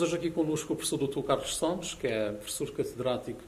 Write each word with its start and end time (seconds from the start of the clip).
Hoje 0.00 0.14
aqui 0.14 0.30
connosco 0.30 0.74
o 0.74 0.76
professor 0.76 0.96
Dr. 0.96 1.22
Carlos 1.22 1.56
Santos, 1.56 1.94
que 1.94 2.06
é 2.06 2.30
professor 2.30 2.70
catedrático 2.70 3.40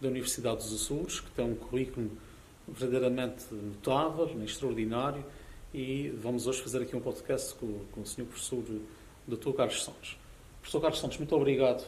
da 0.00 0.08
Universidade 0.08 0.56
dos 0.56 0.72
Açores, 0.72 1.20
que 1.20 1.30
tem 1.32 1.44
um 1.44 1.54
currículo 1.54 2.10
verdadeiramente 2.66 3.44
notável, 3.52 4.30
extraordinário, 4.42 5.22
e 5.74 6.08
vamos 6.16 6.46
hoje 6.46 6.62
fazer 6.62 6.80
aqui 6.80 6.96
um 6.96 7.00
podcast 7.00 7.54
com, 7.56 7.80
com 7.92 8.00
o 8.00 8.06
senhor 8.06 8.26
professor 8.26 8.64
Dr. 9.26 9.52
Carlos 9.52 9.84
Santos. 9.84 10.16
Professor 10.60 10.80
Carlos 10.80 10.98
Santos, 10.98 11.18
muito 11.18 11.36
obrigado 11.36 11.86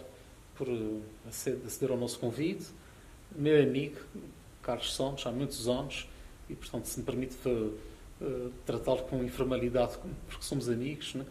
por 0.55 0.69
eh, 0.69 1.01
aceder 1.27 1.91
ao 1.91 1.97
nosso 1.97 2.19
convite. 2.19 2.67
Meu 3.35 3.63
amigo, 3.63 4.01
Carlos 4.63 4.95
Santos, 4.95 5.27
há 5.27 5.33
muitos 5.33 5.67
anos, 5.67 6.07
e 6.51 6.55
portanto, 6.55 6.85
se 6.85 7.01
me 7.01 7.07
permite 7.07 7.37
uh, 7.49 8.53
tratá-lo 8.67 9.03
com 9.05 9.25
informalidade, 9.25 9.97
porque 10.29 10.45
somos 10.45 10.69
amigos. 10.69 11.15
Né? 11.15 11.25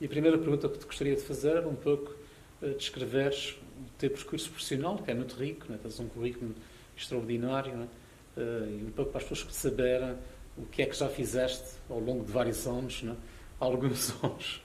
E 0.00 0.06
a 0.06 0.08
primeira 0.08 0.36
pergunta 0.36 0.68
que 0.68 0.78
te 0.78 0.86
gostaria 0.86 1.14
de 1.14 1.22
fazer 1.22 1.64
um 1.66 1.76
pouco 1.76 2.21
descreveres 2.70 3.56
o 3.78 3.90
teu 3.98 4.10
percurso 4.10 4.50
profissional, 4.50 4.96
que 4.98 5.10
é 5.10 5.14
muito 5.14 5.34
rico, 5.34 5.66
né? 5.70 5.78
tens 5.82 5.98
um 5.98 6.08
currículo 6.08 6.54
extraordinário, 6.96 7.76
né? 7.76 7.88
uh, 8.36 8.80
e 8.80 8.84
um 8.84 8.90
pouco 8.90 9.10
para 9.10 9.20
as 9.20 9.28
pessoas 9.28 9.54
saberem 9.54 10.16
o 10.56 10.66
que 10.66 10.82
é 10.82 10.86
que 10.86 10.96
já 10.96 11.08
fizeste 11.08 11.76
ao 11.88 11.98
longo 11.98 12.24
de 12.24 12.32
vários 12.32 12.66
anos, 12.66 13.02
né? 13.02 13.16
alguns 13.58 14.10
anos, 14.22 14.62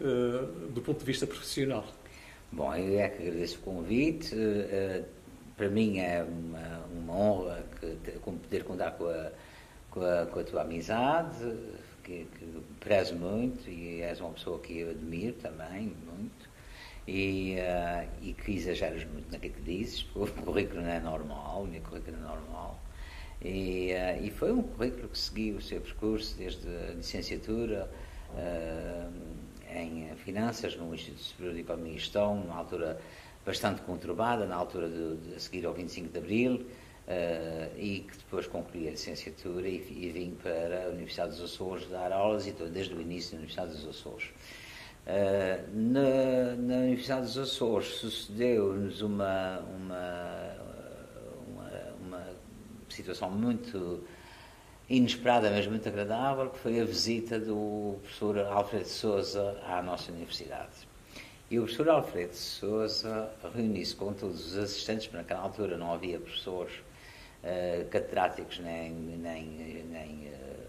uh, 0.00 0.70
do 0.70 0.80
ponto 0.80 0.98
de 0.98 1.04
vista 1.04 1.26
profissional. 1.26 1.84
Bom, 2.50 2.74
eu 2.74 2.98
é 2.98 3.08
que 3.08 3.22
agradeço 3.22 3.58
o 3.58 3.62
convite. 3.62 4.34
Uh, 4.34 5.04
para 5.56 5.68
mim 5.68 5.98
é 5.98 6.22
uma, 6.24 6.84
uma 6.92 7.14
honra 7.14 7.64
que, 7.80 8.18
poder 8.18 8.64
contar 8.64 8.92
com 8.92 9.06
a, 9.06 9.30
com 9.90 10.00
a, 10.00 10.26
com 10.26 10.40
a 10.40 10.44
tua 10.44 10.62
amizade, 10.62 11.56
que, 12.02 12.26
que 12.38 12.62
prezo 12.80 13.14
muito 13.14 13.68
e 13.68 14.02
és 14.02 14.20
uma 14.20 14.30
pessoa 14.30 14.58
que 14.58 14.78
eu 14.78 14.90
admiro 14.90 15.34
também 15.34 15.96
muito 16.06 16.43
e, 17.06 17.56
uh, 17.58 18.08
e 18.22 18.32
que 18.32 18.52
exageras 18.52 19.04
muito 19.04 19.30
naquilo 19.30 19.54
que 19.54 19.62
dizes, 19.62 20.06
o 20.14 20.26
currículo 20.26 20.82
não 20.82 20.90
é 20.90 21.00
normal, 21.00 21.62
o 21.62 21.66
meu 21.66 21.80
currículo 21.82 22.16
não 22.16 22.24
é 22.24 22.36
normal. 22.36 22.82
E, 23.42 23.92
uh, 23.92 24.24
e 24.24 24.30
foi 24.30 24.52
um 24.52 24.62
currículo 24.62 25.08
que 25.08 25.18
seguiu 25.18 25.56
o 25.56 25.60
seu 25.60 25.80
percurso 25.80 26.36
desde 26.36 26.66
a 26.66 26.94
licenciatura 26.94 27.90
uh, 28.30 29.12
em 29.70 30.14
Finanças 30.16 30.76
no 30.76 30.94
Instituto 30.94 31.22
Superior 31.22 31.54
de 31.54 31.60
Economia 31.60 31.92
e 31.92 31.98
Gestão, 31.98 32.36
numa 32.36 32.56
altura 32.56 32.98
bastante 33.44 33.82
conturbada, 33.82 34.46
na 34.46 34.56
altura 34.56 34.88
de, 34.88 35.16
de 35.16 35.42
seguir 35.42 35.66
ao 35.66 35.74
25 35.74 36.08
de 36.08 36.18
Abril, 36.18 36.66
e 37.76 38.06
que 38.10 38.16
depois 38.16 38.46
concluí 38.46 38.88
a 38.88 38.92
licenciatura 38.92 39.68
e, 39.68 39.74
e, 39.74 40.10
vim 40.10 40.34
para 40.42 40.86
a 40.86 40.88
Universidade 40.88 41.32
dos 41.32 41.52
Açores 41.52 41.86
dar 41.88 42.10
aulas 42.10 42.46
e 42.46 42.50
estou 42.50 42.66
desde 42.70 42.94
o 42.94 43.00
início 43.02 43.32
na 43.32 43.40
Universidade 43.40 43.72
dos 43.72 43.86
Açores. 43.86 44.30
Uh, 45.06 45.68
na, 45.70 46.56
na, 46.56 46.76
Universidade 46.76 47.26
dos 47.26 47.36
Açores 47.36 47.88
sucedeu-nos 47.96 49.02
uma, 49.02 49.58
uma, 49.58 50.56
uma, 51.46 51.70
uma, 52.00 52.26
situação 52.88 53.30
muito 53.30 54.02
inesperada, 54.88 55.50
mas 55.50 55.66
muito 55.66 55.86
agradável, 55.86 56.48
que 56.48 56.58
foi 56.58 56.80
a 56.80 56.84
visita 56.86 57.38
do 57.38 57.98
professor 58.00 58.38
Alfredo 58.46 58.88
Souza 58.88 59.60
à 59.66 59.82
nossa 59.82 60.10
universidade. 60.10 60.88
E 61.50 61.58
o 61.58 61.64
professor 61.64 61.90
Alfredo 61.90 62.34
Souza 62.34 63.30
reuniu-se 63.54 63.94
com 63.94 64.14
todos 64.14 64.52
os 64.52 64.56
assistentes, 64.56 65.06
porque 65.06 65.18
naquela 65.18 65.40
altura 65.40 65.76
não 65.76 65.92
havia 65.92 66.18
professores 66.18 66.76
uh, 67.42 67.86
catedráticos 67.90 68.58
nem, 68.58 68.90
nem, 68.90 69.44
nem, 69.84 70.28
uh, 70.28 70.68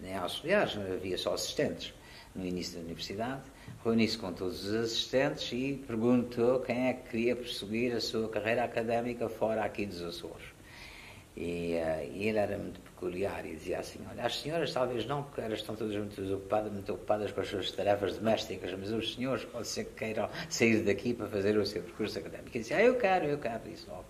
nem 0.00 0.16
auxiliares, 0.16 0.76
havia 0.76 1.18
só 1.18 1.34
assistentes 1.34 1.92
no 2.34 2.44
início 2.44 2.78
da 2.78 2.84
universidade, 2.84 3.42
reuniu-se 3.84 4.18
com 4.18 4.32
todos 4.32 4.64
os 4.64 4.74
assistentes 4.74 5.52
e 5.52 5.82
perguntou 5.86 6.60
quem 6.60 6.88
é 6.88 6.94
que 6.94 7.10
queria 7.10 7.36
prosseguir 7.36 7.94
a 7.94 8.00
sua 8.00 8.28
carreira 8.28 8.64
académica 8.64 9.28
fora 9.28 9.64
aqui 9.64 9.86
dos 9.86 10.02
Açores. 10.02 10.54
E, 11.36 11.74
uh, 11.74 12.00
ele 12.14 12.38
era 12.38 12.56
muito 12.56 12.80
peculiar 12.80 13.44
e 13.44 13.56
dizia 13.56 13.80
assim: 13.80 13.98
Olha, 14.08 14.24
as 14.24 14.38
senhoras 14.40 14.72
talvez 14.72 15.04
não, 15.04 15.24
porque 15.24 15.40
elas 15.40 15.58
estão 15.58 15.74
todas 15.74 15.96
muito 15.96 16.34
ocupadas, 16.34 16.72
muito 16.72 16.92
ocupadas 16.92 17.32
com 17.32 17.40
as 17.40 17.48
suas 17.48 17.72
tarefas 17.72 18.16
domésticas, 18.16 18.72
mas 18.78 18.92
os 18.92 19.14
senhores 19.14 19.44
pode 19.44 19.66
ser 19.66 19.84
que 19.86 19.94
queiram 19.94 20.30
sair 20.48 20.84
daqui 20.84 21.12
para 21.12 21.26
fazer 21.26 21.58
o 21.58 21.66
seu 21.66 21.82
percurso 21.82 22.20
académico. 22.20 22.56
E 22.56 22.60
dizia: 22.60 22.76
Ah, 22.76 22.82
eu 22.82 22.96
quero, 22.96 23.26
eu 23.26 23.38
quero, 23.38 23.68
isso 23.68 23.90
logo. 23.90 24.06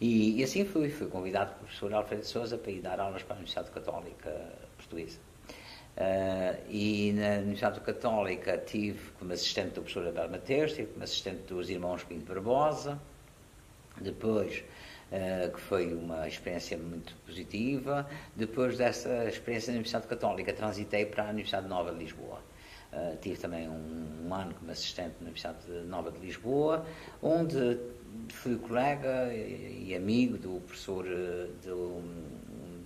E, 0.00 0.40
e, 0.40 0.42
assim 0.42 0.64
fui, 0.64 0.90
fui 0.90 1.06
convidado 1.06 1.52
pelo 1.52 1.60
professor 1.60 1.94
Alfredo 1.94 2.26
Souza 2.26 2.58
para 2.58 2.72
ir 2.72 2.80
dar 2.80 2.98
aulas 2.98 3.22
para 3.22 3.34
a 3.34 3.36
Universidade 3.36 3.70
Católica 3.70 4.52
Portuguesa. 4.76 5.31
Uh, 5.94 6.56
e 6.70 7.12
na 7.12 7.40
Universidade 7.40 7.80
Católica 7.80 8.56
tive 8.56 9.10
como 9.18 9.30
assistente 9.30 9.74
do 9.74 9.82
professor 9.82 10.08
Abel 10.08 10.30
Mateus, 10.30 10.72
tive 10.72 10.86
como 10.86 11.04
assistente 11.04 11.42
dos 11.42 11.68
irmãos 11.68 12.02
Pinto 12.02 12.24
Barbosa, 12.24 12.98
depois, 14.00 14.64
uh, 15.12 15.52
que 15.52 15.60
foi 15.60 15.92
uma 15.92 16.26
experiência 16.26 16.78
muito 16.78 17.14
positiva, 17.26 18.08
depois 18.34 18.78
dessa 18.78 19.28
experiência 19.28 19.70
na 19.70 19.76
Universidade 19.76 20.06
Católica 20.06 20.50
transitei 20.54 21.04
para 21.04 21.26
a 21.26 21.28
Universidade 21.28 21.68
Nova 21.68 21.92
de 21.92 21.98
Lisboa. 21.98 22.40
Uh, 22.90 23.16
tive 23.20 23.36
também 23.36 23.68
um, 23.68 24.26
um, 24.26 24.34
ano 24.34 24.54
como 24.54 24.70
assistente 24.70 25.14
na 25.20 25.24
Universidade 25.24 25.70
Nova 25.86 26.10
de 26.10 26.18
Lisboa, 26.20 26.86
onde 27.22 27.78
fui 28.30 28.56
colega 28.56 29.32
e, 29.34 29.88
e 29.88 29.94
amigo 29.94 30.38
do 30.38 30.58
professor, 30.60 31.04
do, 31.62 32.02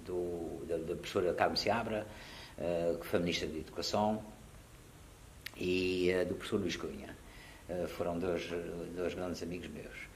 do, 0.04 0.64
da, 0.66 0.76
da 0.76 0.96
professora 0.96 1.32
Carmen 1.34 1.56
Seabra, 1.56 2.04
uh, 2.58 2.98
que 2.98 3.06
foi 3.06 3.20
Ministro 3.20 3.48
da 3.48 3.58
Educação, 3.58 4.22
e 5.56 6.12
uh, 6.14 6.26
do 6.26 6.34
professor 6.34 6.60
Luís 6.60 6.76
Cunha. 6.76 7.16
Uh, 7.68 7.86
foram 7.88 8.18
dois, 8.18 8.48
dois 8.94 9.14
grandes 9.14 9.42
amigos 9.42 9.68
meus. 9.68 10.06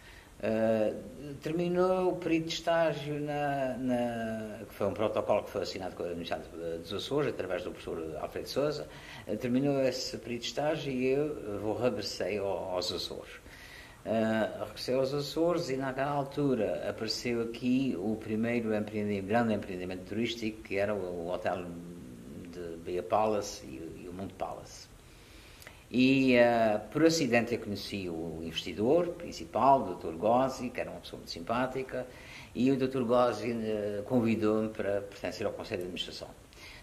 Terminou 1.42 2.12
o 2.12 2.16
período 2.16 2.46
de 2.46 2.54
estágio, 2.54 3.20
na, 3.20 3.76
na, 3.76 4.64
que 4.66 4.72
foi 4.72 4.86
um 4.86 4.94
protocolo 4.94 5.42
que 5.42 5.50
foi 5.50 5.62
assinado 5.62 5.94
com 5.94 6.02
a 6.02 6.06
Universidade 6.06 6.44
dos 6.78 6.94
Açores, 6.94 7.28
através 7.28 7.62
do 7.62 7.70
professor 7.70 8.16
Alfredo 8.18 8.48
Souza. 8.48 8.88
Terminou 9.38 9.78
esse 9.82 10.16
período 10.16 10.40
de 10.40 10.46
estágio 10.46 10.90
e 10.90 11.08
eu 11.08 11.60
vou 11.60 11.76
regressei 11.76 12.38
aos 12.38 12.90
Açores. 12.90 13.34
Uh, 14.06 14.64
regressei 14.64 14.94
aos 14.94 15.12
Açores 15.12 15.68
e 15.68 15.76
naquela 15.76 16.12
altura 16.12 16.88
apareceu 16.88 17.42
aqui 17.42 17.94
o 17.98 18.16
primeiro 18.16 18.74
empreendimento, 18.74 19.26
grande 19.26 19.52
empreendimento 19.52 20.04
turístico, 20.08 20.62
que 20.62 20.78
era 20.78 20.94
o, 20.94 21.26
o 21.26 21.30
Hotel 21.30 21.66
Bahia 22.90 23.02
Palace 23.02 23.64
e, 23.64 24.02
e 24.04 24.08
o 24.08 24.12
Mundo 24.12 24.34
Palace. 24.34 24.88
E 25.90 26.36
uh, 26.36 26.88
por 26.90 27.04
acidente 27.04 27.54
eu 27.54 27.60
conheci 27.60 28.08
o 28.08 28.40
investidor 28.42 29.08
principal, 29.08 29.82
o 29.82 29.94
Dr. 29.94 30.14
Gozzi, 30.16 30.70
que 30.70 30.80
era 30.80 30.90
uma 30.90 31.00
pessoa 31.00 31.18
muito 31.18 31.30
simpática, 31.30 32.06
e 32.54 32.70
o 32.70 32.76
Dr. 32.76 33.02
Gozzi 33.02 33.52
uh, 33.52 34.02
convidou-me 34.04 34.68
para 34.68 35.00
pertencer 35.02 35.46
ao 35.46 35.52
Conselho 35.52 35.78
de 35.78 35.84
Administração. 35.86 36.28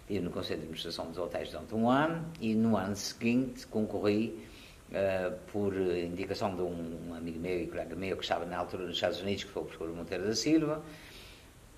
Estive 0.00 0.20
no 0.20 0.30
Conselho 0.30 0.60
de 0.60 0.64
Administração 0.64 1.08
dos 1.08 1.18
hotéis 1.18 1.50
durante 1.50 1.74
um 1.74 1.90
ano 1.90 2.24
e 2.40 2.54
no 2.54 2.76
ano 2.76 2.96
seguinte 2.96 3.66
concorri 3.66 4.38
uh, 4.90 5.34
por 5.52 5.74
indicação 5.74 6.54
de 6.54 6.62
um 6.62 7.14
amigo 7.14 7.38
meu 7.38 7.62
e 7.62 7.66
colega 7.66 7.96
meu 7.96 8.16
que 8.16 8.22
estava 8.22 8.44
na 8.44 8.58
altura 8.58 8.84
nos 8.84 8.96
Estados 8.96 9.20
Unidos, 9.22 9.44
que 9.44 9.50
foi 9.50 9.62
o 9.62 9.66
professor 9.66 9.94
Monteiro 9.94 10.26
da 10.26 10.34
Silva, 10.34 10.82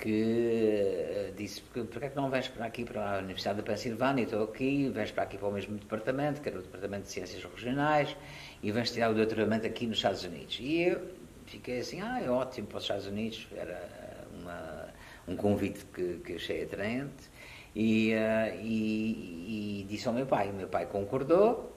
que 0.01 1.29
uh, 1.31 1.35
disse, 1.37 1.61
porque, 1.61 2.05
é 2.05 2.09
que 2.09 2.17
não 2.17 2.31
vens 2.31 2.49
para 2.49 2.65
aqui, 2.65 2.85
para 2.85 3.17
a 3.17 3.19
Universidade 3.19 3.59
da 3.59 3.63
Pensilvânia, 3.63 4.25
estou 4.25 4.43
aqui, 4.45 4.89
vens 4.89 5.13
para 5.13 5.25
aqui 5.25 5.37
para 5.37 5.49
o 5.49 5.53
mesmo 5.53 5.77
departamento, 5.77 6.41
que 6.41 6.49
era 6.49 6.59
o 6.59 6.63
Departamento 6.63 7.05
de 7.05 7.11
Ciências 7.11 7.45
Regionais, 7.45 8.17
e 8.63 8.73
vens 8.73 8.91
tirar 8.91 9.11
o 9.11 9.15
doutoramento 9.15 9.67
aqui 9.67 9.87
nos 9.87 9.99
Estados 9.99 10.25
Unidos. 10.25 10.59
E 10.61 10.83
eu 10.83 11.01
fiquei 11.47 11.81
assim, 11.81 12.01
ah, 12.01 12.21
é 12.23 12.31
ótimo 12.31 12.67
para 12.67 12.79
os 12.79 12.85
Estados 12.85 13.07
Unidos, 13.07 13.47
era 13.55 14.27
uma, 14.41 14.89
um 15.29 15.37
convite 15.37 15.85
que, 15.93 16.15
que 16.25 16.35
achei 16.35 16.65
atraente, 16.65 17.31
e, 17.77 18.15
uh, 18.15 18.61
e, 18.63 19.83
e, 19.83 19.87
disse 19.89 20.09
ao 20.09 20.15
meu 20.15 20.27
pai, 20.27 20.51
o 20.51 20.55
meu 20.55 20.67
pai 20.67 20.87
concordou, 20.87 21.77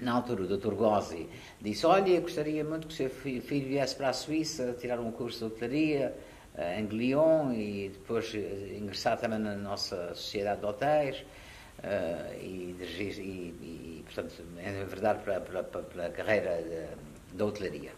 na 0.00 0.12
altura 0.12 0.44
o 0.44 0.46
Dr. 0.46 0.74
Gozzi 0.74 1.28
disse, 1.60 1.84
olha, 1.84 2.20
gostaria 2.20 2.62
muito 2.62 2.86
que 2.86 2.94
o 2.94 2.96
seu 2.96 3.10
filho 3.10 3.68
viesse 3.68 3.96
para 3.96 4.10
a 4.10 4.12
Suíça 4.12 4.76
tirar 4.78 5.00
um 5.00 5.10
curso 5.10 5.38
de 5.38 5.44
hotelaria, 5.46 6.14
Lyon 6.90 7.52
e 7.52 7.90
depois 7.90 8.34
eh, 8.34 8.76
ingressar 8.78 9.18
também 9.18 9.38
na 9.38 9.54
nossa 9.54 10.14
sociedade 10.14 10.60
de 10.60 10.66
hotéis 10.66 11.16
uh, 11.18 12.34
e, 12.40 12.74
e, 12.80 14.00
e, 14.00 14.02
portanto, 14.04 14.34
é 14.58 14.84
verdade 14.84 15.22
para, 15.22 15.40
para, 15.40 15.62
para 15.62 16.06
a 16.06 16.10
carreira 16.10 16.60
da 17.32 17.44
hotelaria. 17.44 17.92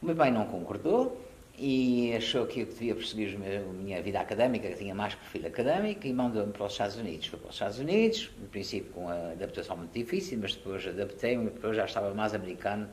O 0.00 0.06
meu 0.06 0.14
pai 0.14 0.30
não 0.30 0.46
concordou 0.46 1.20
e 1.58 2.14
achou 2.14 2.46
que 2.46 2.60
eu 2.60 2.66
devia 2.66 2.94
prosseguir 2.94 3.34
a 3.34 3.72
minha 3.72 4.00
vida 4.00 4.20
académica, 4.20 4.68
que 4.68 4.76
tinha 4.76 4.94
mais 4.94 5.16
perfil 5.16 5.48
académico, 5.48 6.06
e 6.06 6.12
mandou-me 6.12 6.52
para 6.52 6.66
os 6.66 6.72
Estados 6.72 6.96
Unidos. 6.96 7.26
Foi 7.26 7.38
para 7.40 7.48
os 7.48 7.54
Estados 7.56 7.78
Unidos, 7.80 8.30
no 8.40 8.46
princípio 8.46 8.92
com 8.92 9.08
a 9.08 9.32
adaptação 9.32 9.76
muito 9.76 9.92
difícil, 9.92 10.38
mas 10.40 10.54
depois 10.54 10.86
adaptei-me 10.86 11.46
depois 11.46 11.76
já 11.76 11.84
estava 11.84 12.14
mais 12.14 12.32
americano 12.32 12.88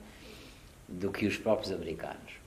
do 0.87 1.11
que 1.11 1.27
os 1.27 1.37
próprios 1.37 1.71
americanos. 1.71 2.44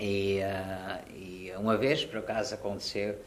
E, 0.00 0.40
uh, 0.40 1.14
e, 1.14 1.52
uma 1.58 1.76
vez, 1.76 2.06
por 2.06 2.20
acaso, 2.20 2.54
aconteceu 2.54 3.18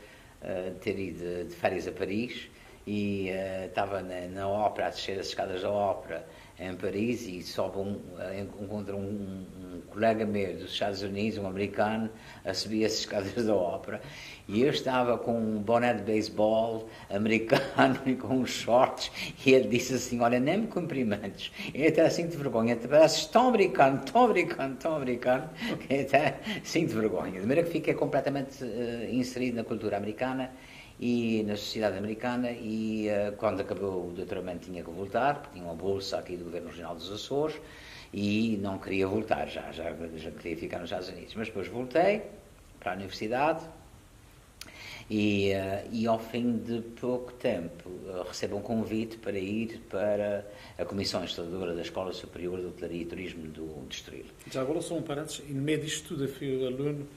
uh, 0.42 0.74
ter 0.80 0.98
ido 0.98 1.46
de 1.48 1.54
férias 1.56 1.88
a 1.88 1.92
Paris 1.92 2.50
e 2.88 3.30
uh, 3.30 3.68
estava 3.68 4.02
na, 4.02 4.22
na, 4.22 4.50
ópera, 4.50 4.88
a 4.88 4.90
descer 4.90 5.20
as 5.20 5.28
escadas 5.28 5.62
da 5.62 5.70
ópera, 5.70 6.26
em 6.60 6.76
Paris 6.76 7.28
e 7.28 7.44
sobe 7.44 7.78
um, 7.78 8.02
encontra 8.60 8.96
um, 8.96 9.00
um, 9.02 9.46
colega 9.82 10.26
meu 10.26 10.54
dos 10.54 10.72
Estados 10.72 11.02
Unidos, 11.02 11.38
um 11.38 11.48
americano, 11.48 12.10
a 12.46 12.54
subir 12.54 12.86
as 12.86 12.94
escadas 13.00 13.46
da 13.46 13.56
ópera 13.56 14.02
e 14.48 14.62
eu 14.62 14.70
estava 14.72 15.18
com 15.18 15.38
um 15.38 15.62
boné 15.62 15.94
de 15.94 16.04
beisebol 16.04 16.90
americano 17.10 18.00
e 18.06 18.16
com 18.16 18.40
uns 18.40 18.50
shorts 18.50 19.12
e 19.46 19.54
ele 19.54 19.70
disse 19.70 19.94
assim, 19.94 20.20
olha, 20.20 20.40
nem 20.40 20.60
me 20.60 20.68
cumprimentos. 20.68 21.52
Eu 21.74 21.88
até 21.88 22.10
sinto 22.10 22.38
vergonha, 22.38 22.76
te 22.76 22.88
pareces 22.88 23.26
tão 23.26 23.48
americano, 23.48 24.02
tão 24.04 24.26
americano, 24.26 24.76
tão 24.76 24.96
americano, 24.96 25.50
que 25.88 26.02
até 26.02 26.40
sinto 26.64 26.94
vergonha. 26.94 27.40
De 27.40 27.40
maneira 27.40 27.64
que 27.64 27.72
fiquei 27.72 27.94
completamente 27.94 28.64
uh, 28.64 29.14
inserido 29.14 29.56
na 29.56 29.64
cultura 29.64 29.98
americana 29.98 30.52
e 31.00 31.44
na 31.48 31.56
sociedade 31.56 31.98
americana 31.98 32.52
e 32.52 33.08
uh, 33.08 33.36
quando 33.38 33.62
acabou 33.62 34.10
o 34.10 34.12
doutoramento 34.12 34.66
tinha 34.66 34.84
que 34.84 34.90
voltar, 34.90 35.36
porque 35.36 35.54
tinha 35.54 35.66
uma 35.66 35.76
bolsa 35.76 36.18
aqui 36.18 36.36
do 36.36 36.46
Governo 36.46 36.68
Regional 36.68 36.96
dos 36.96 37.12
Açores 37.12 37.56
e 38.14 38.58
não 38.62 38.78
queria 38.78 39.08
voltar 39.08 39.48
já, 39.48 39.72
já, 39.72 39.92
já 40.16 40.32
queria 40.32 40.56
ficar 40.56 40.80
nos 40.80 40.86
Estados 40.86 41.10
Unidos. 41.10 41.34
Mas 41.36 41.48
depois 41.48 41.68
voltei 41.68 42.22
para 42.80 42.92
a 42.92 42.96
universidade 42.96 43.66
e, 45.10 45.52
uh, 45.52 45.90
e 45.92 46.06
ao 46.06 46.20
fim 46.20 46.58
de 46.58 46.82
pouco 47.00 47.34
tempo 47.34 47.90
uh, 47.90 48.24
recebo 48.28 48.58
um 48.58 48.62
convite 48.62 49.18
para 49.18 49.38
ir 49.38 49.82
para 49.90 50.46
a 50.78 50.86
Comissão 50.86 51.24
Instaladora 51.24 51.74
da 51.74 51.82
Escola 51.82 52.14
Superior 52.14 52.60
de 52.60 52.68
Hotelaria 52.68 53.02
e 53.02 53.06
Turismo 53.06 53.48
do 53.48 53.86
Distrito. 53.90 54.32
Já 54.52 54.62
agora 54.62 54.82
só 54.82 54.96
um 54.96 55.02
parênteses, 55.02 55.42
e 55.50 55.54
no 55.54 55.62
meio 55.62 55.82
disto 55.82 56.10
tudo 56.10 56.28
fui 56.28 56.66
aluno 56.66 57.08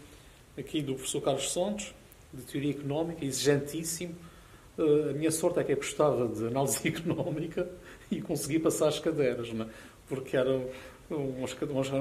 aqui 0.58 0.80
do 0.80 0.94
professor 0.94 1.20
Carlos 1.20 1.52
Santos, 1.52 1.94
de 2.32 2.42
teoria 2.42 2.70
económica, 2.70 3.24
exigentíssimo. 3.24 4.14
Uh, 4.78 5.10
a 5.10 5.12
minha 5.12 5.30
sorte 5.30 5.60
é 5.60 5.64
que 5.64 5.72
eu 5.72 5.76
gostava 5.76 6.26
de 6.26 6.46
análise 6.46 6.80
económica 6.88 7.68
e 8.10 8.20
consegui 8.20 8.58
passar 8.58 8.88
as 8.88 8.98
cadeiras, 8.98 9.52
né? 9.52 9.66
Porque 10.08 10.36
eram 10.36 10.68
umas, 11.10 11.54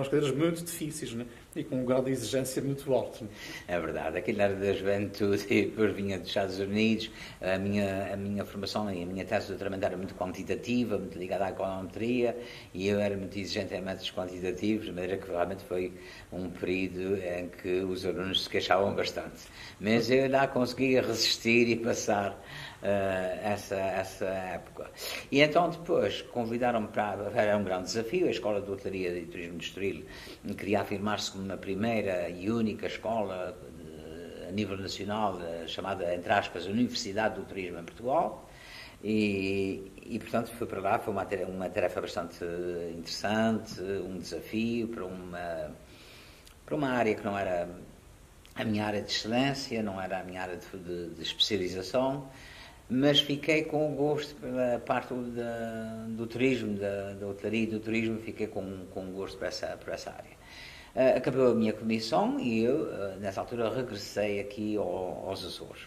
cadeiras 0.07 0.31
muito 0.31 0.63
difíceis 0.63 1.13
né? 1.13 1.25
E 1.55 1.63
com 1.63 1.77
um 1.77 1.85
grau 1.85 2.03
de 2.03 2.11
exigência 2.11 2.61
muito 2.61 2.93
alto. 2.93 3.27
É 3.67 3.79
verdade, 3.79 4.17
aquilo 4.17 4.41
era 4.41 4.53
da 4.55 4.73
juventude 4.73 5.45
depois 5.45 5.95
vinha 5.95 6.19
dos 6.19 6.27
Estados 6.27 6.59
Unidos. 6.59 7.09
A 7.41 7.57
minha, 7.57 8.13
a 8.13 8.17
minha 8.17 8.43
formação 8.43 8.91
e 8.91 9.01
a 9.01 9.05
minha 9.05 9.23
tese 9.23 9.45
de 9.45 9.51
doutoramento 9.53 9.85
era 9.85 9.95
muito 9.95 10.13
quantitativa, 10.15 10.97
muito 10.97 11.17
ligada 11.17 11.45
à 11.45 11.49
econometria 11.49 12.37
e 12.73 12.87
eu 12.87 12.99
era 12.99 13.15
muito 13.15 13.37
exigente 13.39 13.73
em 13.73 13.81
métodos 13.81 14.11
quantitativos, 14.11 14.85
de 14.85 14.91
maneira 14.91 15.17
que 15.17 15.29
realmente 15.29 15.63
foi 15.63 15.93
um 16.31 16.49
período 16.49 17.15
em 17.23 17.47
que 17.47 17.79
os 17.81 18.05
alunos 18.05 18.43
se 18.43 18.49
queixavam 18.49 18.93
bastante. 18.93 19.43
Mas 19.79 20.09
eu 20.09 20.29
lá 20.29 20.47
conseguia 20.47 21.01
resistir 21.01 21.69
e 21.69 21.77
passar 21.77 22.31
uh, 22.31 23.39
essa, 23.43 23.75
essa 23.75 24.25
época. 24.25 24.91
E 25.31 25.41
então 25.41 25.69
depois 25.69 26.21
convidaram-me 26.21 26.87
para. 26.89 27.31
Era 27.33 27.57
um 27.57 27.63
grande 27.63 27.85
desafio, 27.85 28.27
a 28.27 28.31
Escola 28.31 28.61
de 28.61 28.69
Hotelaria 28.69 29.17
e 29.17 29.25
Turismo 29.25 29.57
de 29.57 29.65
Estoril 29.65 30.05
queria 30.57 30.81
afirmar-se 30.81 31.31
como 31.31 31.44
uma 31.45 31.57
primeira 31.57 32.29
e 32.29 32.49
única 32.49 32.87
escola 32.87 33.55
de, 33.77 34.47
a 34.47 34.51
nível 34.51 34.77
nacional, 34.77 35.35
uh, 35.35 35.67
chamada, 35.67 36.13
entre 36.13 36.31
aspas, 36.33 36.65
Universidade 36.65 37.35
do 37.35 37.45
Turismo 37.45 37.79
em 37.79 37.83
Portugal. 37.83 38.49
E, 39.03 39.91
e, 40.03 40.17
portanto 40.17 40.49
fui 40.57 40.65
para 40.65 40.81
lá, 40.81 40.99
foi 40.99 41.13
uma, 41.13 41.27
uma 41.47 41.69
tarefa 41.69 42.01
bastante 42.01 42.43
interessante, 42.97 43.79
um 43.81 44.17
desafio 44.17 44.87
para 44.87 45.05
uma, 45.05 45.71
para 46.65 46.75
uma 46.75 46.89
área 46.89 47.13
que 47.13 47.23
não 47.23 47.37
era 47.37 47.69
a 48.55 48.63
minha 48.63 48.83
área 48.85 49.01
de 49.01 49.11
excelência, 49.11 49.83
não 49.83 50.01
era 50.01 50.21
a 50.21 50.23
minha 50.23 50.41
área 50.41 50.57
de, 50.57 50.77
de, 50.79 51.09
de 51.13 51.21
especialização, 51.21 52.27
mas 52.89 53.19
fiquei 53.19 53.63
com 53.63 53.91
o 53.91 53.95
gosto 53.95 54.33
pela 54.35 54.79
parte 54.79 55.13
da, 55.13 56.05
do 56.09 56.25
turismo, 56.25 56.75
da, 56.77 57.13
da 57.13 57.27
hotelaria 57.27 57.63
e 57.63 57.67
do 57.67 57.79
turismo, 57.79 58.19
fiquei 58.19 58.47
com, 58.47 58.85
com 58.91 59.11
gosto 59.11 59.37
por 59.37 59.47
essa, 59.47 59.77
por 59.77 59.93
essa 59.93 60.11
área. 60.11 60.35
Uh, 60.95 61.17
acabou 61.17 61.51
a 61.51 61.53
minha 61.55 61.73
comissão 61.73 62.39
e 62.39 62.63
eu, 62.63 62.83
uh, 62.83 63.19
nessa 63.19 63.41
altura, 63.41 63.69
regressei 63.69 64.39
aqui 64.39 64.77
ao, 64.77 65.27
aos 65.27 65.43
Açores. 65.43 65.81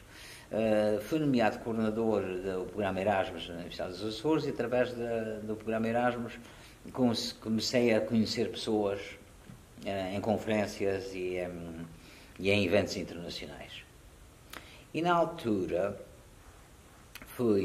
Uh, 0.53 1.01
fui 1.01 1.19
nomeado 1.19 1.59
coordenador 1.61 2.23
do 2.23 2.67
programa 2.67 3.01
Erasmus 3.01 3.49
na 3.49 3.55
Universidade 3.55 3.93
dos 3.93 4.05
Açores 4.05 4.45
e, 4.45 4.51
através 4.51 4.91
de, 4.91 5.47
do 5.47 5.57
programa 5.57 5.89
Erasmus, 5.89 6.39
comecei 7.41 7.95
a 7.95 8.03
conhecer 8.03 8.51
pessoas 8.51 9.01
em 10.13 10.21
conferências 10.21 11.15
e 11.15 11.37
em, 11.37 11.87
e 12.39 12.51
em 12.51 12.65
eventos 12.65 12.97
internacionais. 12.97 13.85
E, 14.93 15.01
na 15.01 15.15
altura, 15.15 15.99
uh, 17.39 17.57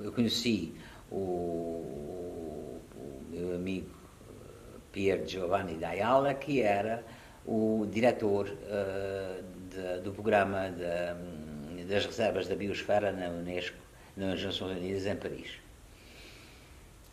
eu 0.00 0.12
conheci 0.14 0.74
o, 1.10 1.16
o, 2.94 3.22
meu 3.30 3.54
amigo 3.54 3.95
Pier 4.96 5.26
Giovanni 5.26 5.74
D'Ayala, 5.74 6.32
que 6.32 6.62
era 6.62 7.04
o 7.44 7.86
diretor 7.86 8.48
uh, 8.48 9.42
de, 9.68 10.00
do 10.00 10.10
programa 10.10 10.70
de, 10.70 11.84
das 11.84 12.06
reservas 12.06 12.48
da 12.48 12.56
biosfera 12.56 13.12
na 13.12 13.28
Unesco, 13.28 13.76
nas 14.16 14.42
Nações 14.42 14.78
Unidas, 14.78 15.04
em 15.04 15.16
Paris. 15.16 15.50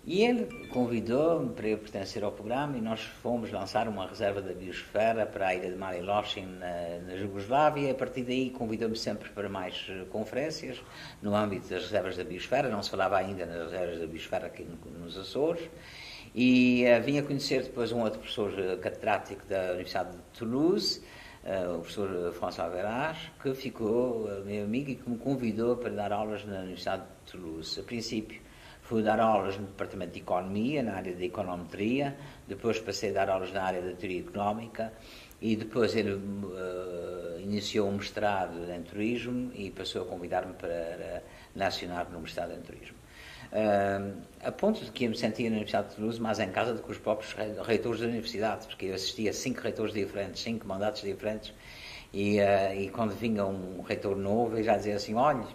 E 0.05 0.21
ele 0.21 0.67
convidou-me 0.67 1.53
para 1.53 1.67
eu 1.67 1.77
pertencer 1.77 2.23
ao 2.23 2.31
programa 2.31 2.77
e 2.77 2.81
nós 2.81 3.01
fomos 3.01 3.51
lançar 3.51 3.85
uma 3.89 4.07
reserva 4.07 4.41
da 4.41 4.53
biosfera 4.53 5.25
para 5.25 5.49
a 5.49 5.55
ilha 5.55 5.69
de 5.69 5.77
Marilochen, 5.77 6.45
na, 6.45 6.99
na 7.05 7.17
Jugoslávia. 7.17 7.87
E 7.87 7.91
a 7.91 7.95
partir 7.95 8.23
daí 8.23 8.49
convidou-me 8.49 8.95
sempre 8.95 9.29
para 9.29 9.49
mais 9.49 9.87
eh, 9.89 10.05
conferências 10.09 10.81
no 11.21 11.35
âmbito 11.35 11.67
das 11.67 11.83
reservas 11.83 12.15
da 12.15 12.23
biosfera. 12.23 12.69
Não 12.69 12.81
se 12.81 12.89
falava 12.89 13.17
ainda 13.17 13.45
nas 13.45 13.71
reservas 13.71 13.99
da 13.99 14.07
biosfera 14.07 14.47
aqui 14.47 14.65
nos 15.01 15.17
Açores. 15.17 15.69
E 16.35 16.83
uh, 16.85 17.03
vim 17.03 17.17
a 17.19 17.23
conhecer 17.23 17.63
depois 17.63 17.91
um 17.91 18.01
outro 18.01 18.19
professor 18.19 18.51
eh, 18.57 18.75
catedrático 18.77 19.45
da 19.45 19.73
Universidade 19.73 20.11
de 20.11 20.39
Toulouse, 20.39 21.01
uh, 21.43 21.75
o 21.75 21.79
professor 21.81 22.33
François 22.33 22.71
Veras, 22.71 23.17
que 23.41 23.53
ficou 23.53 24.25
uh, 24.25 24.43
meu 24.43 24.63
amigo 24.63 24.89
e 24.89 24.95
que 24.95 25.07
me 25.07 25.17
convidou 25.17 25.77
para 25.77 25.91
dar 25.91 26.11
aulas 26.11 26.43
na 26.45 26.61
Universidade 26.61 27.03
de 27.03 27.31
Toulouse. 27.31 27.79
A 27.79 27.83
princípio, 27.83 28.41
Fui 28.83 29.01
dar 29.01 29.17
aulas 29.17 29.57
no 29.57 29.65
Departamento 29.65 30.11
de 30.11 30.19
Economia, 30.19 30.83
na 30.83 30.95
área 30.95 31.15
de 31.15 31.23
Econometria, 31.23 32.17
depois 32.45 32.79
passei 32.79 33.11
a 33.11 33.13
dar 33.13 33.29
aulas 33.29 33.53
na 33.53 33.63
área 33.63 33.81
da 33.81 33.93
Teoria 33.93 34.19
Económica 34.19 34.91
e 35.41 35.55
depois 35.55 35.95
ele 35.95 36.13
uh, 36.13 37.39
iniciou 37.39 37.87
um 37.87 37.93
mestrado 37.93 38.69
em 38.69 38.83
Turismo 38.83 39.51
e 39.55 39.71
passou 39.71 40.01
a 40.01 40.05
convidar-me 40.05 40.53
para 40.53 41.23
nacionar 41.55 42.09
no 42.11 42.19
mestrado 42.19 42.51
em 42.51 42.61
Turismo. 42.61 42.97
Uh, 43.53 44.17
a 44.43 44.51
ponto 44.51 44.83
de 44.83 44.89
que 44.89 45.05
eu 45.05 45.11
me 45.11 45.15
sentia 45.15 45.47
na 45.47 45.57
Universidade 45.57 45.89
de 45.89 45.95
Toulouse 45.97 46.19
mais 46.19 46.39
em 46.39 46.49
casa 46.49 46.73
do 46.73 46.81
que 46.81 46.91
os 46.91 46.97
próprios 46.97 47.35
reitores 47.63 48.01
da 48.01 48.07
universidade, 48.07 48.65
porque 48.65 48.87
eu 48.87 48.95
assistia 48.95 49.29
a 49.29 49.33
cinco 49.33 49.61
reitores 49.61 49.93
diferentes, 49.93 50.41
cinco 50.41 50.67
mandatos 50.67 51.03
diferentes, 51.03 51.53
e, 52.11 52.39
uh, 52.39 52.75
e 52.75 52.89
quando 52.89 53.11
vinha 53.11 53.45
um 53.45 53.83
reitor 53.83 54.15
novo, 54.15 54.57
eu 54.57 54.63
já 54.63 54.75
dizia 54.75 54.95
assim, 54.95 55.13
olha, 55.13 55.45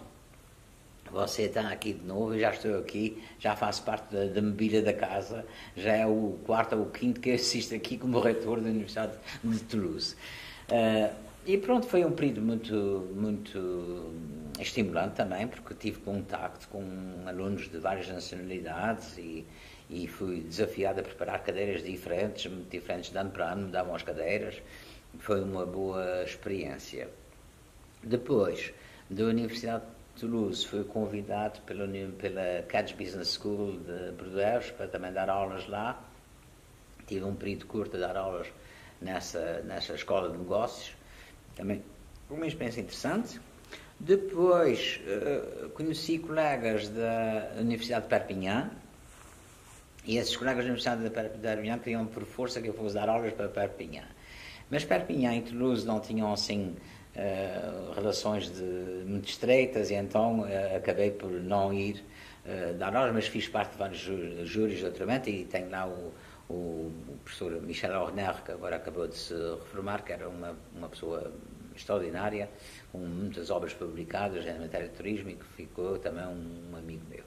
você 1.11 1.43
está 1.43 1.67
aqui 1.69 1.91
de 1.91 2.05
novo, 2.05 2.33
eu 2.35 2.39
já 2.39 2.51
estou 2.51 2.79
aqui, 2.79 3.21
já 3.37 3.55
faço 3.55 3.83
parte 3.83 4.15
da, 4.15 4.25
da 4.27 4.41
mobília 4.41 4.81
da 4.81 4.93
casa, 4.93 5.45
já 5.75 5.93
é 5.93 6.05
o 6.05 6.37
quarto 6.45 6.77
ou 6.77 6.83
o 6.83 6.89
quinto 6.89 7.19
que 7.19 7.31
assisto 7.31 7.75
aqui 7.75 7.97
como 7.97 8.19
reitor 8.21 8.61
da 8.61 8.69
Universidade 8.69 9.13
de 9.43 9.59
Toulouse. 9.63 10.15
Uh, 10.71 11.13
e 11.45 11.57
pronto, 11.57 11.85
foi 11.87 12.05
um 12.05 12.11
período 12.11 12.41
muito, 12.41 13.07
muito 13.13 14.13
estimulante 14.61 15.15
também, 15.15 15.47
porque 15.47 15.73
tive 15.73 15.99
contacto 16.01 16.67
com 16.69 16.83
alunos 17.25 17.69
de 17.69 17.77
várias 17.77 18.07
nacionalidades 18.07 19.17
e, 19.17 19.45
e 19.89 20.07
fui 20.07 20.41
desafiado 20.41 20.99
a 20.99 21.03
preparar 21.03 21.43
cadeiras 21.43 21.83
diferentes, 21.83 22.51
muito 22.51 22.69
diferentes 22.69 23.11
de 23.11 23.17
ano 23.17 23.31
para 23.31 23.51
ano, 23.51 23.65
me 23.65 23.71
davam 23.71 23.95
as 23.95 24.03
cadeiras. 24.03 24.61
Foi 25.19 25.41
uma 25.41 25.65
boa 25.65 26.23
experiência. 26.23 27.09
Depois 28.03 28.73
da 29.09 29.25
Universidade 29.25 29.83
Toulouse 30.19 30.65
foi 30.65 30.83
convidado 30.83 31.61
pela, 31.61 31.87
pela 31.87 32.65
Business 32.97 33.33
School 33.33 33.79
de 33.79 34.11
Bordeaux 34.11 34.71
para 34.71 34.87
também 34.87 35.11
dar 35.11 35.29
aulas 35.29 35.67
lá. 35.67 36.01
Tive 37.07 37.23
um 37.23 37.35
período 37.35 37.65
curto 37.65 37.97
a 37.97 37.99
dar 37.99 38.17
aulas 38.17 38.47
nessa, 39.01 39.61
nessa 39.63 39.95
escola 39.95 40.29
de 40.29 40.37
negócios. 40.37 40.95
Também 41.55 41.83
uma 42.29 42.45
experiência 42.45 42.81
interessante. 42.81 43.39
Depois 43.99 45.01
uh, 45.05 45.69
conheci 45.71 46.19
colegas 46.19 46.87
da 46.87 47.51
Universidade 47.59 48.03
de 48.03 48.09
Perpignan 48.09 48.71
e 50.05 50.17
esses 50.17 50.37
colegas 50.37 50.63
da 50.63 50.71
Universidade 50.71 51.03
de 51.03 51.09
Perpignan 51.09 51.79
queriam 51.79 52.05
por 52.05 52.23
força 52.23 52.61
que 52.61 52.69
eu 52.69 52.73
fosse 52.73 52.95
dar 52.95 53.09
aulas 53.09 53.33
para 53.33 53.49
Perpignan. 53.49 54.07
Mas 54.69 54.85
Perpignan 54.85 55.35
e 55.35 55.41
Toulouse 55.41 55.85
não 55.85 55.99
tinham 55.99 56.31
assim 56.31 56.77
uh, 57.13 57.91
relações 57.93 58.49
de, 58.49 58.63
muito 59.05 59.27
estreitas 59.27 59.91
e 59.91 59.95
então 59.95 60.41
uh, 60.41 60.77
acabei 60.77 61.11
por 61.11 61.31
não 61.31 61.73
ir 61.73 62.03
dar 62.79 62.95
aulas, 62.95 63.13
mas 63.13 63.27
fiz 63.27 63.47
parte 63.47 63.73
de 63.73 63.77
vários 63.77 63.99
júris 64.49 64.81
doutoramento 64.81 65.29
e 65.29 65.45
tenho 65.45 65.69
lá 65.69 65.85
o, 65.85 66.11
o 66.49 66.91
professor 67.23 67.61
Michel 67.61 68.01
Horner, 68.01 68.43
que 68.43 68.51
agora 68.51 68.77
acabou 68.77 69.07
de 69.07 69.15
se 69.15 69.35
reformar, 69.35 70.03
que 70.03 70.13
era 70.13 70.27
uma, 70.27 70.57
uma 70.75 70.89
pessoa 70.89 71.31
extraordinária, 71.75 72.49
com 72.91 72.99
muitas 72.99 73.49
obras 73.49 73.73
publicadas 73.73 74.45
em 74.45 74.59
matéria 74.59 74.87
de 74.87 74.95
turismo 74.95 75.29
e 75.29 75.35
que 75.35 75.45
ficou 75.45 75.97
também 75.99 76.25
um, 76.25 76.71
um 76.71 76.75
amigo 76.75 77.03
meu. 77.09 77.23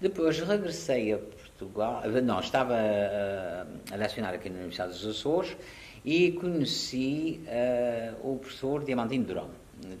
Depois 0.00 0.38
regressei 0.40 1.12
a 1.12 1.18
Portugal, 1.18 2.02
não, 2.24 2.40
estava 2.40 2.74
a, 2.74 3.94
a 3.94 3.96
lecionar 3.96 4.34
aqui 4.34 4.48
na 4.48 4.56
Universidade 4.56 4.92
dos 4.92 5.06
Açores 5.06 5.56
e 6.04 6.32
conheci 6.32 7.40
uh, 7.46 8.32
o 8.32 8.38
professor 8.38 8.84
Diamantino 8.84 9.24
Durão, 9.24 9.50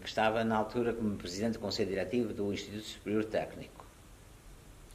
que 0.00 0.08
estava 0.08 0.42
na 0.42 0.56
altura 0.56 0.92
como 0.92 1.16
presidente 1.16 1.52
do 1.52 1.60
Conselho 1.60 1.90
Diretivo 1.90 2.32
do 2.32 2.52
Instituto 2.52 2.84
Superior 2.84 3.24
Técnico. 3.26 3.86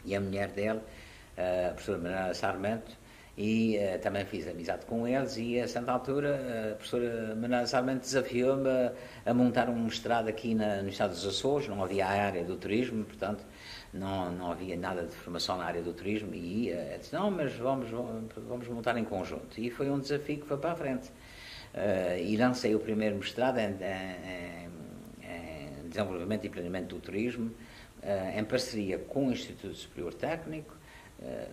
E 0.04 0.14
a 0.14 0.20
mulher 0.20 0.50
dele, 0.50 0.80
uh, 0.80 1.70
a 1.70 1.74
professora 1.74 1.98
Manuela 2.00 2.34
Sarmento, 2.34 2.92
e 3.38 3.77
uh, 3.77 4.00
também 4.00 4.25
fiz 4.25 4.48
amizade 4.48 4.86
com 4.88 5.08
eles 5.08 5.38
e 5.38 5.60
a 5.60 5.67
certa 5.67 5.91
altura 5.91 6.72
a 6.72 6.75
professora 6.75 7.36
Manuela 7.36 7.67
Sarmento 7.67 8.00
desafiou-me 8.00 8.67
a, 8.67 8.94
a, 9.27 9.34
montar 9.34 9.70
um 9.70 9.84
mestrado 9.84 10.27
aqui 10.27 10.56
na, 10.56 10.82
no 10.82 10.89
Estado 10.89 11.12
dos 11.12 11.25
Açores, 11.25 11.67
não 11.67 11.84
havia 11.84 12.08
a 12.08 12.10
área 12.10 12.44
do 12.44 12.56
turismo, 12.56 13.06
portanto 13.06 13.46
não, 13.94 14.32
não 14.32 14.51
havia 14.51 14.75
nada 14.75 15.03
de 15.03 15.12
formação 15.12 15.58
na 15.58 15.65
área 15.65 15.82
do 15.82 15.94
turismo 15.94 16.34
e 16.34 16.72
uh, 16.72 16.98
disse, 17.00 17.13
não, 17.13 17.29
mas 17.29 17.53
vamos, 17.53 17.89
vamos 18.48 18.67
montar 18.67 18.98
em 18.98 19.03
conjunto. 19.03 19.60
E 19.60 19.70
foi 19.70 19.89
um 19.89 20.00
desafio 20.00 20.39
que 20.39 20.46
foi 20.46 20.58
para 20.58 20.72
a 20.72 20.75
frente. 20.75 21.10
Uh, 21.74 22.17
e 22.20 22.36
lancei 22.38 22.74
o 22.74 22.79
primeiro 22.79 23.17
mestrado 23.17 23.60
em, 23.60 23.70
em, 23.70 24.70
em 25.24 25.89
desenvolvimento 25.89 26.46
e 26.46 26.50
planeamento 26.50 26.96
do 26.96 27.01
turismo, 27.01 27.51
uh, 28.03 28.38
em 28.39 28.44
parceria 28.44 28.98
com 28.98 29.27
o 29.27 29.32
Instituto 29.32 29.75
Superior 29.75 30.13
Técnico, 30.13 30.77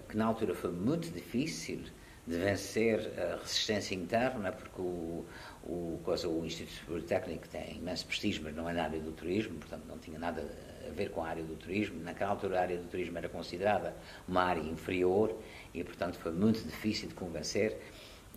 que 0.09 0.17
na 0.17 0.27
altura 0.27 0.55
foi 0.55 0.71
muito 0.71 1.11
difícil 1.11 1.85
de 2.27 2.39
vencer 2.39 3.13
a 3.19 3.37
resistência 3.37 3.95
interna, 3.95 4.51
porque 4.51 4.81
o, 4.81 5.25
o, 5.63 6.01
coisa, 6.03 6.29
o 6.29 6.45
Instituto 6.45 6.75
Superior 6.75 7.03
Técnico 7.03 7.49
tem 7.49 7.77
imenso 7.77 8.07
prestígio, 8.07 8.43
mas 8.43 8.55
não 8.55 8.69
é 8.69 8.73
na 8.73 8.85
área 8.85 9.01
do 9.01 9.13
turismo, 9.13 9.59
portanto 9.59 9.85
não 9.87 9.99
tinha 9.99 10.19
nada 10.19 10.43
a 10.87 10.91
ver 10.93 11.11
com 11.11 11.23
a 11.23 11.29
área 11.29 11.43
do 11.43 11.55
turismo. 11.55 12.03
Naquela 12.03 12.31
altura 12.31 12.59
a 12.59 12.63
área 12.63 12.79
do 12.79 12.89
turismo 12.89 13.19
era 13.19 13.29
considerada 13.29 13.95
uma 14.27 14.43
área 14.43 14.63
inferior 14.63 15.39
e, 15.73 15.85
portanto, 15.85 16.17
foi 16.19 16.33
muito 16.33 16.63
difícil 16.63 17.09
de 17.09 17.15
convencer 17.15 17.79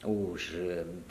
os 0.07 0.53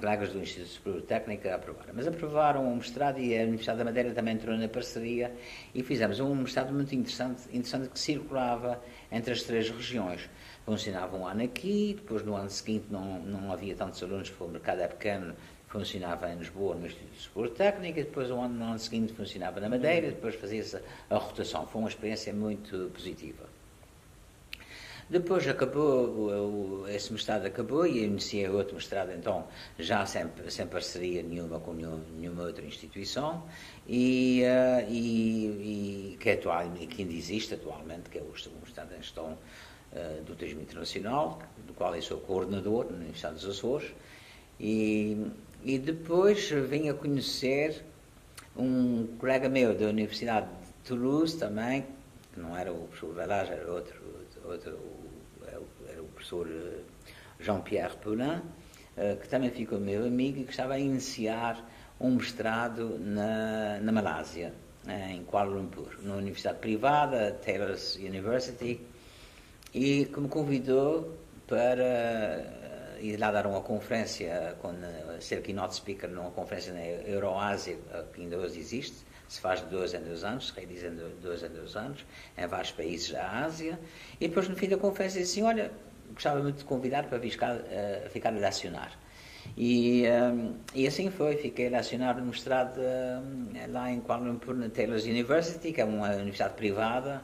colegas 0.01 0.31
do 0.31 0.41
Instituto 0.41 0.71
Superior 0.71 1.03
Técnico 1.03 1.49
a 1.49 1.57
aprovar. 1.57 1.87
Mas 1.93 2.07
aprovaram 2.07 2.67
um 2.67 2.77
mestrado 2.77 3.19
e 3.19 3.39
a 3.39 3.43
Universidade 3.43 3.79
da 3.79 3.85
Madeira 3.85 4.11
também 4.13 4.35
entrou 4.35 4.57
na 4.57 4.69
parceria 4.69 5.35
e 5.75 5.83
fizemos 5.83 6.19
um 6.19 6.35
mestrado 6.35 6.73
muito 6.73 6.95
interessante, 6.95 7.43
interessante 7.53 7.91
que 7.91 7.99
circulava 7.99 8.83
entre 9.13 9.35
as 9.35 9.43
três 9.43 9.69
regiões. 9.69 10.31
Funcionava 10.65 11.17
um 11.17 11.27
ano 11.27 11.43
aqui, 11.43 11.95
depois 11.95 12.25
no 12.25 12.35
ano 12.35 12.49
seguinte 12.49 12.87
não, 12.91 13.21
não 13.21 13.53
havia 13.53 13.75
tantos 13.75 14.03
alunos 14.03 14.31
porque 14.31 14.45
o 14.45 14.49
mercado 14.49 14.81
é 14.81 14.89
pequeno, 14.89 15.35
funcionava 15.67 16.31
em 16.31 16.37
Lisboa 16.39 16.75
no 16.75 16.87
Instituto 16.87 17.21
Superior 17.21 17.55
Técnico, 17.55 17.99
e 17.99 18.05
depois 18.05 18.31
o 18.31 18.41
ano, 18.41 18.55
no 18.55 18.65
ano 18.65 18.79
seguinte 18.79 19.13
funcionava 19.13 19.61
na 19.61 19.69
Madeira, 19.69 20.09
depois 20.09 20.35
fazia-se 20.37 20.81
a 21.11 21.17
rotação. 21.17 21.67
Foi 21.67 21.83
uma 21.83 21.89
experiência 21.89 22.33
muito 22.33 22.91
positiva. 22.95 23.56
Depois 25.09 25.47
acabou, 25.47 26.09
o, 26.09 26.83
o, 26.83 26.89
esse 26.89 27.13
mestrado 27.13 27.47
acabou 27.47 27.87
e 27.87 28.03
iniciei 28.03 28.49
outro 28.49 28.75
mestrado, 28.75 29.13
então, 29.13 29.47
já 29.79 30.05
sem, 30.05 30.27
sem 30.49 30.67
parceria 30.67 31.23
nenhuma 31.23 31.61
com 31.61 31.73
nenhuma, 31.75 32.01
nenhuma 32.19 32.43
outra 32.43 32.65
instituição, 32.65 33.45
e, 33.87 34.43
uh, 34.43 34.91
e, 34.91 36.15
e, 36.15 36.17
que, 36.19 36.31
é 36.31 36.33
atual, 36.33 36.69
que 36.73 37.03
ainda 37.03 37.15
existe 37.15 37.55
atualmente, 37.55 38.11
que 38.11 38.19
é 38.19 38.21
o, 38.21 38.33
mestrado 38.61 38.93
em 38.95 38.97
gestão 38.97 39.39
uh, 39.93 40.25
do 40.25 40.35
turismo 40.35 40.63
internacional, 40.63 41.41
do 41.65 41.73
qual 41.73 41.95
eu 41.95 42.03
sou 42.03 42.19
coordenador 42.19 42.91
na 42.91 42.97
Universidade 42.97 43.37
dos 43.37 43.47
Açores, 43.47 43.93
e, 44.59 45.25
e 45.63 45.79
depois 45.79 46.51
vim 46.51 46.89
a 46.89 46.95
conhecer 46.95 47.85
um 48.57 49.07
colega 49.19 49.49
meu 49.49 49.73
da 49.73 49.87
Universidade 49.87 50.49
de 50.49 50.89
Toulouse 50.89 51.39
também, 51.39 51.87
que 52.33 52.41
não 52.41 52.57
era 52.57 52.73
o 52.73 52.89
professor 52.89 53.15
Velage, 53.15 53.53
era 53.53 53.71
outro, 53.71 54.01
outro 54.45 54.96
professor 56.27 56.49
eh, 56.49 56.83
Jean-Pierre 57.41 57.97
Poulin, 58.03 58.43
eh, 58.97 59.17
que 59.21 59.29
também 59.29 59.51
ficou 59.51 59.79
meu 59.79 60.05
amigo 60.05 60.41
e 60.41 60.45
que 60.45 60.51
estava 60.51 60.75
a 60.75 60.79
iniciar 60.79 61.65
um 62.01 62.17
mestrado 62.17 62.99
na, 62.99 63.79
na 63.81 63.93
Malásia, 63.93 64.53
eh, 64.87 65.13
em 65.13 65.25
Kuala 65.25 65.51
Lumpur, 65.51 65.97
numa 66.03 66.17
universidade 66.17 66.59
privada, 66.59 67.33
Taylor's 67.45 67.97
University, 67.97 68.81
e 69.73 70.07
que 70.07 70.21
me 70.21 70.29
convidou 70.29 71.17
para 71.47 72.43
ir 73.01 73.19
lá 73.19 73.31
dar 73.31 73.47
uma 73.47 73.61
conferência, 73.61 74.57
com, 74.61 74.73
ser 75.21 75.43
keynote 75.43 75.77
speaker 75.77 76.11
numa 76.11 76.31
conferência 76.31 76.73
na 76.73 76.85
Euroásia, 76.85 77.77
que 78.13 78.23
ainda 78.23 78.39
hoje 78.39 78.59
existe, 78.59 79.05
se 79.29 79.41
faz 79.41 79.61
de 79.61 79.67
dois 79.67 79.93
em 79.93 80.01
dois 80.01 80.25
anos, 80.25 80.49
se 80.49 80.53
realiza 80.55 80.91
de 80.91 81.03
dois 81.21 81.43
em 81.43 81.49
dois 81.49 81.77
anos, 81.77 82.05
em 82.39 82.47
vários 82.47 82.73
países 82.73 83.11
da 83.11 83.45
Ásia, 83.45 83.79
e 84.21 84.29
depois 84.29 84.49
no 84.49 84.57
fim 84.57 84.69
da 84.69 84.77
conferência 84.77 85.21
disse 85.21 85.41
assim, 85.41 85.47
olha, 85.47 85.71
gostava 86.17 86.43
muito 86.43 86.59
de 86.59 86.65
convidar 86.65 87.05
para 87.05 87.21
ficar, 87.21 87.57
uh, 87.57 88.11
ficar 88.11 88.31
a 88.31 88.39
lecionar. 88.39 88.99
E, 89.57 90.05
um, 90.09 90.57
e 90.75 90.87
assim 90.87 91.11
foi, 91.11 91.37
fiquei 91.37 91.69
a 91.69 91.71
lecionar 91.71 92.19
no 92.19 92.27
mestrado 92.27 92.79
uh, 92.79 93.73
lá 93.73 93.91
em 93.91 94.01
Kuala 94.01 94.27
Lumpur, 94.27 94.55
na 94.55 94.69
Taylor's 94.69 95.05
University, 95.05 95.73
que 95.73 95.81
é 95.81 95.85
uma 95.85 96.09
universidade 96.15 96.55
privada, 96.55 97.23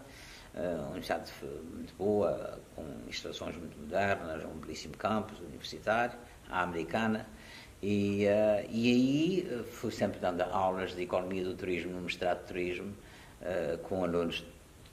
uh, 0.55 0.59
uma 0.59 0.91
universidade 0.91 1.33
muito 1.75 1.95
boa, 1.97 2.61
com 2.77 2.85
instalações 3.09 3.57
muito 3.57 3.77
modernas, 3.79 4.45
um 4.45 4.61
belíssimo 4.61 4.97
campus 4.97 5.41
universitário, 5.41 6.17
a 6.49 6.63
americana, 6.63 7.27
e, 7.83 8.27
uh, 8.27 8.65
e 8.71 8.93
aí 8.93 9.49
eh, 9.51 9.63
fui 9.65 9.91
sempre 9.91 10.21
dando 10.21 10.43
aulas 10.43 10.95
de 10.95 11.03
economia 11.03 11.43
do 11.43 11.57
turismo 11.57 11.91
no 11.91 12.03
mestrado 12.03 12.43
de 12.43 12.47
turismo, 12.47 12.95
uh, 13.41 13.77
com 13.79 14.05
alunos 14.05 14.45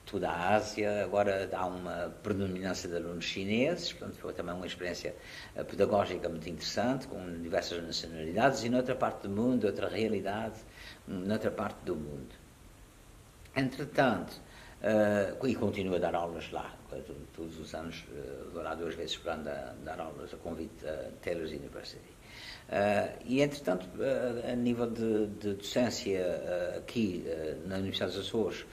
toda 0.09 0.29
a 0.29 0.55
Ásia. 0.55 1.03
Agora 1.03 1.49
há 1.51 1.65
uma 1.65 2.13
predominância 2.23 2.89
de 2.89 2.95
alunos 2.95 3.25
chineses, 3.25 3.93
portanto 3.93 4.17
foi 4.17 4.33
também 4.33 4.55
uma 4.55 4.65
experiência 4.65 5.15
pedagógica 5.69 6.27
muito 6.29 6.49
interessante, 6.49 7.07
com 7.07 7.41
diversas 7.41 7.83
nacionalidades 7.83 8.63
e 8.63 8.69
noutra 8.69 8.95
parte 8.95 9.27
do 9.27 9.29
mundo, 9.29 9.65
outra 9.65 9.87
realidade, 9.87 10.59
noutra 11.07 11.51
parte 11.51 11.77
do 11.85 11.95
mundo. 11.95 12.33
Entretanto, 13.55 14.39
uh, 14.81 15.47
e 15.47 15.55
continuo 15.55 15.95
a 15.95 15.99
dar 15.99 16.15
aulas 16.15 16.51
lá, 16.51 16.73
todos 17.35 17.59
os 17.59 17.73
anos, 17.73 18.05
uh, 18.11 18.51
vou 18.51 18.63
lá 18.63 18.75
duas 18.75 18.95
vezes 18.95 19.17
por 19.17 19.31
ano 19.31 19.43
dar, 19.43 19.75
dar 19.83 19.99
aulas 19.99 20.33
a 20.33 20.37
convite 20.37 20.83
da 20.83 21.09
Taylor's 21.21 21.51
University. 21.51 22.19
Uh, 22.69 23.17
e, 23.25 23.41
entretanto, 23.41 23.87
uh, 23.97 24.51
a 24.51 24.55
nível 24.55 24.89
de, 24.91 25.25
de 25.25 25.53
docência 25.55 26.19
uh, 26.19 26.77
aqui 26.77 27.25
na 27.65 27.77
Universidade 27.77 28.15
dos 28.15 28.27
Açores, 28.27 28.65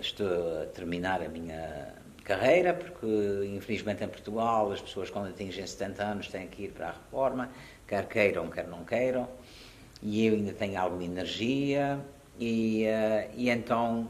estou 0.00 0.62
a 0.62 0.66
terminar 0.66 1.22
a 1.22 1.28
minha 1.28 1.94
carreira, 2.24 2.74
porque, 2.74 3.06
infelizmente, 3.54 4.02
em 4.02 4.08
Portugal, 4.08 4.72
as 4.72 4.80
pessoas, 4.80 5.10
quando 5.10 5.28
atingem 5.28 5.66
70 5.66 6.02
anos, 6.02 6.28
têm 6.28 6.48
que 6.48 6.64
ir 6.64 6.72
para 6.72 6.88
a 6.88 6.92
reforma, 6.92 7.50
quer 7.86 8.06
queiram, 8.08 8.50
quer 8.50 8.66
não 8.66 8.84
queiram, 8.84 9.28
e 10.02 10.26
eu 10.26 10.34
ainda 10.34 10.52
tenho 10.52 10.80
alguma 10.80 11.04
energia, 11.04 12.00
e, 12.38 12.84
e 13.34 13.48
então 13.48 14.08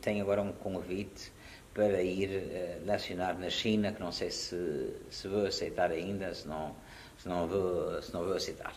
tenho 0.00 0.22
agora 0.22 0.40
um 0.40 0.52
convite 0.52 1.30
para 1.74 2.02
ir 2.02 2.80
lecionar 2.86 3.38
na 3.38 3.50
China, 3.50 3.92
que 3.92 4.00
não 4.00 4.10
sei 4.10 4.30
se, 4.30 4.90
se 5.10 5.28
vou 5.28 5.46
aceitar 5.46 5.90
ainda, 5.90 6.34
se 6.34 6.48
não 6.48 6.74
se 7.20 7.28
não 7.28 7.46
vou, 7.46 8.02
se 8.02 8.12
não 8.14 8.24
vou 8.24 8.40
citar. 8.40 8.74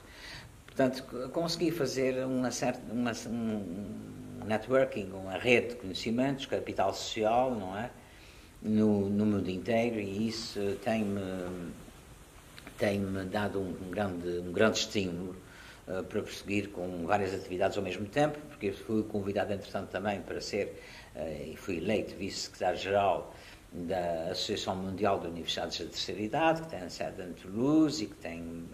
Portanto, 0.65 1.03
consegui 1.31 1.71
fazer 1.71 2.25
uma 2.25 2.51
certa, 2.51 2.81
uma, 2.91 3.11
um 3.27 4.22
networking, 4.47 5.11
uma 5.11 5.37
rede 5.37 5.69
de 5.69 5.75
conhecimentos, 5.75 6.45
capital 6.45 6.93
social, 6.93 7.53
não 7.55 7.77
é? 7.77 7.89
No, 8.61 9.09
no 9.09 9.25
mundo 9.25 9.49
inteiro 9.49 9.99
e 9.99 10.27
isso 10.29 10.77
tem-me 10.83 11.19
tem 12.77 12.99
-me 12.99 13.25
dado 13.25 13.59
um, 13.59 13.89
grande, 13.89 14.27
um 14.39 14.51
grande 14.51 14.79
estímulo 14.79 15.35
uh, 15.87 16.03
para 16.03 16.21
prosseguir 16.21 16.69
com 16.69 17.05
várias 17.05 17.33
atividades 17.33 17.77
ao 17.77 17.83
mesmo 17.83 18.05
tempo, 18.05 18.39
porque 18.49 18.71
fui 18.71 19.03
convidado, 19.03 19.53
entretanto, 19.53 19.89
também 19.89 20.21
para 20.21 20.41
ser, 20.41 20.81
uh, 21.15 21.51
e 21.51 21.55
fui 21.55 21.77
eleito 21.77 22.15
vice-secretário-geral 22.15 23.33
da 23.71 24.29
Associação 24.31 24.75
Mundial 24.75 25.19
de 25.19 25.27
Universidades 25.27 25.79
da 25.79 25.85
Terceira 25.85 26.21
Idade, 26.21 26.61
que 26.61 26.69
tem 26.69 26.89
sede 26.89 27.21
em 27.23 27.33
Toulouse 27.33 28.03
e 28.03 28.07
que 28.07 28.15
tem 28.15 28.41
um, 28.41 28.67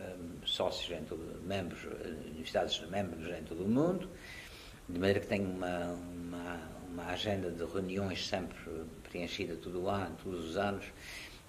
sócios 0.46 0.98
em 0.98 1.04
todo, 1.04 1.42
membros, 1.46 1.86
universidades 2.26 2.82
membros 2.90 3.28
em 3.28 3.44
todo 3.44 3.64
o 3.64 3.68
mundo, 3.68 4.10
de 4.90 5.00
maneira 5.00 5.20
que 5.20 5.28
tem 5.28 5.46
uma, 5.46 5.94
uma, 5.94 6.60
uma 6.92 7.06
agenda 7.06 7.52
de 7.52 7.64
reuniões 7.64 8.28
sempre 8.28 8.58
preenchida 9.04 9.56
todo 9.56 9.84
o 9.84 9.90
ano, 9.90 10.16
todos 10.24 10.50
os 10.50 10.58
anos, 10.58 10.86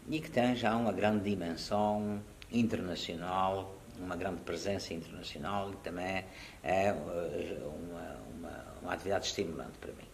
e 0.08 0.20
que 0.20 0.30
tem 0.30 0.54
já 0.54 0.76
uma 0.76 0.92
grande 0.92 1.24
dimensão 1.24 2.22
internacional, 2.52 3.76
uma 3.98 4.16
grande 4.16 4.40
presença 4.42 4.92
internacional, 4.92 5.72
e 5.72 5.76
também 5.76 6.24
é 6.62 6.92
uma, 6.92 8.16
uma, 8.34 8.64
uma 8.82 8.92
atividade 8.92 9.26
estimulante 9.26 9.78
para 9.78 9.92
mim. 9.92 10.08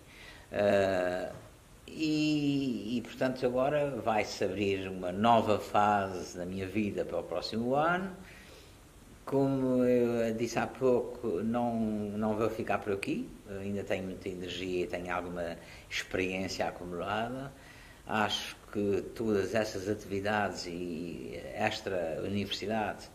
Uh, 0.53 1.35
e, 1.89 2.99
e, 2.99 3.03
portanto, 3.03 3.45
agora 3.47 3.91
vai-se 3.91 4.45
abrir 4.45 4.89
uma 4.89 5.13
nova 5.13 5.59
fase 5.59 6.37
na 6.37 6.45
minha 6.45 6.67
vida 6.67 7.05
para 7.05 7.19
o 7.19 7.23
próximo 7.23 7.75
ano, 7.75 8.15
Como 9.27 9.83
eu 9.85 10.33
disse 10.35 10.57
há 10.57 10.69
pouco, 10.69 11.43
não, 11.43 11.75
não 11.81 12.37
vou 12.37 12.49
ficar 12.49 12.79
por 12.79 12.93
aqui, 12.93 13.29
ainda 13.61 13.83
tenho 13.83 14.05
muita 14.05 14.29
energia 14.29 14.85
e 14.85 14.87
tenho 14.87 15.13
alguma 15.13 15.57
experiência 15.91 16.69
acumulada. 16.69 17.53
Acho 18.07 18.57
que 18.73 19.03
todas 19.17 19.53
essas 19.53 19.89
atividades 19.89 20.67
e 20.69 21.41
esta 21.55 22.21
universidade 22.25 23.09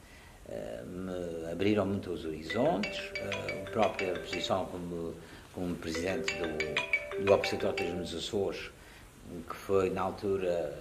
uh, 0.49 0.85
me 0.85 1.49
abriram 1.49 1.85
muito 1.85 2.11
os 2.11 2.25
horizontes. 2.25 2.99
A 3.65 3.71
própria 3.71 4.13
posição 4.19 4.65
como, 4.65 5.15
como 5.53 5.75
presidente 5.75 6.35
do, 6.35 7.23
do 7.23 7.31
Observatório 7.31 7.95
dos 7.95 8.13
Açores, 8.13 8.69
que 9.49 9.55
foi 9.55 9.89
na 9.89 10.01
altura 10.01 10.77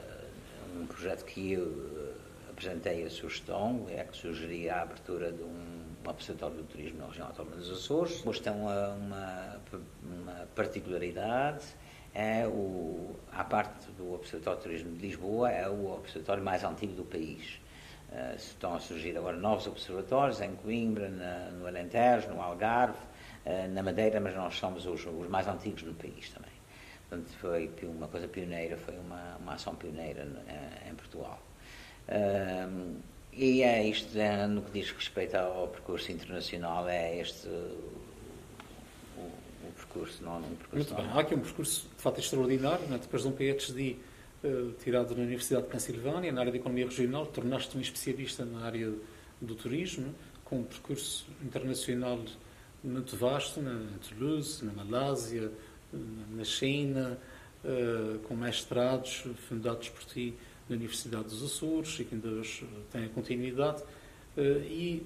um 0.77 0.87
projeto 0.87 1.25
que 1.25 1.53
eu 1.53 2.19
apresentei 2.61 3.07
a 3.07 3.11
sugestão, 3.11 3.87
é 3.89 4.05
que 4.05 4.15
sugeria 4.15 4.75
a 4.75 4.83
abertura 4.83 5.33
de 5.33 5.43
um, 5.43 5.81
observatório 6.07 6.59
do 6.59 6.65
turismo 6.65 6.99
na 6.99 7.07
região 7.07 7.27
autónoma 7.29 7.57
dos 7.57 7.71
Açores. 7.71 8.25
Hoje 8.27 8.43
tem 8.43 8.53
uma, 8.53 8.89
uma, 8.91 9.61
uma 10.03 10.49
particularidade, 10.55 11.65
é 12.15 12.47
o, 12.47 13.17
a 13.33 13.45
parte 13.45 13.91
do 13.93 14.13
Observatório 14.13 14.59
de 14.59 14.65
Turismo 14.65 14.97
de 14.97 15.07
Lisboa, 15.07 15.51
é 15.51 15.67
o 15.71 15.91
observatório 15.91 16.45
mais 16.45 16.63
antigo 16.63 16.93
do 16.93 17.05
país. 17.05 17.59
Uh, 18.11 18.37
estão 18.37 18.75
a 18.75 18.81
surgir 18.81 19.17
agora 19.17 19.39
novos 19.39 19.67
observatórios 19.67 20.43
em 20.43 20.55
Coimbra, 20.57 21.09
na, 21.09 21.51
no 21.53 21.67
Alentejo, 21.67 22.29
no 22.29 22.43
Algarve, 22.43 22.99
uh, 23.47 23.73
na 23.73 23.83
Madeira, 23.83 24.21
mas 24.21 24.35
nós 24.35 24.55
somos 24.57 24.85
os, 24.85 25.07
os, 25.07 25.29
mais 25.29 25.49
antigos 25.49 25.83
no 25.85 25.95
país 25.95 26.29
também. 26.29 26.53
Portanto, 27.09 27.31
foi 27.39 27.71
uma 27.85 28.09
coisa 28.09 28.29
pioneira, 28.29 28.77
foi 28.77 28.99
uma, 28.99 29.37
uma 29.37 29.55
ação 29.55 29.75
pioneira 29.77 30.25
uh, 30.25 30.91
em 30.91 30.95
Portugal. 30.95 31.41
Um, 32.11 32.97
e 33.33 33.63
é 33.63 33.87
isto, 33.87 34.19
é, 34.19 34.47
no 34.47 34.63
que 34.63 34.73
diz 34.73 34.91
respeito 34.91 35.37
ao 35.37 35.69
percurso 35.69 36.11
internacional, 36.11 36.89
é 36.89 37.21
este 37.21 37.47
o, 37.47 38.01
o 39.17 39.73
percurso, 39.77 40.23
não, 40.25 40.39
um 40.39 40.57
percurso 40.57 40.93
Muito 40.93 40.95
bem, 40.95 41.07
há 41.07 41.21
aqui 41.21 41.35
um 41.35 41.41
percurso 41.41 41.89
de 41.97 42.03
facto 42.03 42.19
extraordinário, 42.19 42.87
né? 42.89 42.99
depois 43.01 43.23
de 43.23 43.29
um 43.29 43.33
PhD 43.33 43.97
uh, 44.43 44.73
tirado 44.83 45.15
na 45.15 45.23
Universidade 45.23 45.67
de 45.67 45.71
Pensilvânia, 45.71 46.33
na 46.33 46.41
área 46.41 46.51
de 46.51 46.59
Economia 46.59 46.85
Regional, 46.85 47.27
tornaste 47.27 47.79
um 47.79 47.81
especialista 47.81 48.45
na 48.45 48.65
área 48.65 48.93
do 49.41 49.55
turismo, 49.55 50.13
com 50.45 50.59
um 50.59 50.65
percurso 50.65 51.27
internacional 51.45 52.19
muito 52.83 53.17
vasto, 53.17 53.63
na 53.63 53.87
Toulouse, 54.09 54.65
na 54.65 54.73
Malásia, 54.73 55.53
na 55.93 56.45
China, 56.45 57.17
uh, 57.65 58.19
com 58.21 58.35
mestrados 58.35 59.25
fundados 59.49 59.89
por 59.91 60.05
ti 60.05 60.35
na 60.71 60.77
Universidade 60.77 61.25
dos 61.25 61.43
Açores 61.43 61.99
e 61.99 62.05
que 62.05 62.15
ainda 62.15 62.29
hoje 62.29 62.65
tem 62.93 63.05
a 63.05 63.09
continuidade. 63.09 63.83
Eh, 64.37 64.43
e, 64.71 65.03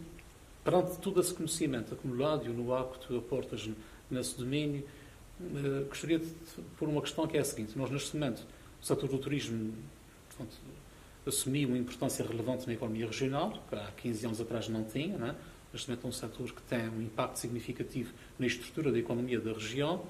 perante 0.62 0.98
todo 0.98 1.20
esse 1.20 1.34
conhecimento 1.34 1.94
acumulado 1.94 2.46
e 2.46 2.50
o 2.50 2.52
know-how 2.52 2.90
que 2.90 3.06
tu 3.06 3.16
aportas 3.16 3.68
nesse 4.10 4.38
domínio, 4.38 4.84
eh, 5.40 5.84
gostaria 5.88 6.18
de 6.18 6.26
pôr 6.78 6.88
uma 6.88 7.00
questão 7.00 7.26
que 7.26 7.36
é 7.36 7.40
a 7.40 7.44
seguinte. 7.44 7.76
Nós, 7.76 7.90
neste 7.90 8.14
momento, 8.14 8.46
o 8.80 8.84
setor 8.84 9.08
do 9.08 9.18
turismo 9.18 9.74
assumiu 11.26 11.68
uma 11.68 11.78
importância 11.78 12.24
relevante 12.24 12.66
na 12.66 12.74
economia 12.74 13.06
regional, 13.06 13.64
que 13.68 13.74
há 13.74 13.90
15 13.96 14.26
anos 14.26 14.40
atrás 14.40 14.68
não 14.68 14.84
tinha, 14.84 15.16
não 15.16 15.28
é? 15.28 15.34
Neste 15.72 15.88
momento 15.88 16.04
é 16.04 16.08
um 16.08 16.12
setor 16.12 16.52
que 16.52 16.62
tem 16.62 16.88
um 16.88 17.02
impacto 17.02 17.36
significativo 17.36 18.12
na 18.38 18.46
estrutura 18.46 18.92
da 18.92 18.98
economia 18.98 19.40
da 19.40 19.52
região. 19.52 20.04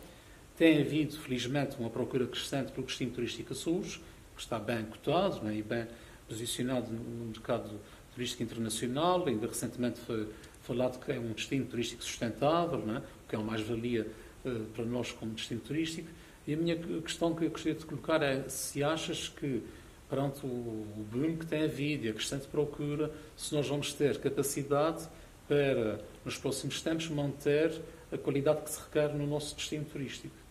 Tem 0.59 0.81
havido, 0.81 1.17
felizmente, 1.19 1.77
uma 1.79 1.89
procura 1.89 2.27
crescente 2.27 2.71
pelo 2.73 2.87
destino 2.87 3.13
turístico 3.13 3.53
Açores, 3.53 4.01
está 4.41 4.59
bem 4.59 4.85
cotado 4.85 5.43
né, 5.43 5.57
e 5.57 5.63
bem 5.63 5.87
posicionado 6.29 6.91
no 6.91 7.27
mercado 7.27 7.81
turístico 8.15 8.43
internacional. 8.43 9.27
Ainda 9.27 9.47
recentemente 9.47 10.01
foi 10.01 10.29
falado 10.63 10.99
que 11.05 11.13
é 11.13 11.19
um 11.19 11.33
destino 11.33 11.67
turístico 11.67 12.03
sustentável, 12.03 12.79
né, 12.79 13.03
o 13.25 13.29
que 13.29 13.35
é 13.35 13.39
uma 13.39 13.53
mais-valia 13.53 14.07
uh, 14.45 14.65
para 14.75 14.85
nós 14.85 15.13
como 15.13 15.33
destino 15.33 15.61
turístico. 15.61 16.09
E 16.47 16.55
a 16.55 16.57
minha 16.57 16.77
questão 16.77 17.35
que 17.35 17.45
eu 17.45 17.51
gostaria 17.51 17.79
de 17.79 17.87
colocar 17.87 18.23
é 18.23 18.49
se 18.49 18.83
achas 18.83 19.29
que, 19.29 19.63
perante 20.09 20.45
o 20.45 21.07
boom 21.11 21.37
que 21.39 21.47
tem 21.47 21.65
havido 21.65 22.07
e 22.07 22.11
a 22.11 22.13
crescente 22.13 22.47
procura, 22.47 23.11
se 23.37 23.55
nós 23.55 23.67
vamos 23.67 23.93
ter 23.95 24.19
capacidade 24.19 25.09
para, 25.49 26.01
nos 26.25 26.37
próximos 26.37 26.83
tempos, 26.83 27.09
manter 27.09 27.73
a 28.13 28.19
qualidade 28.19 28.63
que 28.63 28.71
se 28.71 28.81
requer 28.81 29.15
no 29.15 29.27
nosso 29.27 29.57
destino 29.57 29.85
turístico. 29.85 30.44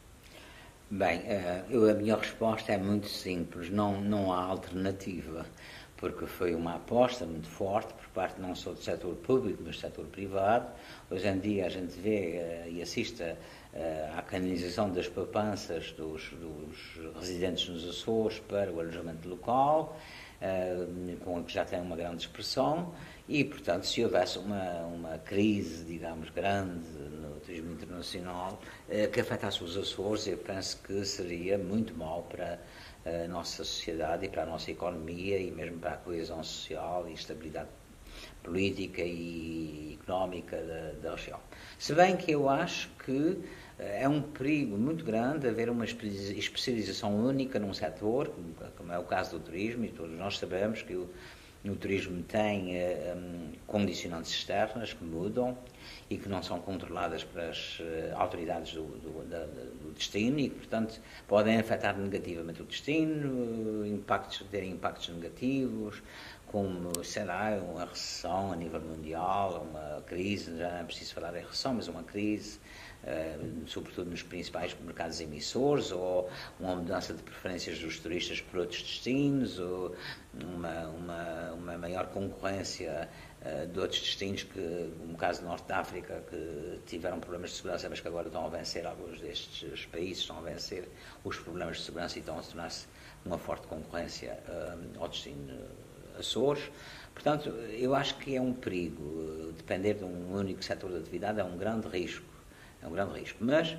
Bem, 0.95 1.23
eh, 1.25 1.63
eu, 1.71 1.89
a 1.89 1.93
minha 1.95 2.15
resposta 2.15 2.71
é 2.71 2.77
muito 2.77 3.07
simples, 3.07 3.67
não, 3.71 3.99
não 3.99 4.31
há 4.31 4.43
alternativa, 4.43 5.43
porque 5.97 6.27
foi 6.27 6.53
uma 6.53 6.75
aposta 6.75 7.25
muito 7.25 7.47
forte 7.47 7.91
por 7.95 8.07
parte 8.09 8.39
não 8.39 8.53
só 8.53 8.73
do 8.73 8.79
setor 8.79 9.15
público, 9.15 9.63
mas 9.65 9.77
do 9.77 9.81
setor 9.81 10.05
privado. 10.05 10.67
Hoje 11.09 11.27
em 11.27 11.39
dia 11.39 11.65
a 11.65 11.69
gente 11.69 11.99
vê 11.99 12.65
uh, 12.67 12.69
e 12.69 12.79
assiste 12.79 13.23
uh, 13.23 13.35
à 14.15 14.21
canalização 14.21 14.91
das 14.91 15.07
poupanças 15.07 15.91
dos, 15.93 16.29
dos, 16.29 16.99
residentes 17.19 17.67
nos 17.69 17.89
Açores 17.89 18.37
para 18.41 18.71
o 18.71 18.79
alojamento 18.79 19.27
local, 19.27 19.97
com 21.23 21.41
que 21.41 21.53
já 21.53 21.63
tem 21.63 21.79
uma 21.79 21.95
grande 21.95 22.23
expressão, 22.23 22.93
e, 23.29 23.45
portanto, 23.45 23.87
se 23.87 24.03
houvesse 24.03 24.37
uma, 24.37 24.81
uma 24.81 25.17
crise, 25.17 25.85
digamos, 25.85 26.29
grande 26.29 26.85
turismo 27.45 27.71
internacional 27.73 28.59
eh, 28.89 29.07
que 29.07 29.19
afetasse 29.19 29.63
os 29.63 29.77
Açores, 29.77 30.27
eu 30.27 30.37
penso 30.37 30.79
que 30.83 31.03
seria 31.05 31.57
muito 31.57 31.95
mal 31.95 32.23
para 32.23 32.59
a 33.05 33.27
nossa 33.27 33.63
sociedade 33.63 34.25
e 34.25 34.29
para 34.29 34.43
a 34.43 34.45
nossa 34.45 34.71
economia 34.71 35.37
e 35.37 35.51
mesmo 35.51 35.77
para 35.79 35.93
a 35.93 35.97
coesão 35.97 36.43
social 36.43 37.07
e 37.07 37.13
estabilidade 37.13 37.69
política 38.41 39.01
e 39.01 39.97
económica 40.01 40.57
da, 40.57 41.09
da 41.09 41.15
região. 41.15 41.39
Se 41.77 41.93
bem 41.93 42.15
que 42.15 42.31
eu 42.31 42.49
acho 42.49 42.89
que 43.05 43.39
eh, 43.79 44.03
é 44.03 44.09
um 44.09 44.21
perigo 44.21 44.77
muito 44.77 45.03
grande 45.03 45.47
haver 45.47 45.69
uma 45.69 45.85
especialização 45.85 47.15
única 47.15 47.59
num 47.59 47.73
setor, 47.73 48.33
como 48.77 48.91
é 48.91 48.99
o 48.99 49.03
caso 49.03 49.37
do 49.37 49.45
turismo, 49.45 49.85
e 49.85 49.89
todos 49.89 50.17
nós 50.17 50.37
sabemos 50.37 50.81
que 50.81 50.95
o, 50.95 51.09
o 51.69 51.75
turismo 51.75 52.21
tem 52.23 52.75
um, 53.15 53.51
condicionantes 53.65 54.31
externas 54.31 54.93
que 54.93 55.03
mudam, 55.03 55.57
e 56.09 56.17
que 56.17 56.29
não 56.29 56.41
são 56.43 56.59
controladas 56.59 57.23
pelas 57.23 57.79
uh, 57.79 58.15
autoridades 58.15 58.73
do, 58.73 58.83
do, 58.83 59.27
da, 59.27 59.45
do, 59.45 59.91
destino 59.93 60.39
e 60.39 60.49
que, 60.49 60.55
portanto, 60.55 61.01
podem 61.27 61.57
afetar 61.57 61.97
negativamente 61.97 62.61
o 62.61 62.65
destino, 62.65 63.85
impactos, 63.85 64.45
terem 64.51 64.71
impactos 64.71 65.09
negativos, 65.09 66.01
como, 66.47 67.03
sei 67.03 67.25
lá, 67.25 67.49
uma 67.55 67.85
recessão 67.85 68.51
a 68.51 68.55
nível 68.55 68.81
mundial, 68.81 69.67
uma 69.69 70.01
crise, 70.01 70.57
já 70.57 70.69
não 70.69 70.77
é 70.79 70.83
preciso 70.83 71.13
falar 71.13 71.35
em 71.35 71.41
recessão, 71.41 71.73
mas 71.73 71.87
uma 71.87 72.03
crise, 72.03 72.59
uh, 73.03 73.67
sobretudo 73.67 74.09
nos 74.09 74.23
principais 74.23 74.75
mercados 74.81 75.19
emissores, 75.21 75.91
ou 75.91 76.29
uma 76.59 76.75
mudança 76.75 77.13
de 77.13 77.21
preferências 77.21 77.79
dos 77.79 77.99
turistas 77.99 78.41
por 78.41 78.61
outros 78.61 78.81
destinos, 78.81 79.59
ou 79.59 79.95
uma, 80.33 80.87
uma, 80.87 81.51
uma 81.53 81.77
maior 81.77 82.07
concorrência 82.07 83.09
uh, 83.41 83.67
de 83.67 83.79
outros 83.79 84.01
destinos, 84.01 84.43
que, 84.43 84.59
no 85.05 85.17
caso 85.17 85.41
do 85.41 85.47
Norte 85.47 85.67
da 85.67 85.79
África, 85.79 86.23
que 86.29 86.79
tiveram 86.85 87.19
problemas 87.19 87.51
de 87.51 87.57
segurança, 87.57 87.89
mas 87.89 87.99
que 87.99 88.07
agora 88.07 88.27
estão 88.27 88.45
a 88.45 88.49
vencer, 88.49 88.85
alguns 88.85 89.19
destes 89.19 89.85
países 89.85 90.19
estão 90.19 90.37
a 90.37 90.41
vencer 90.41 90.87
os 91.23 91.37
problemas 91.37 91.77
de 91.77 91.83
segurança 91.83 92.17
e 92.17 92.21
estão 92.21 92.39
a 92.39 92.41
tornar-se 92.41 92.87
uma 93.25 93.37
forte 93.37 93.67
concorrência 93.67 94.39
uh, 94.47 95.01
ao 95.01 95.07
destino 95.07 95.53
Açores. 96.17 96.69
Portanto, 97.13 97.49
eu 97.49 97.93
acho 97.93 98.17
que 98.17 98.35
é 98.35 98.41
um 98.41 98.53
perigo. 98.53 99.53
Depender 99.57 99.95
de 99.95 100.03
um 100.03 100.35
único 100.35 100.63
setor 100.63 100.91
de 100.91 100.97
atividade 100.97 101.39
é 101.39 101.43
um 101.43 101.57
grande 101.57 101.87
risco. 101.87 102.32
É 102.83 102.87
um 102.87 102.91
grande 102.91 103.19
risco. 103.19 103.37
Mas 103.41 103.75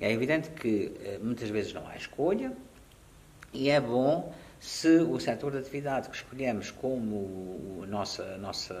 é 0.00 0.10
evidente 0.10 0.50
que 0.50 0.92
eh, 1.04 1.18
muitas 1.22 1.48
vezes 1.48 1.72
não 1.72 1.86
há 1.86 1.96
escolha 1.96 2.52
e 3.52 3.70
é 3.70 3.80
bom 3.80 4.32
se 4.60 4.98
o 4.98 5.18
setor 5.18 5.52
de 5.52 5.58
atividade 5.58 6.10
que 6.10 6.16
escolhemos 6.16 6.70
como 6.70 7.84
nossa, 7.86 8.36
nossa 8.36 8.74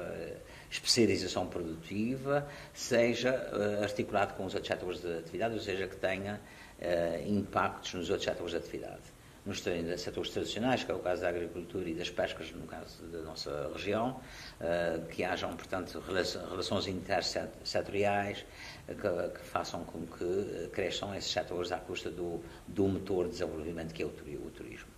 especialização 0.70 1.46
produtiva 1.46 2.46
seja 2.74 3.32
uh, 3.32 3.82
articulado 3.82 4.34
com 4.34 4.44
os 4.44 4.54
outros 4.54 4.68
setores 4.68 5.00
de 5.00 5.18
atividade, 5.18 5.54
ou 5.54 5.60
seja, 5.60 5.88
que 5.88 5.96
tenha 5.96 6.38
uh, 6.78 7.28
impactos 7.28 7.94
nos 7.94 8.10
outros 8.10 8.26
setores 8.26 8.52
de 8.52 8.58
atividade 8.58 9.20
nos 9.44 9.62
setores 10.02 10.30
tradicionais, 10.30 10.84
que 10.84 10.92
é 10.92 10.94
o 10.94 10.98
caso 10.98 11.22
da 11.22 11.28
agricultura 11.28 11.88
e 11.88 11.94
das 11.94 12.10
pescas, 12.10 12.52
no 12.52 12.66
caso 12.66 13.02
da 13.06 13.20
nossa 13.20 13.70
região, 13.72 14.20
eh, 14.60 15.00
que 15.10 15.24
hajam, 15.24 15.56
portanto, 15.56 16.02
relações 16.50 16.86
intersetoriais 16.86 18.44
que, 18.94 19.38
que 19.38 19.44
façam 19.44 19.84
com 19.84 20.06
que 20.06 20.68
cresçam 20.72 21.14
esses 21.14 21.30
setores 21.30 21.72
à 21.72 21.78
custa 21.78 22.10
do, 22.10 22.40
do 22.66 22.88
motor 22.88 23.24
de 23.24 23.32
desenvolvimento 23.32 23.92
que 23.92 24.02
é 24.02 24.06
o 24.06 24.10
turismo. 24.10 24.88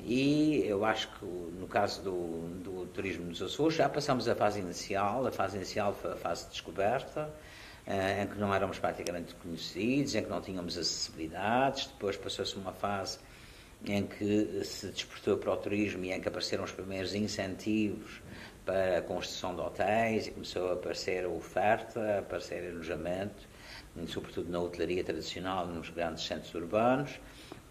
e 0.00 0.64
eu 0.66 0.84
acho 0.84 1.08
que 1.18 1.24
no 1.24 1.66
caso 1.66 2.02
do, 2.02 2.48
do 2.62 2.86
turismo 2.86 3.26
dos 3.26 3.42
Açores 3.42 3.76
já 3.76 3.88
passamos 3.88 4.28
a 4.28 4.34
fase 4.34 4.60
inicial, 4.60 5.26
a 5.26 5.32
fase 5.32 5.56
inicial 5.56 5.92
foi 5.94 6.12
a 6.12 6.16
fase 6.16 6.44
de 6.44 6.52
descoberta, 6.52 7.32
eh, 7.86 8.22
em 8.22 8.26
que 8.26 8.38
não 8.38 8.52
éramos 8.52 8.78
praticamente 8.78 9.34
conhecidos, 9.36 10.14
em 10.14 10.22
que 10.24 10.28
não 10.28 10.40
tínhamos 10.40 10.76
acessibilidades. 10.76 11.86
Depois 11.86 12.16
passou-se 12.16 12.56
uma 12.56 12.72
fase 12.72 13.18
em 13.84 14.04
que 14.06 14.64
se 14.64 14.88
despertou 14.88 15.36
para 15.36 15.52
o 15.52 15.56
turismo 15.56 16.04
e 16.04 16.12
em 16.12 16.20
que 16.20 16.26
apareceram 16.28 16.64
os 16.64 16.72
primeiros 16.72 17.14
incentivos 17.14 18.20
para 18.66 18.98
a 18.98 19.02
construção 19.02 19.54
de 19.54 19.60
hotéis 19.60 20.26
e 20.26 20.32
começou 20.32 20.70
a 20.70 20.72
aparecer 20.72 21.24
a 21.24 21.28
oferta, 21.28 22.00
a 22.00 22.18
aparecer 22.18 22.68
alojamento, 22.68 23.48
sobretudo 24.08 24.50
na 24.50 24.60
hotelaria 24.60 25.02
tradicional 25.04 25.66
nos 25.68 25.88
grandes 25.88 26.24
centros 26.24 26.52
urbanos. 26.52 27.20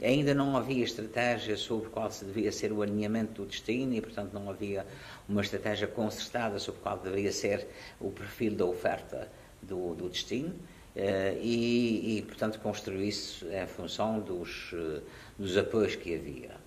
Ainda 0.01 0.33
não 0.33 0.57
havia 0.57 0.83
estratégia 0.83 1.55
sobre 1.57 1.89
qual 1.89 2.09
se 2.09 2.23
devia 2.25 2.51
ser 2.51 2.71
o 2.71 2.81
alinhamento 2.81 3.43
do 3.43 3.47
destino 3.47 3.93
e, 3.93 4.01
portanto, 4.01 4.33
não 4.33 4.49
havia 4.49 4.85
uma 5.27 5.41
estratégia 5.41 5.87
concertada 5.87 6.57
sobre 6.59 6.81
qual 6.81 6.97
deveria 6.97 7.31
ser 7.31 7.67
o 7.99 8.09
perfil 8.09 8.55
da 8.55 8.65
oferta 8.65 9.29
do, 9.61 9.93
do 9.95 10.09
destino. 10.09 10.55
Uh, 10.95 11.37
e, 11.41 12.19
e, 12.19 12.21
portanto, 12.21 12.57
construiu-se 12.59 13.45
em 13.47 13.67
função 13.67 14.21
dos, 14.21 14.71
uh, 14.71 15.01
dos 15.37 15.57
apoios 15.57 15.93
que 15.95 16.15
havia. 16.15 16.64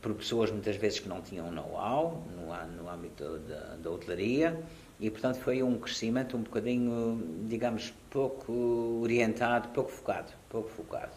Por 0.00 0.14
pessoas, 0.14 0.50
muitas 0.50 0.76
vezes, 0.76 0.98
que 0.98 1.08
não 1.08 1.20
tinham 1.20 1.50
know-how 1.52 2.24
no, 2.34 2.82
no 2.82 2.88
âmbito 2.88 3.38
da, 3.40 3.76
da 3.76 3.90
hotelaria, 3.90 4.58
e, 4.98 5.10
portanto, 5.10 5.36
foi 5.38 5.62
um 5.62 5.78
crescimento 5.78 6.36
um 6.36 6.42
bocadinho, 6.42 7.46
digamos, 7.48 7.92
pouco 8.08 9.00
orientado, 9.02 9.68
pouco 9.68 9.90
focado, 9.90 10.32
pouco 10.48 10.68
focado. 10.68 11.12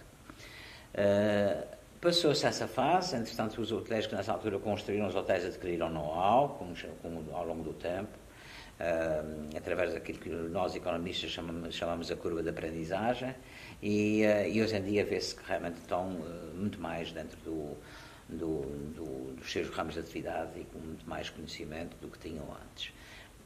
Uh, 0.93 1.75
Passou-se 2.01 2.45
essa 2.45 2.67
fase, 2.67 3.15
entretanto, 3.15 3.59
os 3.59 3.71
hotéis 3.71 4.05
que 4.05 4.13
nessa 4.13 4.31
altura 4.31 4.59
construíram 4.59 5.07
os 5.07 5.15
hotéis 5.15 5.43
adquiriram 5.43 5.89
know-how 5.89 6.59
ao 7.33 7.45
longo 7.47 7.63
do 7.63 7.73
tempo, 7.73 8.09
uh, 8.79 9.57
através 9.57 9.93
daquilo 9.93 10.19
que 10.19 10.29
nós 10.29 10.75
economistas 10.75 11.31
chamamos, 11.31 11.73
chamamos 11.73 12.11
a 12.11 12.15
curva 12.15 12.43
de 12.43 12.49
aprendizagem, 12.49 13.33
e, 13.81 14.23
uh, 14.23 14.47
e 14.47 14.61
hoje 14.61 14.75
em 14.75 14.83
dia 14.83 15.03
vê-se 15.03 15.35
que 15.35 15.47
realmente 15.47 15.77
estão 15.77 16.09
muito 16.53 16.79
mais 16.79 17.11
dentro 17.11 17.39
do, 17.39 17.75
do, 18.29 18.61
do, 18.95 19.33
dos 19.35 19.51
seus 19.51 19.69
ramos 19.69 19.93
de 19.93 19.99
atividade 19.99 20.59
e 20.59 20.63
com 20.65 20.79
muito 20.79 21.07
mais 21.07 21.29
conhecimento 21.29 21.95
do 21.97 22.07
que 22.07 22.19
tinham 22.19 22.45
antes. 22.51 22.91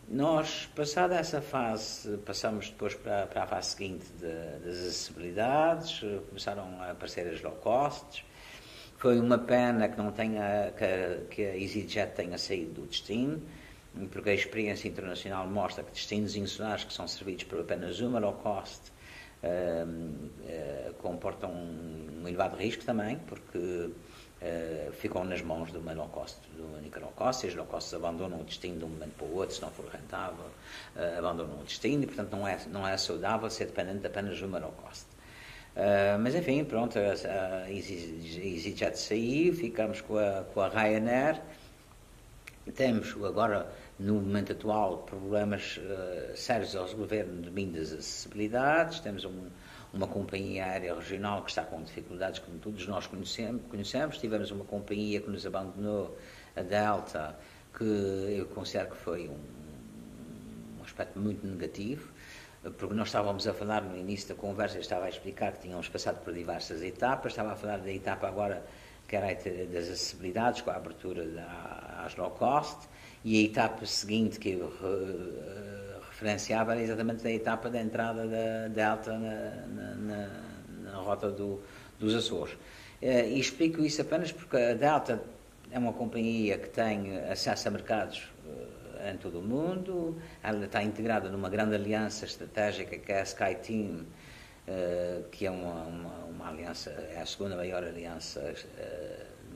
Nós, 0.07 0.67
passada 0.75 1.15
essa 1.15 1.39
fase, 1.39 2.17
passamos 2.19 2.69
depois 2.69 2.95
para, 2.95 3.27
para 3.27 3.43
a 3.43 3.47
fase 3.47 3.75
seguinte 3.75 4.05
de, 4.19 4.65
das 4.65 4.77
acessibilidades, 4.79 5.99
começaram 6.27 6.81
a 6.81 6.91
aparecer 6.91 7.27
as 7.27 7.41
low 7.43 7.53
costs. 7.53 8.23
Foi 8.97 9.19
uma 9.19 9.37
pena 9.37 9.87
que 9.87 9.97
não 9.97 10.11
tenha 10.11 10.73
que, 10.75 11.35
que 11.35 11.45
a 11.45 11.55
EasyJet 11.55 12.15
tenha 12.15 12.37
saído 12.37 12.81
do 12.81 12.87
destino, 12.87 13.41
porque 14.11 14.31
a 14.31 14.33
experiência 14.33 14.87
internacional 14.87 15.47
mostra 15.47 15.83
que 15.83 15.91
destinos 15.91 16.35
insulares 16.35 16.83
que 16.83 16.93
são 16.93 17.07
servidos 17.07 17.43
por 17.43 17.59
apenas 17.59 17.99
uma 17.99 18.19
low 18.19 18.33
cost 18.33 18.91
uh, 19.43 19.85
uh, 19.87 20.93
comportam 20.95 21.51
um 21.51 22.27
elevado 22.27 22.57
risco 22.57 22.83
também, 22.83 23.19
porque 23.27 23.91
Uh, 24.41 24.93
ficam 24.93 25.25
nas 25.25 25.41
mãos 25.41 25.69
do 25.69 25.81
low 25.81 26.07
cost, 26.07 26.37
do 26.55 26.77
único 26.77 26.97
low 26.97 27.11
cost, 27.11 27.45
e 27.45 27.49
os 27.49 27.55
low 27.55 27.65
costs 27.65 27.93
abandonam 27.93 28.39
o 28.39 28.43
destino 28.45 28.77
de 28.77 28.85
um 28.85 28.87
momento 28.87 29.11
para 29.17 29.27
o 29.27 29.35
outro, 29.35 29.53
se 29.53 29.61
não 29.61 29.69
for 29.69 29.85
rentável, 29.91 30.45
uh, 30.95 31.19
abandonam 31.19 31.59
o 31.59 31.63
destino, 31.65 32.03
e 32.03 32.07
portanto 32.07 32.31
não 32.31 32.47
é, 32.47 32.57
não 32.67 32.87
é 32.87 32.95
saudável 32.95 33.49
ser 33.49 33.65
dependente 33.65 34.07
apenas 34.07 34.37
de 34.37 34.45
uma 34.45 34.57
low 34.57 34.71
cost. 34.71 35.05
Uh, 35.75 36.17
mas 36.21 36.35
enfim, 36.35 36.63
pronto, 36.63 36.97
a, 36.97 37.63
a 37.65 37.69
EasyJet 37.69 38.97
saiu, 38.97 39.53
ficamos 39.53 39.99
com 39.99 40.17
a, 40.17 40.45
com 40.53 40.61
a 40.61 40.69
Ryanair, 40.69 41.41
temos 42.75 43.13
agora, 43.25 43.69
no 43.99 44.13
momento 44.13 44.53
atual, 44.53 44.99
problemas 44.99 45.79
sérios 46.35 46.75
ao 46.77 46.87
governo 46.87 47.41
de 47.41 47.79
acessibilidades, 47.81 49.01
temos 49.01 49.25
um 49.25 49.49
uma 49.93 50.07
companhia 50.07 50.65
aérea 50.65 50.93
regional 50.93 51.43
que 51.43 51.49
está 51.49 51.63
com 51.63 51.81
dificuldades, 51.81 52.39
como 52.39 52.57
todos 52.59 52.85
nós 52.87 53.07
conhecemos, 53.07 53.61
conhecemos. 53.69 54.17
Tivemos 54.17 54.51
uma 54.51 54.65
companhia 54.65 55.19
que 55.19 55.29
nos 55.29 55.45
abandonou, 55.45 56.17
a 56.55 56.61
Delta, 56.61 57.37
que 57.77 57.83
eu 57.83 58.45
considero 58.47 58.91
que 58.91 58.97
foi 58.97 59.27
um, 59.27 60.79
um 60.79 60.83
aspecto 60.83 61.19
muito 61.19 61.45
negativo, 61.45 62.11
porque 62.77 62.93
nós 62.93 63.07
estávamos 63.07 63.47
a 63.47 63.53
falar 63.53 63.81
no 63.81 63.97
início 63.97 64.29
da 64.29 64.35
conversa, 64.35 64.77
eu 64.77 64.81
estava 64.81 65.05
a 65.05 65.09
explicar 65.09 65.53
que 65.53 65.61
tínhamos 65.61 65.87
passado 65.87 66.23
por 66.23 66.33
diversas 66.33 66.81
etapas, 66.81 67.31
estava 67.31 67.53
a 67.53 67.55
falar 67.55 67.77
da 67.77 67.91
etapa 67.91 68.27
agora 68.27 68.63
que 69.07 69.15
era 69.15 69.33
das 69.33 69.85
acessibilidades, 69.85 70.61
com 70.61 70.69
a 70.69 70.75
abertura 70.75 71.25
da, 71.25 72.03
às 72.05 72.15
low 72.15 72.29
cost, 72.29 72.87
e 73.23 73.39
a 73.39 73.45
etapa 73.45 73.85
seguinte 73.85 74.39
que 74.39 74.51
eu 74.51 74.71
referenciava 76.19 76.73
era 76.73 76.81
exatamente 76.81 77.25
a 77.25 77.31
etapa 77.31 77.69
da 77.69 77.81
entrada 77.81 78.27
da 78.27 78.67
Delta 78.67 79.17
na, 79.17 79.65
na, 79.67 79.95
na, 79.95 80.29
na 80.83 80.97
rota 80.97 81.31
do, 81.31 81.61
dos 81.97 82.13
Açores. 82.13 82.57
Eh, 83.01 83.29
e 83.29 83.39
explico 83.39 83.81
isso 83.81 84.01
apenas 84.01 84.31
porque 84.31 84.57
a 84.57 84.73
Delta 84.73 85.23
é 85.71 85.79
uma 85.79 85.93
companhia 85.93 86.57
que 86.57 86.69
tem 86.69 87.17
acesso 87.19 87.69
a 87.69 87.71
mercados 87.71 88.29
eh, 88.99 89.11
em 89.11 89.17
todo 89.17 89.39
o 89.39 89.41
mundo, 89.41 90.17
ela 90.43 90.65
está 90.65 90.83
integrada 90.83 91.29
numa 91.29 91.49
grande 91.49 91.75
aliança 91.75 92.25
estratégica 92.25 92.97
que 92.97 93.11
é 93.11 93.21
a 93.21 93.23
SkyTeam, 93.23 94.05
eh, 94.67 95.21
que 95.31 95.45
é 95.45 95.51
uma, 95.51 95.83
uma, 95.85 96.25
uma, 96.25 96.49
aliança, 96.49 96.89
é 96.89 97.21
a 97.21 97.25
segunda 97.25 97.55
maior 97.55 97.81
aliança 97.81 98.53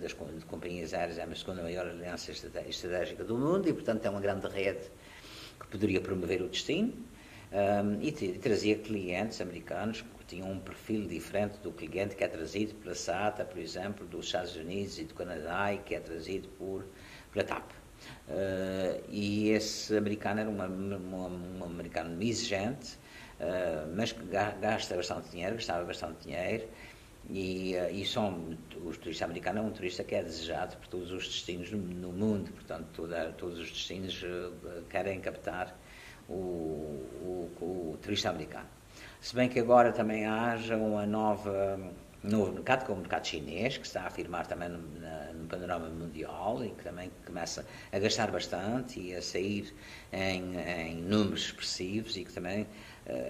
das 0.02 0.13
companhias 0.13 0.93
aéreas, 0.93 1.17
é 1.17 1.23
a 1.23 1.36
segunda 1.36 1.62
maior 1.62 1.86
aliança 1.88 2.32
estratégica 2.32 3.23
do 3.26 3.38
mundo 3.38 3.67
e, 3.67 3.73
portanto, 3.73 4.06
é 4.06 4.10
uma 4.10 4.21
grande 4.21 4.47
rede 4.47 4.89
poderia 5.73 5.99
promover 5.99 6.39
o 6.43 6.47
destino 6.47 6.93
um, 7.51 7.99
e, 7.99 8.09
e, 8.09 8.38
trazia 8.38 8.75
clientes 8.75 9.41
americanos 9.41 10.01
que 10.01 10.25
tinham 10.25 10.51
um 10.51 10.59
perfil 10.59 11.07
diferente 11.07 11.57
do 11.59 11.71
cliente 11.71 12.15
que 12.15 12.23
é 12.23 12.27
trazido 12.27 12.75
pela 12.75 12.95
SATA, 12.95 13.43
por 13.43 13.57
exemplo, 13.57 14.05
dos 14.05 14.27
Estados 14.27 14.55
Unidos 14.55 14.99
e 14.99 15.03
do 15.03 15.15
Canadá 15.15 15.73
e 15.73 15.79
que 15.79 15.95
é 15.95 15.99
trazido 15.99 16.47
por, 16.57 16.86
pela 17.31 17.43
TAP. 17.43 17.71
Uh, 18.27 19.03
e 19.09 19.49
esse 19.49 19.95
americano 19.95 20.41
era 20.41 20.49
um 20.49 21.63
americano 21.63 22.21
exigente, 22.21 22.97
uh, 23.39 23.91
mas 23.95 24.15
gasta 24.59 24.95
bastante 24.95 25.29
dinheiro, 25.29 25.55
gastava 25.55 25.86
bastante 25.86 26.27
dinheiro, 26.27 26.67
e, 27.29 27.75
uh, 27.75 27.89
e 27.93 28.05
são, 28.05 28.57
o 28.83 28.91
turista 28.91 29.25
americano 29.25 29.59
é 29.59 29.62
um 29.62 29.71
turista 29.71 30.03
que 30.03 30.15
é 30.15 30.23
desejado 30.23 30.77
por 30.77 30.88
todos 30.88 31.12
os 31.12 31.27
destinos 31.27 31.71
no, 31.71 32.12
mundo, 32.12 32.51
portanto, 32.51 32.88
toda, 32.93 33.31
todos 33.33 33.59
os 33.59 33.69
destinos 33.71 34.21
uh, 34.23 34.83
querem 34.89 35.19
captar 35.19 35.77
o, 36.27 36.33
o, 36.33 37.51
o, 37.62 37.97
turista 38.01 38.29
americano. 38.29 38.67
Se 39.21 39.36
bem 39.36 39.47
que 39.49 39.59
agora 39.59 39.91
também 39.91 40.25
haja 40.25 40.75
uma 40.75 41.05
nova 41.05 41.79
novo 42.23 42.53
mercado, 42.53 42.86
como 42.86 42.99
o 42.99 43.01
mercado 43.01 43.27
chinês, 43.27 43.77
que 43.77 43.86
está 43.86 44.03
a 44.03 44.07
afirmar 44.07 44.47
também 44.47 44.69
no, 44.69 44.77
no, 44.79 45.47
panorama 45.47 45.89
mundial 45.89 46.63
e 46.63 46.69
que 46.69 46.83
também 46.83 47.12
começa 47.25 47.65
a 47.91 47.99
gastar 47.99 48.31
bastante 48.31 48.99
e 48.99 49.13
a 49.13 49.21
sair 49.21 49.73
em, 50.12 50.55
em 50.57 50.95
números 50.95 51.47
expressivos 51.47 52.15
e 52.15 52.23
que 52.23 52.31
também 52.31 52.62
eh, 52.62 52.65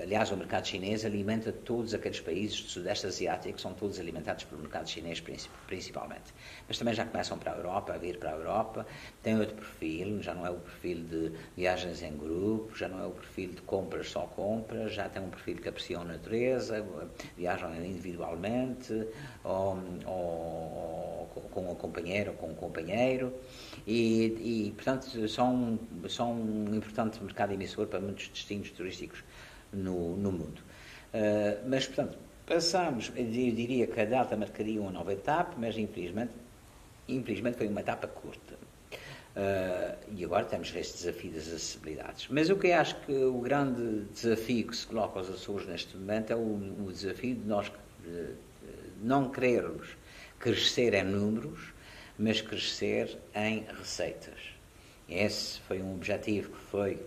aliás, 0.04 0.32
o 0.32 0.38
mercado 0.38 0.68
chinês 0.68 1.04
alimenta 1.04 1.52
todos 1.52 1.94
aqueles 1.94 2.20
países 2.20 2.62
do 2.62 2.70
Sudeste 2.70 3.08
Asiático 3.08 3.56
que 3.56 3.62
são 3.62 3.74
todos 3.74 4.00
alimentados 4.00 4.44
pelo 4.44 4.62
mercado 4.62 4.88
chinês 4.88 5.24
principalmente. 5.68 6.34
Mas 6.68 6.78
também 6.78 6.94
já 6.94 7.06
começam 7.06 7.38
para 7.40 7.54
a 7.54 7.58
Europa, 7.58 7.94
a 7.94 7.98
vir 7.98 8.20
para 8.20 8.32
a 8.32 8.34
Europa. 8.34 8.86
Tem 9.22 9.40
outro 9.40 9.56
perfil, 9.56 10.22
já 10.22 10.34
não 10.34 10.46
é 10.46 10.52
o 10.52 10.56
perfil 10.56 11.04
de 11.04 11.32
viagens 11.56 12.04
em 12.04 12.16
grupo, 12.16 12.76
já 12.76 12.88
não 12.88 13.04
é 13.04 13.08
o 13.08 13.12
perfil 13.12 13.52
de 13.52 13.62
compras 13.64 14.10
só 14.10 14.22
compras, 14.22 14.94
já 14.94 15.10
tem 15.10 15.24
um 15.24 15.30
perfil 15.30 15.58
que 15.58 15.70
apreciam 15.70 16.02
a 16.02 16.06
natureza, 16.06 16.86
viajam 17.36 17.74
individualmente, 17.76 19.08
ou, 19.44 19.78
ou, 20.06 21.30
com 21.52 21.72
um 21.72 21.76
companheiro 21.76 22.32
ou 22.32 22.38
com 22.38 22.48
um 22.52 22.56
companheiro. 22.56 23.34
E, 23.88 24.68
e 24.68 24.72
portanto, 24.76 25.28
são, 25.28 25.80
são 26.08 26.34
um 26.34 26.76
importante 26.76 27.22
mercado 27.24 27.54
emissor 27.54 27.88
para 27.88 28.00
muitos 28.00 28.28
destinos 28.28 28.70
turísticos 28.72 29.24
no, 29.74 30.16
no 30.16 30.32
mundo. 30.32 30.62
Uh, 31.14 31.68
mas, 31.68 31.86
portanto, 31.88 32.18
passamos, 32.46 33.12
eu 33.16 33.26
diria 33.26 33.88
que 33.88 34.00
a 34.00 34.06
data 34.06 34.36
marcaria 34.36 34.82
uma 34.82 34.92
nova 34.92 35.14
etapa, 35.14 35.54
mas 35.58 35.78
infelizmente, 35.78 36.32
infelizmente 37.08 37.58
foi 37.58 37.68
uma 37.68 37.82
etapa 37.82 38.08
curta. 38.08 38.56
Uh, 39.36 39.98
e 40.16 40.24
agora 40.24 40.46
temos 40.46 40.74
este 40.76 40.98
desafio 40.98 41.32
das 41.32 41.48
acessibilidades. 41.48 42.28
Mas 42.30 42.50
o 42.50 42.56
que 42.56 42.68
eu 42.68 42.76
acho 42.76 42.96
que 43.02 43.12
o 43.12 43.40
grande 43.40 44.06
desafio 44.14 44.68
que 44.68 44.76
se 44.76 44.86
coloca 44.86 45.20
aos 45.20 45.30
Açores 45.30 45.68
neste 45.68 45.98
momento 45.98 46.32
é 46.32 46.36
o, 46.36 46.40
o 46.40 46.92
desafio 46.92 47.36
de 47.36 47.48
nós 47.48 47.68
uh, 47.70 48.36
não 49.02 49.30
querermos 49.30 49.98
crescer 50.40 50.94
em 50.94 51.04
números, 51.04 51.74
mas 52.18 52.42
crescer 52.42 53.18
em 53.34 53.66
receitas. 53.78 54.54
Esse 55.10 55.60
foi 55.62 55.82
um 55.82 55.96
objetivo 55.96 56.52
que 56.52 56.60
foi 56.60 57.00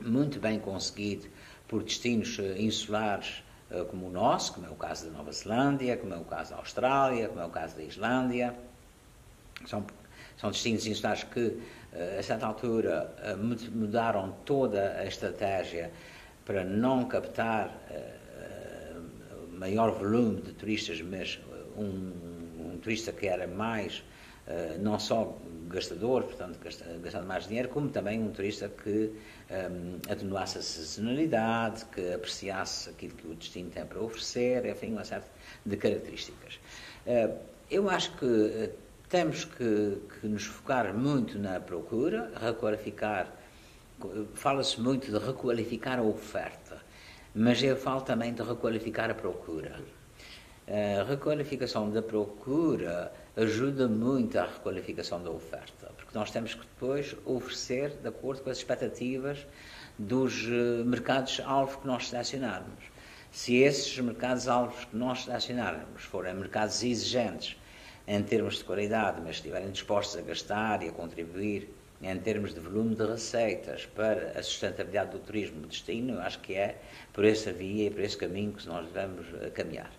muito 0.00 0.38
bem 0.38 0.58
conseguido 0.58 1.26
por 1.74 1.82
destinos 1.82 2.38
eh, 2.38 2.54
insulares 2.62 3.42
eh, 3.68 3.82
como 3.90 4.06
o 4.06 4.10
nosso, 4.10 4.54
como 4.54 4.64
é 4.68 4.70
o 4.70 4.76
caso 4.76 5.06
da 5.06 5.10
Nova 5.10 5.32
Zelândia, 5.32 5.96
como 5.96 6.14
é 6.14 6.16
o 6.16 6.24
caso 6.24 6.50
da 6.50 6.58
Austrália, 6.58 7.26
como 7.26 7.40
é 7.40 7.44
o 7.44 7.50
caso 7.50 7.74
da 7.74 7.82
Islândia. 7.82 8.54
São, 9.66 9.84
são 10.36 10.52
destinos 10.52 10.86
insulares 10.86 11.24
que, 11.24 11.58
eh, 11.92 12.18
a 12.20 12.22
certa 12.22 12.46
altura, 12.46 13.12
mudaram 13.72 14.36
toda 14.44 14.92
a 15.00 15.04
estratégia 15.04 15.90
para 16.44 16.62
não 16.62 17.06
captar 17.06 17.76
maior 19.58 19.90
volume 19.90 20.42
de 20.42 20.52
turistas, 20.52 21.00
mas 21.00 21.40
um, 21.76 22.12
um 22.72 22.78
turista 22.80 23.10
que 23.10 23.26
era 23.26 23.48
mais, 23.48 24.04
não 24.80 24.98
só 24.98 25.38
gastador, 25.68 26.24
portanto, 26.24 26.58
gastando 27.02 27.26
mais 27.26 27.46
dinheiro, 27.46 27.68
como 27.68 27.88
também 27.88 28.20
um 28.20 28.30
turista 28.30 28.68
que 28.68 29.12
um, 29.50 29.98
atenuasse 30.10 30.58
a 30.58 30.62
sazonalidade, 30.62 31.84
que 31.86 32.12
apreciasse 32.12 32.90
aquilo 32.90 33.14
que 33.14 33.26
o 33.26 33.34
destino 33.34 33.70
tem 33.70 33.84
para 33.84 34.00
oferecer, 34.00 34.64
enfim, 34.66 34.92
uma 34.92 35.04
série 35.04 35.24
de 35.64 35.76
características. 35.76 36.60
Uh, 37.06 37.36
eu 37.70 37.88
acho 37.90 38.16
que 38.16 38.70
temos 39.08 39.44
que, 39.44 39.98
que, 40.20 40.26
nos 40.26 40.44
focar 40.44 40.94
muito 40.94 41.38
na 41.38 41.60
procura, 41.60 42.30
requalificar, 42.40 43.32
fala-se 44.34 44.80
muito 44.80 45.10
de 45.10 45.24
requalificar 45.24 45.98
a 45.98 46.02
oferta, 46.02 46.78
mas 47.34 47.62
eu 47.62 47.76
falo 47.76 48.02
também 48.02 48.32
de 48.32 48.42
requalificar 48.42 49.10
a 49.10 49.14
procura. 49.14 49.80
A 50.66 51.04
requalificação 51.04 51.90
da 51.90 52.00
procura 52.00 53.12
ajuda 53.36 53.88
muito 53.88 54.38
à 54.38 54.44
requalificação 54.44 55.22
da 55.22 55.30
oferta, 55.30 55.90
porque 55.96 56.16
nós 56.16 56.30
temos 56.30 56.54
que 56.54 56.60
depois 56.60 57.16
oferecer 57.24 57.90
de 57.90 58.08
acordo 58.08 58.42
com 58.42 58.50
as 58.50 58.58
expectativas 58.58 59.44
dos 59.98 60.44
eh, 60.46 60.84
mercados-alvo 60.84 61.80
que 61.80 61.86
nós 61.86 62.08
selecionarmos. 62.08 62.84
Se 63.32 63.56
esses 63.56 63.98
mercados-alvos 63.98 64.84
que 64.84 64.96
nós 64.96 65.24
selecionarmos 65.24 66.04
forem 66.04 66.34
mercados 66.34 66.82
exigentes 66.84 67.56
em 68.06 68.22
termos 68.22 68.58
de 68.58 68.64
qualidade, 68.64 69.20
mas 69.20 69.36
estiverem 69.36 69.70
dispostos 69.70 70.16
a 70.16 70.22
gastar 70.22 70.82
e 70.84 70.88
a 70.88 70.92
contribuir 70.92 71.68
em 72.00 72.18
termos 72.18 72.54
de 72.54 72.60
volume 72.60 72.94
de 72.94 73.04
receitas 73.04 73.86
para 73.86 74.38
a 74.38 74.42
sustentabilidade 74.42 75.10
do 75.12 75.18
turismo 75.18 75.60
no 75.60 75.66
destino, 75.66 76.20
acho 76.20 76.38
que 76.40 76.54
é 76.54 76.78
por 77.12 77.24
essa 77.24 77.52
via 77.52 77.88
e 77.88 77.90
por 77.90 78.00
esse 78.00 78.16
caminho 78.16 78.52
que 78.52 78.66
nós 78.68 78.86
devemos 78.86 79.26
eh, 79.42 79.50
caminhar. 79.50 79.90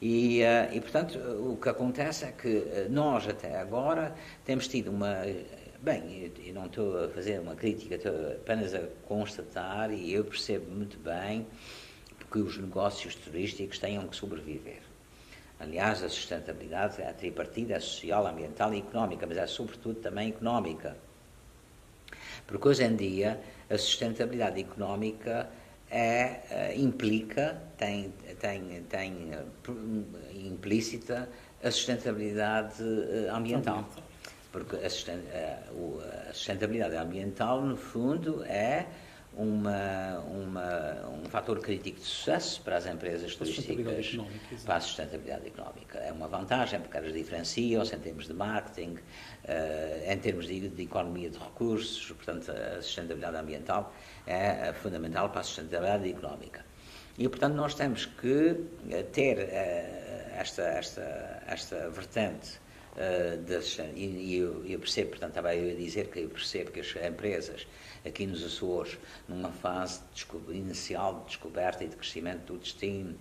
E, 0.00 0.42
uh, 0.42 0.72
e, 0.72 0.80
portanto, 0.80 1.18
o 1.18 1.56
que 1.56 1.68
acontece 1.68 2.24
é 2.24 2.32
que 2.32 2.48
eh, 2.48 2.86
nós, 2.88 3.28
até 3.28 3.58
agora, 3.58 4.14
temos 4.44 4.68
tido 4.68 4.90
uma. 4.90 5.16
Bem, 5.80 6.32
eu 6.44 6.54
não 6.54 6.66
estou 6.66 7.04
a 7.04 7.08
fazer 7.08 7.40
uma 7.40 7.56
crítica, 7.56 7.96
estou 7.96 8.12
apenas 8.32 8.74
a 8.74 8.82
constatar, 9.06 9.92
e 9.92 10.12
eu 10.12 10.24
percebo 10.24 10.70
muito 10.70 10.98
bem 10.98 11.46
que 12.30 12.38
os 12.38 12.58
negócios 12.58 13.14
turísticos 13.14 13.78
tenham 13.78 14.06
que 14.06 14.14
sobreviver. 14.14 14.82
Aliás, 15.58 16.02
a 16.04 16.08
sustentabilidade 16.08 17.02
é 17.02 17.08
a 17.08 17.12
tripartida, 17.12 17.74
é 17.74 17.80
social, 17.80 18.26
ambiental 18.26 18.72
e 18.74 18.78
económica, 18.78 19.26
mas 19.26 19.36
é 19.36 19.46
sobretudo 19.46 20.00
também 20.00 20.28
económica. 20.28 20.96
Porque 22.46 22.68
hoje 22.68 22.84
em 22.84 22.94
dia 22.94 23.40
a 23.68 23.76
sustentabilidade 23.76 24.60
económica 24.60 25.48
é, 25.90 26.40
eh, 26.50 26.74
implica, 26.76 27.60
tem, 27.76 28.12
tem, 28.40 28.82
tem 28.88 29.30
eh, 29.32 29.44
implícita 30.34 31.28
a 31.62 31.70
sustentabilidade 31.70 32.82
eh, 32.82 33.28
ambiental. 33.30 33.88
Porque 34.52 34.76
a 34.76 34.90
sustentabilidade 36.32 36.96
ambiental, 36.96 37.62
no 37.62 37.76
fundo, 37.76 38.42
é 38.44 38.86
uma, 39.38 40.18
uma, 40.18 41.08
um 41.10 41.24
fator 41.28 41.60
crítico 41.60 42.00
de 42.00 42.04
sucesso 42.04 42.60
para 42.62 42.76
as 42.76 42.86
empresas 42.86 43.36
turísticas, 43.36 44.18
para 44.64 44.76
a 44.76 44.80
sustentabilidade 44.80 45.46
económica. 45.46 45.98
É 46.00 46.12
uma 46.12 46.26
vantagem 46.26 46.80
porque 46.80 46.96
elas 46.96 47.12
diferenciam-se 47.12 47.94
em 47.94 48.00
termos 48.00 48.26
de 48.26 48.34
marketing, 48.34 48.94
uh, 48.94 50.12
em 50.12 50.18
termos 50.18 50.48
de, 50.48 50.68
de, 50.68 50.82
economia 50.82 51.30
de 51.30 51.38
recursos, 51.38 52.10
portanto, 52.10 52.50
a 52.50 52.82
sustentabilidade 52.82 53.36
ambiental 53.36 53.94
é 54.26 54.72
fundamental 54.72 55.30
para 55.30 55.40
a 55.40 55.44
sustentabilidade 55.44 56.10
económica. 56.10 56.64
E, 57.16 57.28
portanto, 57.28 57.54
nós 57.54 57.74
temos 57.74 58.06
que 58.06 58.56
eh, 58.90 59.02
ter 59.04 59.38
uh, 59.38 60.40
esta, 60.40 60.62
esta, 60.62 61.42
esta 61.46 61.90
vertente 61.90 62.58
uh, 62.96 63.96
e, 63.96 64.36
eu, 64.36 64.64
eu, 64.66 64.78
percebo, 64.78 65.10
portanto, 65.10 65.30
estava 65.30 65.54
eu 65.54 65.72
a 65.72 65.74
dizer 65.74 66.08
que 66.08 66.20
eu 66.20 66.28
percebo 66.28 66.72
que 66.72 66.80
as 66.80 66.94
empresas 66.96 67.66
aqui 68.06 68.26
nos 68.26 68.44
Açores, 68.44 68.98
numa 69.28 69.50
fase 69.50 70.00
de 70.14 70.26
inicial 70.54 71.20
de 71.20 71.26
descoberta 71.26 71.84
e 71.84 71.88
de 71.88 71.96
crescimento 71.96 72.52
do 72.52 72.58
destino, 72.58 73.16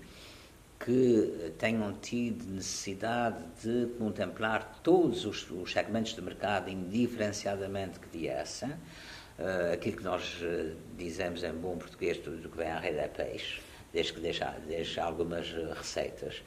que 0.79 1.53
tenham 1.57 1.93
tido 1.93 2.45
necessidade 2.45 3.43
de 3.63 3.87
contemplar 3.97 4.79
todos 4.83 5.25
os, 5.25 5.49
os 5.49 5.71
segmentos 5.71 6.13
de 6.13 6.21
mercado 6.21 6.69
indiferenciadamente 6.69 7.99
que 7.99 8.17
viessem, 8.17 8.69
uh, 8.69 9.73
aquilo 9.73 9.97
que 9.97 10.03
nós 10.03 10.39
uh, 10.41 10.75
dizemos 10.97 11.43
em 11.43 11.53
bom 11.53 11.77
português, 11.77 12.17
tudo 12.17 12.47
que 12.49 12.57
vem 12.57 12.69
à 12.69 12.79
rede 12.79 12.99
é 12.99 13.07
peixe, 13.07 13.59
desde 13.91 14.13
que 14.13 14.19
deixe, 14.19 14.43
deixe 14.67 14.99
algumas 14.99 15.47
eh, 15.47 15.73
receitas. 15.73 16.43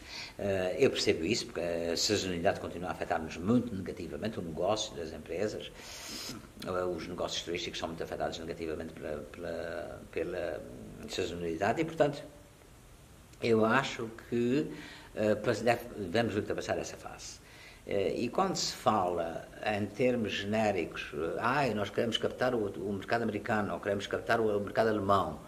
Eu 0.79 0.91
percebo 0.91 1.25
isso, 1.25 1.47
porque 1.47 1.61
a 1.61 1.97
sazonalidade 1.97 2.61
continua 2.61 2.91
a 2.91 2.93
afetar-nos 2.93 3.39
muito 3.39 3.75
negativamente, 3.75 4.39
o 4.39 4.43
negócio 4.43 4.95
das 4.95 5.11
empresas. 5.13 5.73
Uh, 6.67 6.95
os 6.95 7.07
negócios 7.07 7.43
turísticos 7.43 7.79
são 7.79 7.89
muito 7.89 8.03
afetados 8.03 8.39
negativamente 8.39 8.93
pela, 8.93 9.17
pela, 9.33 10.03
pela 10.13 10.63
sazonalidade 11.09 11.81
e, 11.81 11.85
portanto, 11.85 12.23
eu 13.43 13.65
acho 13.65 14.11
que 14.29 14.71
uh, 15.15 15.97
devemos 15.97 16.37
ultrapassar 16.37 16.79
essa 16.79 16.97
fase. 16.97 17.41
E 17.87 18.29
quando 18.29 18.55
se 18.55 18.75
fala 18.75 19.49
em 19.67 19.85
termos 19.87 20.33
genéricos, 20.33 21.11
ah, 21.41 21.67
nós 21.75 21.91
queremos 21.91 22.19
captar 22.19 22.55
o, 22.55 22.67
o 22.67 22.93
mercado 22.93 23.23
americano, 23.23 23.73
ou 23.75 23.81
queremos 23.81 24.07
captar 24.07 24.39
o 24.39 24.61
mercado 24.61 24.91
alemão, 24.91 25.41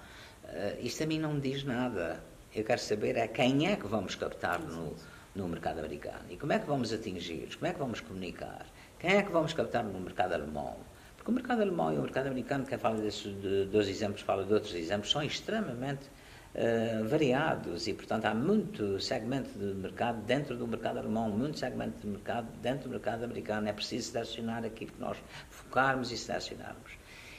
Uh, 0.52 0.76
isto 0.84 1.02
a 1.02 1.06
mim 1.06 1.18
não 1.18 1.32
me 1.34 1.40
diz 1.40 1.64
nada. 1.64 2.22
Eu 2.54 2.62
quero 2.62 2.80
saber 2.80 3.16
é 3.16 3.26
quem 3.26 3.68
é 3.72 3.76
que 3.76 3.86
vamos 3.86 4.14
captar 4.14 4.60
no, 4.60 4.94
no 5.34 5.48
mercado 5.48 5.78
americano 5.78 6.26
e 6.28 6.36
como 6.36 6.52
é 6.52 6.58
que 6.58 6.66
vamos 6.66 6.92
atingir, 6.92 7.48
como 7.56 7.66
é 7.66 7.72
que 7.72 7.78
vamos 7.78 8.00
comunicar, 8.00 8.66
quem 8.98 9.14
é 9.16 9.22
que 9.22 9.32
vamos 9.32 9.54
captar 9.54 9.82
no 9.82 9.98
mercado 9.98 10.34
alemão. 10.34 10.76
Porque 11.22 11.30
o 11.30 11.34
mercado 11.34 11.62
alemão 11.62 11.94
e 11.94 11.98
o 11.98 12.02
mercado 12.02 12.26
americano, 12.26 12.66
quem 12.66 12.76
fala 12.76 13.00
desses 13.00 13.32
de, 13.40 13.66
dois 13.66 13.86
exemplos, 13.88 14.22
fala 14.22 14.44
de 14.44 14.52
outros 14.52 14.74
exemplos, 14.74 15.08
são 15.08 15.22
extremamente 15.22 16.08
uh, 16.52 17.06
variados 17.06 17.86
e, 17.86 17.94
portanto, 17.94 18.24
há 18.24 18.34
muito 18.34 18.98
segmento 18.98 19.56
de 19.56 19.66
mercado 19.66 20.20
dentro 20.22 20.56
do 20.56 20.66
mercado 20.66 20.98
alemão, 20.98 21.30
muito 21.30 21.60
segmento 21.60 22.00
de 22.00 22.08
mercado 22.08 22.48
dentro 22.60 22.88
do 22.88 22.90
mercado 22.90 23.22
americano. 23.22 23.68
É 23.68 23.72
preciso 23.72 24.10
selecionar 24.10 24.64
aquilo 24.64 24.90
que 24.90 25.00
nós 25.00 25.16
focarmos 25.48 26.10
e 26.10 26.18
selecionarmos. 26.18 26.90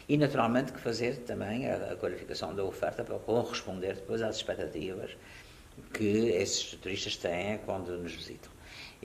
E, 0.07 0.15
naturalmente, 0.15 0.71
que 0.71 0.79
fazer 0.79 1.17
também 1.17 1.69
a, 1.69 1.91
a 1.91 1.95
qualificação 1.97 2.55
da 2.55 2.63
oferta 2.63 3.03
para 3.03 3.19
corresponder 3.19 3.95
depois 3.95 4.21
às 4.21 4.37
expectativas 4.37 5.11
que 5.93 6.29
esses 6.29 6.73
turistas 6.75 7.17
têm 7.17 7.57
quando 7.65 7.97
nos 7.97 8.13
visitam. 8.13 8.52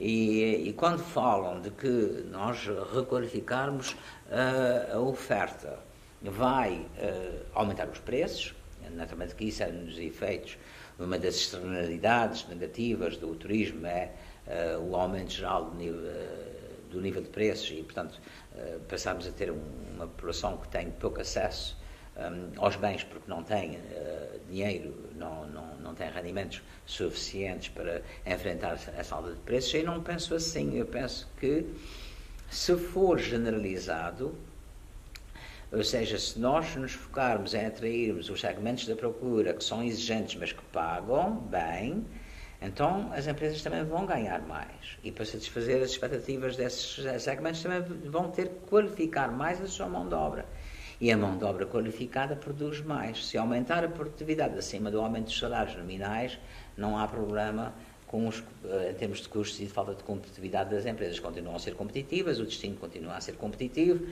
E, 0.01 0.69
e 0.69 0.73
quando 0.73 1.03
falam 1.03 1.59
de 1.59 1.71
que 1.71 2.23
nós 2.31 2.65
requalificarmos 2.95 3.91
uh, 3.91 4.95
a 4.95 4.99
oferta 5.01 5.77
vai 6.21 6.75
uh, 6.75 7.45
aumentar 7.53 7.89
os 7.89 7.99
preços, 7.99 8.55
naturalmente 8.91 9.35
que 9.35 9.43
isso 9.43 9.61
é 9.61 9.67
um 9.67 9.83
dos 9.83 9.99
efeitos, 9.99 10.57
uma 10.97 11.19
das 11.19 11.35
externalidades 11.35 12.47
negativas 12.47 13.17
do 13.17 13.35
turismo 13.35 13.85
é 13.87 14.13
uh, 14.47 14.89
o 14.89 14.95
aumento 14.95 15.33
geral 15.33 15.65
do 15.65 15.75
nível, 15.75 16.01
do 16.89 17.01
nível 17.01 17.21
de 17.21 17.29
preços 17.29 17.69
e, 17.69 17.83
portanto, 17.83 18.19
passarmos 18.87 19.27
a 19.27 19.31
ter 19.31 19.51
um, 19.51 19.61
uma 19.93 20.07
população 20.07 20.57
que 20.57 20.69
tem 20.69 20.89
pouco 20.91 21.19
acesso 21.21 21.77
aos 22.57 22.75
bens 22.75 23.03
porque 23.03 23.29
não 23.29 23.43
tem 23.43 23.77
uh, 23.77 24.39
dinheiro, 24.49 24.93
não, 25.15 25.47
não, 25.47 25.75
não 25.75 25.95
tem 25.95 26.09
rendimentos 26.09 26.61
suficientes 26.85 27.69
para 27.69 28.01
enfrentar 28.25 28.79
essa 28.97 29.15
alta 29.15 29.31
de 29.31 29.39
preços. 29.41 29.73
Eu 29.73 29.85
não 29.85 30.01
penso 30.01 30.35
assim. 30.35 30.77
Eu 30.77 30.85
penso 30.85 31.27
que, 31.39 31.65
se 32.49 32.75
for 32.75 33.19
generalizado, 33.19 34.35
ou 35.71 35.83
seja, 35.83 36.17
se 36.17 36.39
nós 36.39 36.75
nos 36.75 36.93
focarmos 36.93 37.53
em 37.53 37.65
atrairmos 37.65 38.29
os 38.29 38.41
segmentos 38.41 38.87
da 38.87 38.95
procura 38.95 39.53
que 39.53 39.63
são 39.63 39.83
exigentes, 39.83 40.35
mas 40.35 40.51
que 40.51 40.63
pagam 40.71 41.35
bem, 41.35 42.05
então, 42.61 43.09
as 43.13 43.25
empresas 43.25 43.61
também 43.61 43.83
vão 43.85 44.05
ganhar 44.05 44.41
mais. 44.41 44.97
E 45.03 45.11
para 45.11 45.23
satisfazer 45.23 45.81
as 45.81 45.91
expectativas 45.91 46.57
desses 46.57 46.99
segmentos, 47.21 47.63
também 47.63 47.81
vão 48.09 48.29
ter 48.31 48.49
que 48.49 48.67
qualificar 48.67 49.31
mais 49.31 49.61
a 49.61 49.67
sua 49.67 49.87
mão 49.87 50.07
de 50.07 50.13
obra. 50.13 50.45
E 51.01 51.11
a 51.11 51.17
mão 51.17 51.37
de 51.37 51.45
obra 51.45 51.65
qualificada 51.65 52.35
produz 52.35 52.81
mais. 52.81 53.25
Se 53.25 53.37
aumentar 53.37 53.85
a 53.85 53.87
produtividade 53.87 54.57
acima 54.57 54.91
do 54.91 54.99
aumento 54.99 55.25
dos 55.25 55.39
salários 55.39 55.77
nominais, 55.77 56.37
não 56.75 56.97
há 56.97 57.07
problema 57.07 57.73
com 58.05 58.27
os, 58.27 58.43
eh, 58.65 58.91
em 58.91 58.93
termos 58.95 59.21
de 59.21 59.29
custos 59.29 59.59
e 59.61 59.65
de 59.65 59.71
falta 59.71 59.95
de 59.95 60.03
competitividade 60.03 60.71
das 60.71 60.85
empresas. 60.85 61.19
Continuam 61.19 61.55
a 61.55 61.59
ser 61.59 61.75
competitivas, 61.75 62.39
o 62.39 62.43
destino 62.43 62.75
continua 62.75 63.15
a 63.15 63.21
ser 63.21 63.35
competitivo. 63.35 64.05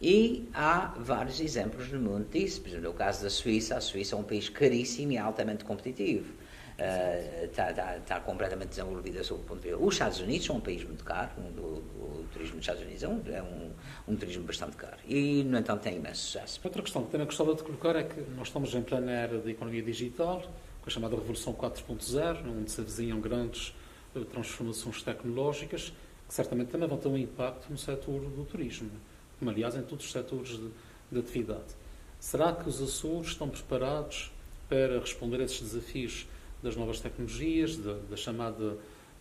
E 0.00 0.48
há 0.54 0.94
vários 0.96 1.40
exemplos 1.40 1.92
no 1.92 2.00
mundo 2.00 2.26
disso. 2.30 2.60
Por 2.62 2.68
exemplo, 2.68 2.88
no 2.88 2.94
caso 2.94 3.22
da 3.22 3.28
Suíça, 3.28 3.76
a 3.76 3.80
Suíça 3.80 4.14
é 4.14 4.18
um 4.18 4.22
país 4.22 4.48
caríssimo 4.48 5.12
e 5.12 5.18
altamente 5.18 5.64
competitivo 5.64 6.32
está, 6.78 7.70
está, 7.70 7.96
está, 7.96 8.20
completamente 8.20 8.68
desenvolvida 8.68 9.24
sob 9.24 9.40
o 9.40 9.44
ponto 9.44 9.60
de 9.60 9.68
vista. 9.68 9.84
Os 9.84 9.94
Estados 9.94 10.20
Unidos 10.20 10.46
são 10.46 10.56
um 10.56 10.60
país 10.60 10.84
muito 10.84 11.04
caro, 11.04 11.30
o, 11.38 11.60
o, 11.60 12.26
turismo 12.32 12.56
dos 12.56 12.62
Estados 12.62 12.82
Unidos 12.82 13.02
é, 13.02 13.08
um, 13.08 13.22
é 13.26 13.42
um, 13.42 13.70
um, 14.06 14.16
turismo 14.16 14.44
bastante 14.44 14.76
caro 14.76 14.96
e, 15.06 15.42
no 15.42 15.58
entanto, 15.58 15.82
tem 15.82 15.96
imenso 15.96 16.20
sucesso. 16.20 16.60
Outra 16.62 16.82
questão 16.82 17.04
que 17.04 17.10
também 17.10 17.26
gostava 17.26 17.54
de 17.54 17.62
colocar 17.64 17.96
é 17.96 18.04
que 18.04 18.20
nós 18.36 18.48
estamos 18.48 18.72
em 18.74 18.82
plena 18.82 19.10
era 19.10 19.38
de 19.38 19.50
economia 19.50 19.82
digital, 19.82 20.40
com 20.80 20.88
a 20.88 20.90
chamada 20.90 21.16
Revolução 21.16 21.52
4.0, 21.52 22.46
onde 22.46 22.70
se 22.70 22.80
avizinham 22.80 23.20
grandes 23.20 23.74
eh, 24.14 24.20
transformações 24.20 25.02
tecnológicas, 25.02 25.92
que 26.28 26.34
certamente 26.34 26.68
também 26.68 26.88
vão 26.88 26.98
ter 26.98 27.08
um 27.08 27.18
impacto 27.18 27.68
no 27.70 27.78
setor 27.78 28.20
do 28.20 28.44
turismo, 28.44 28.90
como 29.38 29.50
aliás 29.50 29.74
em 29.74 29.82
todos 29.82 30.04
os 30.04 30.12
setores 30.12 30.50
de, 30.50 30.70
de 31.10 31.18
atividade. 31.18 31.74
Será 32.20 32.52
que 32.52 32.68
os 32.68 32.80
Açores 32.80 33.28
estão 33.28 33.48
preparados 33.48 34.32
para 34.68 35.00
responder 35.00 35.40
a 35.40 35.44
esses 35.44 35.60
desafios 35.60 36.26
das 36.62 36.76
novas 36.76 37.00
tecnologias, 37.00 37.76
da, 37.76 37.94
da 38.10 38.16
chamada 38.16 38.76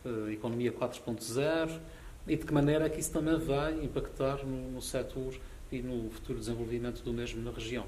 uh, 0.06 0.30
economia 0.30 0.72
4.0 0.72 1.80
e 2.28 2.36
de 2.36 2.46
que 2.46 2.54
maneira 2.54 2.86
é 2.86 2.90
que 2.90 3.00
isso 3.00 3.12
também 3.12 3.38
vai 3.38 3.74
impactar 3.84 4.46
no, 4.46 4.72
no 4.72 4.82
setor 4.82 5.34
e 5.72 5.82
no 5.82 6.10
futuro 6.10 6.40
desenvolvimento 6.40 7.02
do 7.02 7.14
mesmo 7.14 7.42
na 7.42 7.52
região? 7.52 7.86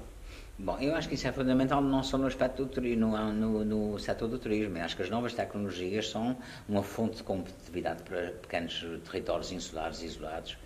Bom, 0.58 0.78
eu 0.78 0.94
acho 0.94 1.08
que 1.08 1.14
isso 1.14 1.26
é 1.26 1.32
fundamental 1.32 1.80
não 1.80 2.02
só 2.02 2.18
no 2.18 2.26
aspecto 2.26 2.64
do 2.64 2.70
turismo, 2.70 3.16
no, 3.16 3.64
no, 3.64 3.64
no 3.64 3.98
setor 3.98 4.28
do 4.28 4.38
turismo. 4.38 4.76
Eu 4.76 4.84
acho 4.84 4.94
que 4.94 5.02
as 5.02 5.10
novas 5.10 5.32
tecnologias 5.32 6.08
são 6.08 6.36
uma 6.68 6.82
fonte 6.82 7.16
de 7.16 7.22
competitividade 7.22 8.02
para 8.02 8.32
pequenos 8.32 8.84
territórios 9.04 9.52
insulares 9.52 10.02
isolados 10.02 10.56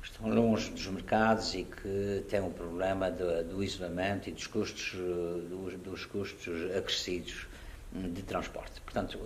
que 0.00 0.10
estão 0.10 0.28
longe 0.28 0.70
dos 0.70 0.86
mercados 0.86 1.54
e 1.54 1.64
que 1.64 2.24
têm 2.28 2.40
o 2.40 2.46
um 2.46 2.52
problema 2.52 3.10
do, 3.10 3.44
do, 3.44 3.64
isolamento 3.64 4.28
e 4.28 4.32
dos 4.32 4.46
custos, 4.46 4.92
dos, 5.48 5.74
dos 5.76 6.06
custos 6.06 6.76
acrescidos 6.76 7.46
de 7.94 8.22
transporte. 8.22 8.80
Portanto, 8.80 9.20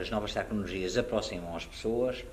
as 0.00 0.10
novas 0.10 0.32
tecnologias 0.34 0.96
aproximam 0.98 1.54
as 1.54 1.64
pessoas, 1.64 2.24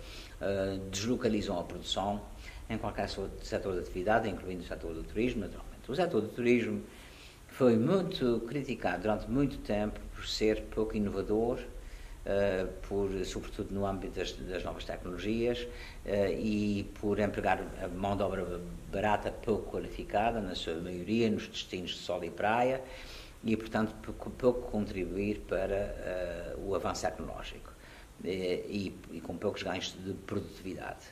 eh, 0.41 0.79
deslocalizam 0.89 1.59
a 1.59 1.63
produção 1.63 2.21
em 2.69 2.77
qualquer 2.77 3.07
setor 3.09 3.73
de 3.73 3.79
atividade, 3.79 4.27
incluindo 4.27 4.63
o 4.63 4.65
setor 4.65 4.93
do 4.93 5.03
turismo, 5.03 5.41
naturalmente. 5.41 5.89
O 5.89 5.95
setor 5.95 6.21
do 6.21 6.27
turismo 6.29 6.83
foi 7.47 7.77
muito 7.77 8.41
criticado 8.47 9.03
durante 9.03 9.29
muito 9.29 9.57
tempo 9.59 9.99
por 10.15 10.25
ser 10.25 10.63
pouco 10.71 10.95
inovador, 10.95 11.59
uh, 11.59 12.67
por, 12.87 13.09
sobretudo 13.25 13.73
no 13.73 13.85
âmbito 13.85 14.19
das, 14.19 14.33
das 14.33 14.63
novas 14.63 14.85
tecnologias, 14.85 15.63
uh, 16.05 16.31
e 16.31 16.89
por 16.99 17.19
empregar 17.19 17.63
mão 17.95 18.15
de 18.15 18.23
obra 18.23 18.61
barata 18.91 19.31
pouco 19.31 19.71
qualificada, 19.71 20.39
na 20.39 20.55
sua 20.55 20.75
maioria, 20.75 21.29
nos 21.29 21.47
destinos 21.47 21.91
de 21.91 21.97
sol 21.97 22.23
e 22.23 22.29
praia, 22.29 22.81
e, 23.43 23.55
portanto, 23.55 23.93
pouco, 24.01 24.29
pouco 24.31 24.71
contribuir 24.71 25.39
para 25.47 26.55
uh, 26.57 26.67
o 26.67 26.75
avanço 26.75 27.03
tecnológico, 27.03 27.73
e, 28.23 28.93
e, 29.11 29.21
com 29.21 29.37
poucos 29.37 29.63
ganhos 29.63 29.95
de 30.03 30.13
produtividade. 30.13 31.05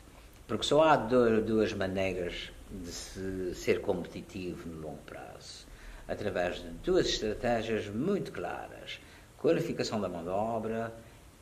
Porque 0.45 0.65
só 0.65 0.83
há 0.83 0.95
duas 0.95 1.73
maneiras 1.73 2.51
de 2.69 2.91
se 2.91 3.55
ser 3.55 3.81
competitivo 3.81 4.67
no 4.69 4.81
longo 4.81 5.01
prazo, 5.03 5.65
através 6.07 6.57
de 6.61 6.69
duas 6.83 7.07
estratégias 7.07 7.87
muito 7.87 8.31
claras: 8.31 8.99
qualificação 9.37 9.99
da 10.01 10.09
mão 10.09 10.23
de 10.23 10.29
obra 10.29 10.93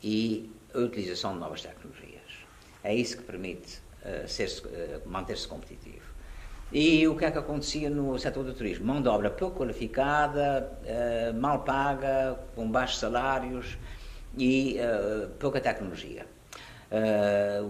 e 0.03 0.51
a 0.73 0.79
utilização 0.79 1.33
de 1.33 1.39
novas 1.39 1.61
tecnologias. 1.61 2.21
É 2.83 2.93
isso 2.93 3.17
que 3.17 3.23
permite 3.23 3.79
uh, 4.03 4.25
uh, 4.25 5.09
manter-se 5.09 5.47
competitivo. 5.47 6.14
E 6.71 7.07
o 7.07 7.15
que 7.15 7.25
é 7.25 7.31
que 7.31 7.37
acontecia 7.37 7.89
no 7.89 8.17
setor 8.19 8.43
do 8.43 8.53
turismo? 8.53 8.85
Mão 8.85 9.01
de 9.01 9.07
obra 9.07 9.29
pouco 9.29 9.59
qualificada, 9.59 10.71
uh, 10.83 11.33
mal 11.39 11.63
paga, 11.63 12.37
com 12.55 12.69
baixos 12.69 12.99
salários 12.99 13.77
e 14.37 14.77
pouca 15.39 15.61
tecnologia. 15.61 16.25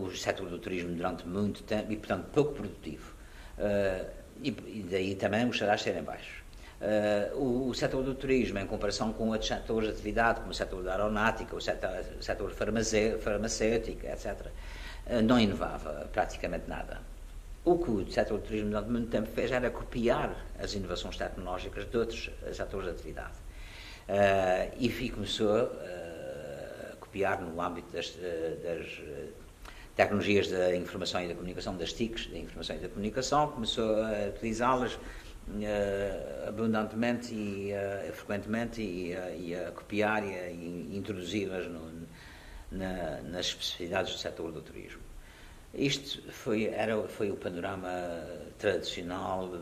o 0.02 0.10
setor 0.16 0.50
do 0.50 0.58
turismo 0.58 0.96
durante 0.96 1.28
muito 1.28 1.62
tempo 1.64 1.92
e, 1.92 1.96
portanto, 1.96 2.26
pouco 2.34 2.54
produtivo. 2.54 3.14
E, 4.42 4.52
daí 4.90 5.14
também 5.14 5.48
os 5.48 5.60
salários 5.60 5.84
serem 5.84 6.02
baixos. 6.02 6.44
O, 7.36 7.72
setor 7.74 8.04
do 8.04 8.16
turismo, 8.16 8.58
em 8.58 8.66
comparação 8.66 9.14
com 9.14 9.30
outros 9.30 9.48
setores 9.48 9.90
de 9.90 9.94
atividade, 9.94 10.40
como 10.40 10.52
o 10.52 10.56
setor 10.56 10.84
da 10.84 10.94
aeronáutica, 10.94 11.56
o 11.56 11.62
setor, 11.62 12.04
setor 12.20 12.52
farmacêutico, 12.52 14.08
etc., 14.08 14.48
eh, 15.08 15.22
não 15.22 15.40
inovava 15.40 16.10
praticamente 16.12 16.68
nada. 16.68 17.00
O 17.66 17.80
que 17.80 17.90
o 17.90 18.12
setor 18.12 18.38
do 18.38 18.46
turismo 18.46 18.70
durante 18.70 18.90
muito 18.90 19.10
tempo 19.10 19.28
fez 19.28 19.52
era 19.52 19.72
copiar 19.72 20.46
as 20.60 20.74
inovações 20.76 21.18
tecnológicas 21.18 21.90
de 21.90 21.98
outros 21.98 22.30
setores 22.54 22.86
de 22.86 22.92
atividade. 22.92 23.34
Uh, 24.08 24.76
e 24.78 25.10
começou 25.10 25.72
a 26.92 26.96
copiar 26.98 27.42
no 27.42 27.60
âmbito 27.60 27.92
das, 27.92 28.16
das 28.64 29.02
tecnologias 29.96 30.50
da 30.50 30.76
informação 30.76 31.24
e 31.24 31.28
da 31.28 31.34
comunicação, 31.34 31.76
das 31.78 31.94
TICs, 31.94 32.28
da 32.28 32.38
informação 32.38 32.76
e 32.76 32.80
da 32.80 32.90
comunicação, 32.90 33.48
começou 33.48 33.96
a 34.04 34.30
utilizá-las 34.30 34.94
uh, 34.94 36.50
abundantemente 36.50 37.34
e 37.34 37.72
uh, 37.72 38.14
frequentemente 38.14 38.82
e, 38.82 39.14
uh, 39.14 39.42
e, 39.42 39.56
a 39.56 39.72
copiar 39.72 40.24
e 40.24 40.98
introduzi-las 40.98 41.68
na, 42.72 43.22
nas 43.22 43.48
especificidades 43.48 44.14
do 44.14 44.20
setor 44.20 44.52
do 44.52 44.62
turismo. 44.62 45.05
Isto 45.76 46.32
foi, 46.32 46.66
era, 46.66 47.08
foi 47.08 47.32
o 47.32 47.36
panorama 47.36 47.90
tradicional 48.58 49.48
do, 49.48 49.58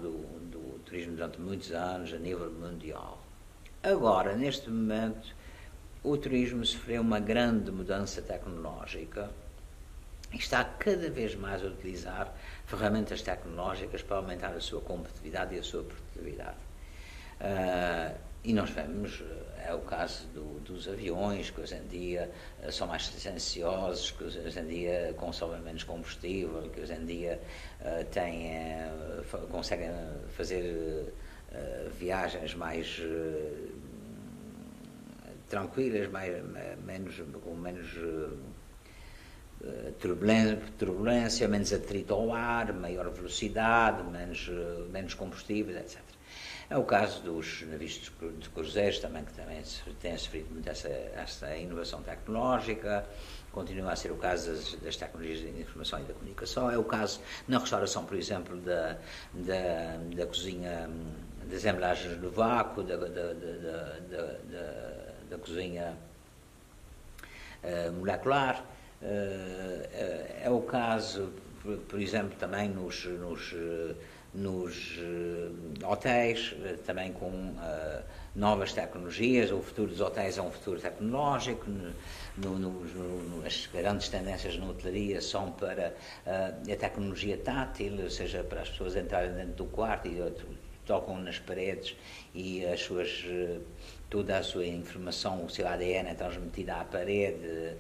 do 0.52 0.80
turismo 0.86 1.16
durante 1.16 1.42
muitos 1.42 1.72
anos 1.72 2.14
a 2.14 2.18
nível 2.18 2.52
mundial. 2.52 3.20
Agora, 3.82 4.36
neste 4.36 4.70
momento, 4.70 5.36
o 6.04 6.16
turismo 6.16 6.66
sofreu 6.66 7.02
uma 7.02 7.20
grande 7.20 7.72
mudança 7.72 8.22
tecnológica 8.22 9.30
está 10.38 10.64
cada 10.64 11.10
vez 11.10 11.36
mais 11.36 11.64
a 11.64 11.68
utilizar 11.68 12.34
ferramentas 12.66 13.22
tecnológicas 13.22 14.02
para 14.02 14.18
aumentar 14.18 14.54
a 14.54 14.60
sua 14.60 14.82
competitividade 14.82 15.56
e 15.56 15.60
a 15.60 15.64
sua 15.64 15.84
produtividade. 15.84 16.58
Uh, 17.40 18.18
e 18.44 18.54
nós 18.54 18.70
vemos, 18.70 19.24
é 19.66 19.74
o 19.74 19.80
caso 19.80 20.28
do, 20.28 20.60
dos 20.60 20.88
aviões, 20.88 21.50
que 21.50 21.62
hoje 21.62 21.76
em 21.76 21.88
dia 21.88 22.30
uh, 22.64 22.72
são 22.72 22.88
mais 22.88 23.06
silenciosos, 23.08 24.12
que 24.12 24.24
hoje 24.24 24.60
em 24.60 24.66
dia 24.68 25.14
consomem 25.18 25.62
menos 25.62 25.84
combustível, 25.84 26.70
que 26.70 26.82
hoje 26.82 26.94
em 26.94 27.06
dia 27.06 27.40
uh, 27.82 28.06
têm, 28.06 28.52
conseguem 29.50 29.92
fazer 30.30 31.14
viagens 32.00 32.56
mais 32.56 33.00
tranquilas, 35.48 36.10
mais, 36.10 36.34
menos, 36.84 37.22
com 37.44 37.54
menos 37.54 37.96
eh, 39.64 39.94
turbulência, 40.78 41.48
menos 41.48 41.72
atrito 41.72 42.14
ao 42.14 42.34
ar, 42.34 42.74
maior 42.74 43.10
velocidade, 43.10 44.04
menos, 44.04 44.50
eh, 44.50 44.92
menos 44.92 45.14
combustíveis, 45.14 45.78
etc. 45.78 46.13
É 46.74 46.78
o 46.78 46.84
caso 46.84 47.22
dos 47.22 47.62
navios 47.70 48.02
de 48.40 48.50
cruzeiros 48.50 48.98
também, 48.98 49.24
que 49.24 49.32
também 49.34 49.62
têm 50.02 50.18
sofrido 50.18 50.50
muito 50.50 50.68
essa, 50.68 50.88
essa 50.88 51.56
inovação 51.56 52.02
tecnológica, 52.02 53.06
continua 53.52 53.92
a 53.92 53.96
ser 53.96 54.12
o 54.12 54.16
caso 54.16 54.52
das, 54.52 54.74
das, 54.82 54.96
tecnologias 54.96 55.42
de 55.42 55.62
informação 55.62 56.00
e 56.00 56.04
da 56.06 56.16
comunicação, 56.16 56.72
é 56.72 56.78
o 56.80 56.84
caso 56.84 57.22
na 57.48 57.60
restauração, 57.60 58.06
por 58.06 58.18
exemplo, 58.18 58.58
da, 58.58 58.98
da, 59.36 59.98
da 60.16 60.26
cozinha, 60.26 60.90
das 61.46 61.64
embalagens 61.64 62.20
no 62.20 62.32
vácuo, 62.32 62.82
da, 62.82 62.98
da, 62.98 63.08
da, 63.08 64.00
da 65.30 65.38
cozinha 65.38 65.96
uh, 67.64 67.92
molecular, 67.92 68.66
eh, 69.00 70.42
é 70.42 70.50
o 70.50 70.62
caso, 70.62 71.32
por 71.88 72.02
exemplo, 72.02 72.36
também 72.40 72.68
nos, 72.68 73.06
nos, 73.06 73.54
nos 74.34 74.98
eh, 75.00 75.86
hotéis, 75.86 76.56
eh, 76.64 76.78
também 76.86 77.12
com 77.14 77.54
novas 78.36 78.74
tecnologias. 78.74 79.52
O 79.52 79.62
futuro 79.62 79.90
dos 79.90 80.02
hotéis 80.02 80.38
é 80.38 80.42
um 80.42 80.52
futuro 80.52 80.80
tecnológico. 80.80 81.66
No, 82.38 82.58
no, 82.58 82.72
no, 82.72 83.46
as 83.46 83.68
grandes 83.68 84.10
tendências 84.10 84.58
na 84.58 84.66
hotelaria 84.66 85.22
são 85.22 85.52
para 85.52 85.96
a 86.26 86.76
tecnologia 86.76 87.38
tátil, 87.38 88.02
ou 88.02 88.10
seja, 88.10 88.44
para 88.44 88.62
as 88.62 88.70
pessoas 88.70 88.96
entrarem 88.96 89.34
dentro 89.34 89.54
do 89.54 89.66
quarto 89.66 90.08
e 90.08 90.20
tocam 90.86 91.20
nas 91.20 91.40
paredes 91.40 91.96
e 92.34 92.66
as 92.66 92.82
suas 92.82 93.26
toda 94.14 94.38
a 94.38 94.44
sua 94.44 94.68
informação, 94.68 95.44
o 95.44 95.50
seu 95.50 95.68
ADN 95.68 96.08
é 96.08 96.14
transmitido 96.14 96.70
à 96.70 96.86
parede, 96.86 97.76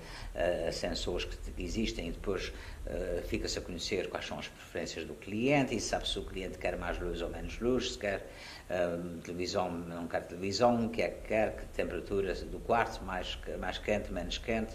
a 0.68 0.72
sensores 0.72 1.26
que 1.26 1.63
existem 1.63 2.08
e 2.08 2.12
depois 2.12 2.48
uh, 2.88 3.22
fica-se 3.28 3.60
a 3.60 3.62
conhecer 3.62 4.10
quais 4.10 4.26
são 4.26 4.39
as 4.39 4.48
preferências 4.48 5.06
do 5.06 5.13
cliente 5.13 5.76
e 5.76 5.80
sabe 5.80 6.08
se 6.08 6.18
o 6.18 6.24
cliente 6.24 6.58
quer 6.58 6.75
mais 6.75 7.00
luz 7.00 7.21
ou 7.21 7.30
menos 7.30 7.60
luz, 7.60 7.92
se 7.92 8.00
quer 8.00 8.27
uh, 8.67 9.21
televisão, 9.21 9.71
não 9.71 10.08
quer 10.08 10.25
televisão, 10.25 10.90
que 10.90 11.04
é 11.04 11.10
que 11.10 11.27
quer, 11.27 11.56
que 11.56 11.65
temperatura 11.67 12.34
do 12.34 12.60
quarto, 12.60 13.04
mais, 13.04 13.38
mais 13.60 13.77
quente, 13.77 14.12
menos 14.12 14.40
quente. 14.40 14.73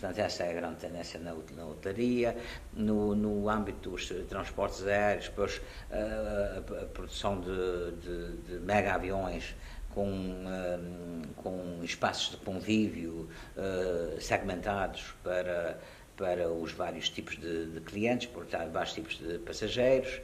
Portanto, 0.00 0.18
essa 0.18 0.44
é 0.44 0.50
a 0.50 0.54
grande 0.54 0.76
tendência 0.76 1.20
na, 1.20 1.34
na 1.54 1.66
hotelaria. 1.66 2.34
No, 2.72 3.14
no 3.14 3.50
âmbito 3.50 3.90
dos 3.90 4.08
transportes 4.28 4.86
aéreos, 4.86 5.28
depois 5.28 5.58
uh, 5.58 5.62
a, 5.90 6.82
a, 6.82 6.86
produção 6.86 7.38
de, 7.38 7.92
de, 8.00 8.36
de 8.38 8.60
mega 8.60 8.94
aviões 8.94 9.54
com, 9.90 10.08
um, 10.08 11.22
com 11.36 11.80
espaços 11.82 12.30
de 12.30 12.36
convívio 12.38 13.28
uh, 13.56 14.18
segmentados 14.18 15.14
para, 15.22 15.78
para 16.16 16.50
os 16.50 16.72
vários 16.72 17.10
tipos 17.10 17.36
de, 17.36 17.66
de 17.66 17.80
clientes, 17.80 18.26
portanto, 18.28 18.70
vários 18.70 18.94
tipos 18.94 19.18
de 19.18 19.38
passageiros. 19.40 20.22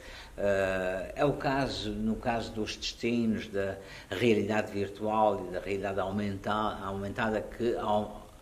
É 1.15 1.25
o 1.25 1.33
caso, 1.33 1.91
no 1.91 2.15
caso 2.15 2.51
dos 2.53 2.75
destinos 2.75 3.47
da 3.47 3.77
realidade 4.09 4.71
virtual 4.71 5.47
e 5.47 5.51
da 5.51 5.59
realidade 5.59 5.99
aumentada, 5.99 6.83
aumentada 6.83 7.41
que 7.41 7.75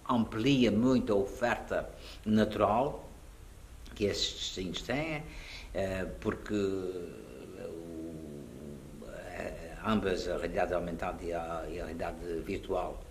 amplia 0.10 0.72
muito 0.72 1.14
a 1.14 1.16
oferta 1.16 1.90
natural 2.26 3.08
que 3.96 4.06
esses 4.06 4.34
destinos 4.34 4.82
têm, 4.82 5.24
porque 6.20 6.56
ambas, 9.86 10.28
a 10.28 10.38
realidade 10.38 10.74
aumentada 10.74 11.24
e 11.24 11.32
a 11.32 11.64
realidade 11.70 12.42
virtual, 12.42 13.05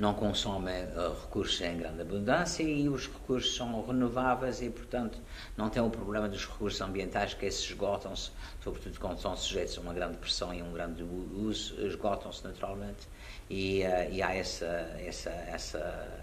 não 0.00 0.14
consomem 0.14 0.84
uh, 0.84 1.14
recursos 1.20 1.60
em 1.60 1.76
grande 1.76 2.00
abundância 2.00 2.62
e 2.62 2.88
os 2.88 3.06
recursos 3.06 3.54
são 3.54 3.84
renováveis 3.86 4.62
e, 4.62 4.70
portanto, 4.70 5.18
não 5.56 5.68
tem 5.68 5.82
o 5.82 5.90
problema 5.90 6.26
dos 6.28 6.46
recursos 6.46 6.80
ambientais 6.80 7.34
que 7.34 7.44
esses 7.44 7.62
esgotam-se, 7.64 8.30
sobretudo 8.64 8.98
quando 8.98 9.20
são 9.20 9.36
sujeitos 9.36 9.76
a 9.76 9.80
uma 9.82 9.92
grande 9.92 10.16
pressão 10.16 10.54
e 10.54 10.62
um 10.62 10.72
grande 10.72 11.02
uso, 11.02 11.78
esgotam-se 11.84 12.42
naturalmente 12.42 13.06
e, 13.50 13.82
uh, 13.82 14.10
e, 14.10 14.22
há 14.22 14.34
essa, 14.34 14.66
essa, 14.98 15.30
essa, 15.30 16.18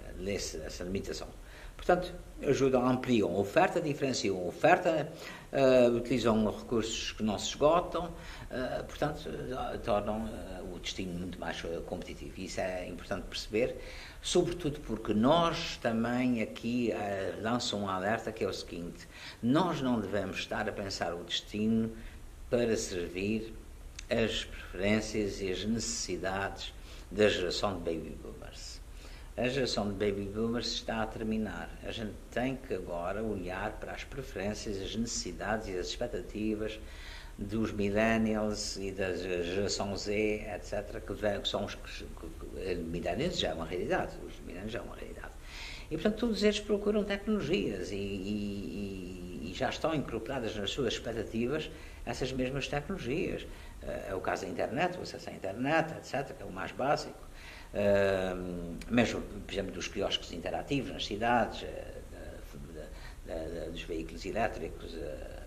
essa 0.66 0.84
limitação. 0.84 1.28
Portanto, 1.78 2.14
ajudam, 2.46 2.88
ampliam 2.88 3.30
a 3.30 3.40
oferta, 3.40 3.82
diferenciam 3.82 4.38
a 4.38 4.42
oferta, 4.42 5.12
uh, 5.52 5.96
utilizam 5.96 6.50
recursos 6.52 7.12
que 7.14 7.24
não 7.24 7.38
se 7.40 7.50
esgotam, 7.50 8.06
uh, 8.06 8.84
portanto, 8.84 9.28
uh, 9.28 9.78
tornam 9.80 10.30
o 10.74 10.80
destino 10.80 11.18
muito 11.18 11.40
mais 11.40 11.62
competitivo. 11.86 12.34
Isso 12.40 12.60
é 12.60 12.88
importante 12.88 13.24
perceber, 13.24 13.78
sobretudo 14.22 14.80
porque 14.82 15.14
nós 15.14 15.78
também 15.78 16.42
aqui 16.42 16.94
lançam 17.42 17.84
um 17.84 17.90
alerta 17.90 18.32
que 18.32 18.44
é 18.44 18.48
o 18.48 18.54
seguinte: 18.54 19.08
nós 19.42 19.82
não 19.82 20.00
devemos 20.00 20.38
estar 20.38 20.68
a 20.68 20.72
pensar 20.72 21.14
o 21.14 21.24
destino 21.24 21.92
para 22.50 22.76
servir 22.76 23.54
as 24.10 24.44
preferências 24.46 25.42
e 25.42 25.52
as 25.52 25.66
necessidades 25.66 26.74
da 27.12 27.28
geração 27.28 27.78
de 27.78 27.80
baby 27.80 28.18
boomers 28.22 28.67
a 29.38 29.48
geração 29.48 29.88
de 29.88 29.94
baby 29.94 30.26
boomers 30.26 30.74
está 30.74 31.04
a 31.04 31.06
terminar. 31.06 31.70
A 31.84 31.92
gente 31.92 32.14
tem 32.32 32.56
que 32.56 32.74
agora 32.74 33.22
olhar 33.22 33.72
para 33.74 33.92
as 33.92 34.04
preferências, 34.04 34.82
as 34.82 34.96
necessidades 34.96 35.68
e 35.68 35.78
as 35.78 35.90
expectativas 35.90 36.80
dos 37.38 37.72
millennials 37.72 38.78
e 38.78 38.92
da 38.92 39.14
geração 39.14 39.96
Z, 39.96 40.44
etc., 40.56 41.00
que, 41.06 41.14
vem, 41.14 41.40
que 41.40 41.48
são 41.48 41.66
os 41.66 41.76
que, 41.76 42.06
millennials 42.78 43.38
já 43.38 43.50
é 43.50 43.54
uma 43.54 43.66
realidade, 43.66 44.14
os 44.26 44.40
millennials 44.40 44.72
já 44.72 44.80
é 44.80 44.82
uma 44.82 44.96
realidade. 44.96 45.34
E, 45.92 45.94
portanto, 45.94 46.18
todos 46.18 46.42
eles 46.42 46.60
procuram 46.60 47.04
tecnologias 47.04 47.92
e, 47.92 47.96
e, 47.96 49.52
e 49.52 49.54
já 49.54 49.70
estão 49.70 49.94
incorporadas 49.94 50.56
nas 50.56 50.72
suas 50.72 50.94
expectativas 50.94 51.70
essas 52.04 52.32
mesmas 52.32 52.68
tecnologias. 52.68 53.46
É 54.10 54.16
o 54.16 54.20
caso 54.20 54.46
da 54.46 54.50
internet, 54.50 54.98
o 54.98 55.04
acesso 55.04 55.30
à 55.30 55.34
internet, 55.34 55.94
etc., 55.94 56.36
que 56.36 56.42
é 56.42 56.46
o 56.46 56.52
mais 56.52 56.72
básico 56.72 57.27
mesmo, 58.90 59.22
por 59.22 59.54
exemplo, 59.54 59.72
dos 59.72 59.88
quiosques 59.88 60.32
interativos 60.32 60.92
nas 60.92 61.06
cidades, 61.06 61.66
eh, 63.30 63.70
dos 63.70 63.82
veículos 63.82 64.26
elétricos, 64.26 64.96
eh, 64.96 65.44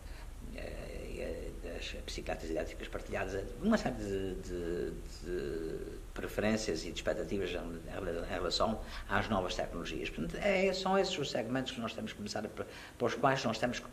eh, 0.54 1.50
das 1.62 1.96
bicicletas 2.04 2.50
elétricas 2.50 2.88
partilhadas, 2.88 3.42
uma 3.62 3.78
série 3.78 3.94
de, 3.96 4.34
de, 4.34 4.90
de, 5.24 5.78
preferências 6.12 6.84
e 6.84 6.90
de 6.90 6.96
expectativas 6.96 7.50
em 7.50 8.28
relação 8.28 8.80
às 9.08 9.28
novas 9.30 9.54
tecnologias. 9.54 10.10
Portanto, 10.10 10.36
é, 10.42 10.72
são 10.74 10.98
esses 10.98 11.16
os 11.18 11.30
segmentos 11.30 11.72
que 11.72 11.80
nós 11.80 11.94
temos 11.94 12.12
que 12.12 12.18
começar 12.18 12.44
a, 12.44 12.48
para 12.48 12.66
os 13.06 13.14
quais 13.14 13.42
nós 13.44 13.58
temos 13.58 13.78
que 13.78 13.86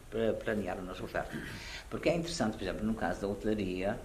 planear 0.43 0.77
a 0.77 0.81
nossa 0.81 1.03
oferta. 1.03 1.37
Porque 1.89 2.09
é 2.09 2.15
interessante, 2.15 2.57
por 2.57 2.63
exemplo, 2.63 2.85
no 2.85 2.93
caso 2.93 3.21
da 3.21 3.27
hotelaria, 3.27 3.97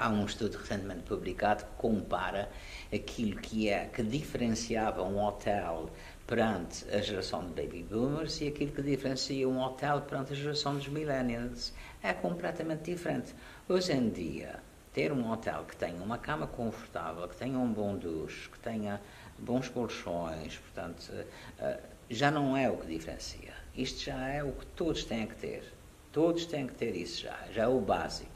há 0.00 0.08
um 0.08 0.24
estudo 0.24 0.56
recentemente 0.56 1.02
publicado 1.02 1.62
que 1.62 1.70
compara 1.76 2.48
aquilo 2.90 3.38
que 3.38 3.68
é 3.68 3.84
que 3.84 4.02
diferenciava 4.02 5.02
um 5.02 5.22
hotel 5.22 5.90
perante 6.26 6.88
a 6.90 7.02
geração 7.02 7.46
de 7.46 7.48
baby 7.48 7.82
boomers 7.82 8.40
e 8.40 8.48
aquilo 8.48 8.72
que 8.72 8.80
diferencia 8.80 9.46
um 9.46 9.60
hotel 9.60 10.00
perante 10.00 10.32
a 10.32 10.36
geração 10.36 10.74
dos 10.74 10.88
millennials. 10.88 11.74
É 12.02 12.14
completamente 12.14 12.90
diferente. 12.90 13.34
Hoje 13.68 13.92
em 13.92 14.08
dia, 14.08 14.60
ter 14.94 15.12
um 15.12 15.30
hotel 15.30 15.66
que 15.68 15.76
tenha 15.76 16.02
uma 16.02 16.16
cama 16.16 16.46
confortável, 16.46 17.28
que 17.28 17.36
tenha 17.36 17.58
um 17.58 17.70
bom 17.70 17.94
duche, 17.94 18.48
que 18.48 18.58
tenha 18.58 18.98
bons 19.38 19.68
colchões, 19.68 20.56
portanto, 20.56 21.12
eh, 21.58 21.80
já 22.08 22.30
não 22.30 22.56
é 22.56 22.70
o 22.70 22.78
que 22.78 22.86
diferencia. 22.86 23.52
Isto 23.76 24.04
já 24.04 24.28
é 24.28 24.42
o 24.42 24.52
que 24.52 24.64
todos 24.64 25.04
têm 25.04 25.26
que 25.26 25.36
ter. 25.36 25.62
Todos 26.10 26.46
têm 26.46 26.66
que 26.66 26.74
ter 26.74 26.96
isso 26.96 27.20
já, 27.22 27.38
já 27.52 27.64
é 27.64 27.68
o 27.68 27.80
básico. 27.80 28.29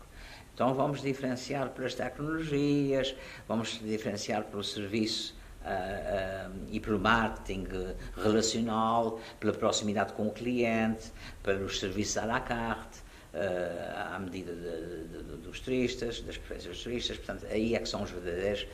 Então 0.55 0.73
vamos 0.73 1.03
diferenciar 1.03 1.71
pelas 1.71 1.97
tecnologias, 1.97 3.17
vamos 3.49 3.81
diferenciar 3.83 4.45
pelo 4.45 4.63
serviço 4.63 5.35
uh, 5.63 6.49
uh, 6.49 6.67
e 6.71 6.79
pelo 6.79 7.01
marketing 7.01 7.67
relacional, 8.17 9.19
pela 9.41 9.53
proximidade 9.53 10.13
com 10.13 10.29
o 10.29 10.31
cliente, 10.31 11.11
pelos 11.43 11.81
serviços 11.81 12.19
à 12.19 12.25
la 12.25 12.39
carte, 12.39 13.01
uh, 13.35 14.15
à 14.15 14.19
medida 14.21 14.55
de, 14.55 15.09
de, 15.09 15.23
dos 15.39 15.59
turistas, 15.59 16.21
das 16.21 16.39
preferências 16.39 16.77
dos 16.77 16.85
turistas. 16.85 17.17
Portanto, 17.17 17.47
aí 17.51 17.75
é 17.75 17.81
que 17.81 17.89
são 17.89 18.05
os 18.05 18.11
verdadeiros 18.13 18.67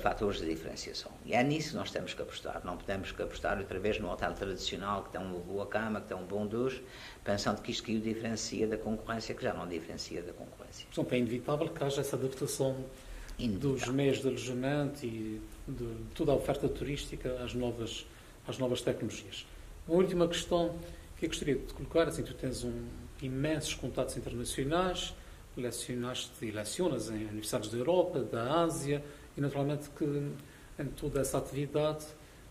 fatores 0.00 0.38
de 0.38 0.46
diferenciação. 0.46 1.10
E 1.26 1.34
é 1.34 1.42
nisso 1.42 1.70
que 1.70 1.76
nós 1.76 1.90
temos 1.90 2.14
que 2.14 2.22
apostar. 2.22 2.62
Não 2.64 2.78
podemos 2.78 3.12
que 3.12 3.20
apostar 3.20 3.58
outra 3.58 3.78
vez 3.78 3.98
no 3.98 4.10
hotel 4.10 4.32
tradicional, 4.32 5.02
que 5.02 5.10
tem 5.10 5.20
uma 5.20 5.38
boa 5.38 5.66
cama, 5.66 6.00
que 6.00 6.08
tem 6.08 6.16
um 6.16 6.24
bom 6.24 6.46
duche, 6.46 6.82
pensando 7.26 7.60
que 7.60 7.72
isto 7.72 7.82
que 7.82 7.96
o 7.96 8.00
diferencia 8.00 8.68
da 8.68 8.78
concorrência, 8.78 9.34
que 9.34 9.42
já 9.42 9.52
não 9.52 9.66
diferencia 9.66 10.22
da 10.22 10.32
concorrência. 10.32 10.86
Portanto, 10.86 11.12
é 11.12 11.18
inevitável 11.18 11.68
que 11.68 11.82
haja 11.82 12.00
essa 12.00 12.14
adaptação 12.14 12.76
inevitável. 13.36 13.48
dos 13.48 13.88
meios 13.88 14.20
de 14.20 14.28
alojamento 14.28 15.04
e 15.04 15.42
de 15.66 15.96
toda 16.14 16.30
a 16.30 16.36
oferta 16.36 16.68
turística 16.68 17.42
às 17.42 17.52
novas, 17.52 18.06
às 18.46 18.58
novas 18.58 18.80
tecnologias. 18.80 19.44
Uma 19.88 19.98
última 19.98 20.28
questão 20.28 20.78
que 21.16 21.26
eu 21.26 21.28
gostaria 21.28 21.56
de 21.56 21.74
colocar, 21.74 22.06
assim, 22.06 22.22
tu 22.22 22.32
tens 22.32 22.62
um, 22.62 22.84
imensos 23.20 23.74
contatos 23.74 24.16
internacionais, 24.16 25.12
lecionaste 25.56 26.44
e 26.44 26.52
lecionas 26.52 27.08
em 27.10 27.24
universidades 27.24 27.70
da 27.70 27.78
Europa, 27.78 28.20
da 28.20 28.62
Ásia, 28.62 29.02
e 29.36 29.40
naturalmente 29.40 29.90
que 29.90 30.04
em 30.78 30.86
toda 30.94 31.20
essa 31.20 31.38
atividade 31.38 32.04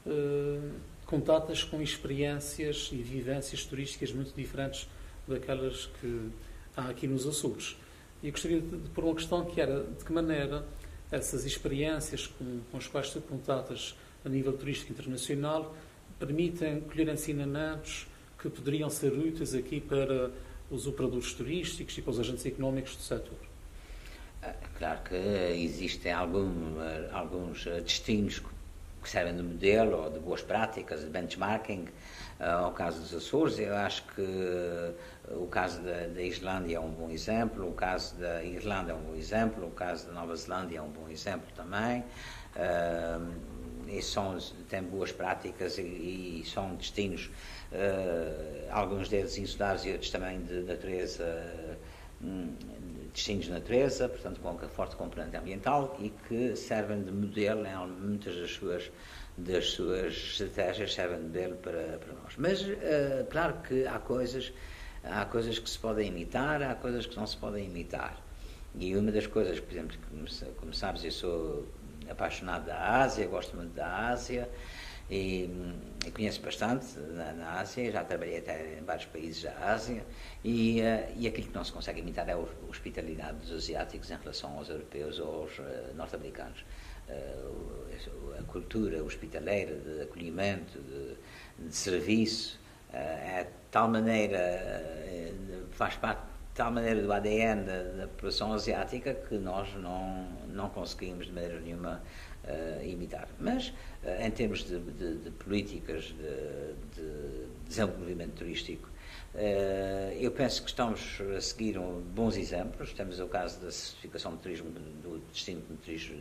eh, 0.06 0.60
contatas 1.06 1.64
com 1.64 1.82
experiências 1.82 2.90
e 2.92 2.98
vivências 2.98 3.64
turísticas 3.66 4.12
muito 4.12 4.34
diferentes 4.36 4.88
daquelas 5.28 5.88
que 6.00 6.30
há 6.76 6.90
aqui 6.90 7.08
nos 7.08 7.28
Açores. 7.28 7.78
E 8.24 8.32
gostaria 8.32 8.60
de, 8.60 8.90
pôr 8.90 9.04
uma 9.04 9.16
questão 9.16 9.46
que 9.46 9.60
era 9.62 9.84
de 9.84 10.04
que 10.04 10.12
maneira 10.12 10.66
essas 11.12 11.46
experiências 11.46 12.28
com, 12.28 12.60
com 12.72 12.78
as 12.78 12.88
quais 12.88 13.12
tu 13.12 13.22
contatas 13.22 13.96
a 14.24 14.30
nível 14.30 14.54
turístico 14.54 14.92
internacional 14.92 15.76
permitem 16.20 16.82
colher 16.82 17.08
ensinamentos 17.10 18.08
que 18.40 18.50
poderiam 18.50 18.90
ser 18.90 19.14
úteis 19.14 19.54
aqui 19.54 19.80
para 19.80 20.32
os 20.70 20.88
operadores 20.88 21.34
turísticos 21.34 21.98
e 21.98 22.02
para 22.02 22.12
os 22.12 22.20
agentes 22.20 22.46
económicos 22.46 22.96
do 22.96 23.02
setor. 23.02 23.38
É 24.42 24.54
claro 24.78 25.02
que 25.04 25.16
existem 25.16 26.12
algum, 26.12 26.76
alguns 27.12 27.66
destinos 27.66 28.40
que 29.06 29.12
servem 29.12 29.36
de 29.36 29.44
modelo 29.44 30.04
ou 30.04 30.10
de 30.10 30.20
boas 30.20 30.42
práticas, 30.42 31.02
de 31.02 31.10
benchmarking. 31.12 31.88
Uh, 32.40 32.66
ao 32.66 32.72
caso 32.72 33.00
dos 33.00 33.14
Açores, 33.14 33.60
eu 33.60 33.76
acho 33.76 34.04
que 34.08 34.22
uh, 34.22 35.44
o 35.44 35.48
caso 35.48 35.80
da, 35.84 36.08
da, 36.08 36.22
Islândia 36.24 36.78
é 36.78 36.80
um 36.80 36.90
bom 36.90 37.12
exemplo, 37.12 37.70
o 37.70 37.74
caso 37.74 38.16
da 38.16 38.44
Irlanda 38.44 38.92
é 38.92 38.96
um 38.96 39.02
bom 39.02 39.16
exemplo, 39.16 39.68
o 39.68 39.72
caso 39.72 40.08
da 40.08 40.14
Nova 40.14 40.36
Zelândia 40.36 40.80
é 40.80 40.82
um 40.82 40.90
bom 40.90 41.08
exemplo 41.08 41.48
também. 41.56 42.04
Uh, 42.56 43.56
e 43.88 44.02
são, 44.02 44.40
têm 44.68 44.82
boas 44.82 45.12
práticas 45.12 45.78
e, 45.78 45.84
e 46.42 46.44
são 46.52 46.74
destinos, 46.74 47.30
alguns 48.72 49.08
deles 49.10 49.38
insulares 49.38 49.86
e 49.86 49.92
outros 49.92 50.10
também 50.10 50.42
de 50.42 50.62
natureza 50.62 51.24
destinos 53.16 53.46
de 53.46 53.52
natureza, 53.52 54.10
portanto 54.10 54.42
com 54.42 54.52
uma 54.52 54.60
forte 54.68 54.96
componente 54.98 55.36
ambiental 55.38 55.96
e 56.00 56.10
que 56.10 56.56
servem 56.56 57.02
de 57.02 57.12
modelo 57.12 57.66
em 57.66 57.88
muitas 57.88 58.36
das 58.36 58.52
suas 58.52 58.92
das 59.38 59.72
suas 59.72 60.14
estratégias 60.14 60.94
servem 60.94 61.18
de 61.18 61.24
modelo 61.26 61.56
para, 61.58 61.98
para 61.98 62.14
nós. 62.14 62.36
Mas 62.38 62.62
uh, 62.62 63.26
claro 63.30 63.56
que 63.68 63.86
há 63.88 64.00
coisas 64.00 64.54
há 65.04 65.26
coisas 65.26 65.60
que 65.60 65.70
se 65.70 65.80
podem 65.80 66.10
imitar, 66.10 66.62
há 66.62 66.76
coisas 66.76 67.06
que 67.06 67.16
não 67.16 67.26
se 67.26 67.38
podem 67.38 67.66
imitar. 67.66 68.22
E 68.78 68.96
uma 68.96 69.12
das 69.12 69.28
coisas, 69.28 69.60
por 69.60 69.72
exemplo, 69.72 69.98
como, 70.10 70.26
como 70.58 70.74
sabes, 70.74 71.04
eu 71.04 71.12
sou 71.12 71.66
apaixonado 72.10 72.66
da 72.66 73.02
Ásia, 73.02 73.26
gosto 73.28 73.56
muito 73.56 73.74
da 73.74 74.10
Ásia 74.10 74.50
e, 75.10 75.50
e 76.06 76.12
conheço 76.12 76.42
bastante 76.42 76.98
na, 76.98 77.32
na, 77.34 77.60
Ásia, 77.60 77.92
já 77.92 78.04
trabalhei 78.04 78.40
até 78.40 78.80
em 78.80 78.84
vários 78.84 79.06
países 79.06 79.44
da 79.44 79.54
Ásia 79.72 80.04
e, 80.44 80.82
uh, 80.82 81.14
e 81.16 81.28
aquilo 81.28 81.48
que 81.48 81.56
não 81.56 81.64
se 81.64 81.72
consegue 81.72 82.00
imitar 82.00 82.28
é 82.28 82.34
a 82.34 82.38
hospitalidade 82.68 83.38
dos 83.38 83.52
asiáticos 83.52 84.10
em 84.10 84.16
relação 84.16 84.58
aos 84.58 84.70
europeus 84.70 85.20
ou 85.20 85.44
aos 85.44 85.60
uh, 85.60 85.64
norte-americanos. 85.96 86.66
Uh, 87.08 88.34
a 88.40 88.44
cultura 88.44 89.04
hospitaleira 89.04 89.76
de 89.76 90.02
acolhimento, 90.02 90.80
de, 90.80 91.68
de 91.68 91.76
serviço, 91.76 92.60
é 92.92 93.44
de 93.44 93.50
tal 93.72 93.90
maneira, 93.90 94.40
faz 95.72 95.96
parte 95.96 96.22
de 96.22 96.54
tal 96.54 96.72
maneira 96.72 97.02
do 97.02 97.12
ADN 97.12 97.64
da, 97.64 97.84
da 97.84 98.08
população 98.08 98.54
asiática 98.54 99.14
que 99.14 99.38
nós 99.38 99.74
não, 99.76 100.26
não 100.48 100.70
conseguimos 100.70 101.26
de 101.26 101.34
maneira 101.34 101.60
nenhuma 101.60 102.02
uh, 102.46 102.84
imitar. 102.86 103.28
Mas, 103.40 103.70
uh, 103.70 104.22
em 104.22 104.32
termos 104.32 104.64
de, 104.64 104.80
de, 104.80 105.16
de 105.18 105.32
políticas 105.32 106.06
de, 106.06 107.46
desenvolvimento 107.68 108.34
turístico. 108.36 108.90
Uh, 109.34 110.14
eu 110.18 110.32
penso 110.32 110.64
que 110.64 110.70
estamos 110.70 111.20
a 111.36 111.42
seguir 111.42 111.78
um, 111.78 112.02
bons 112.02 112.38
exemplos. 112.38 112.94
Temos 112.94 113.20
o 113.20 113.28
caso 113.28 113.60
da 113.60 113.72
certificação 113.72 114.36
de 114.36 114.42
turismo, 114.42 114.70
do 114.70 115.20
destino, 115.32 115.62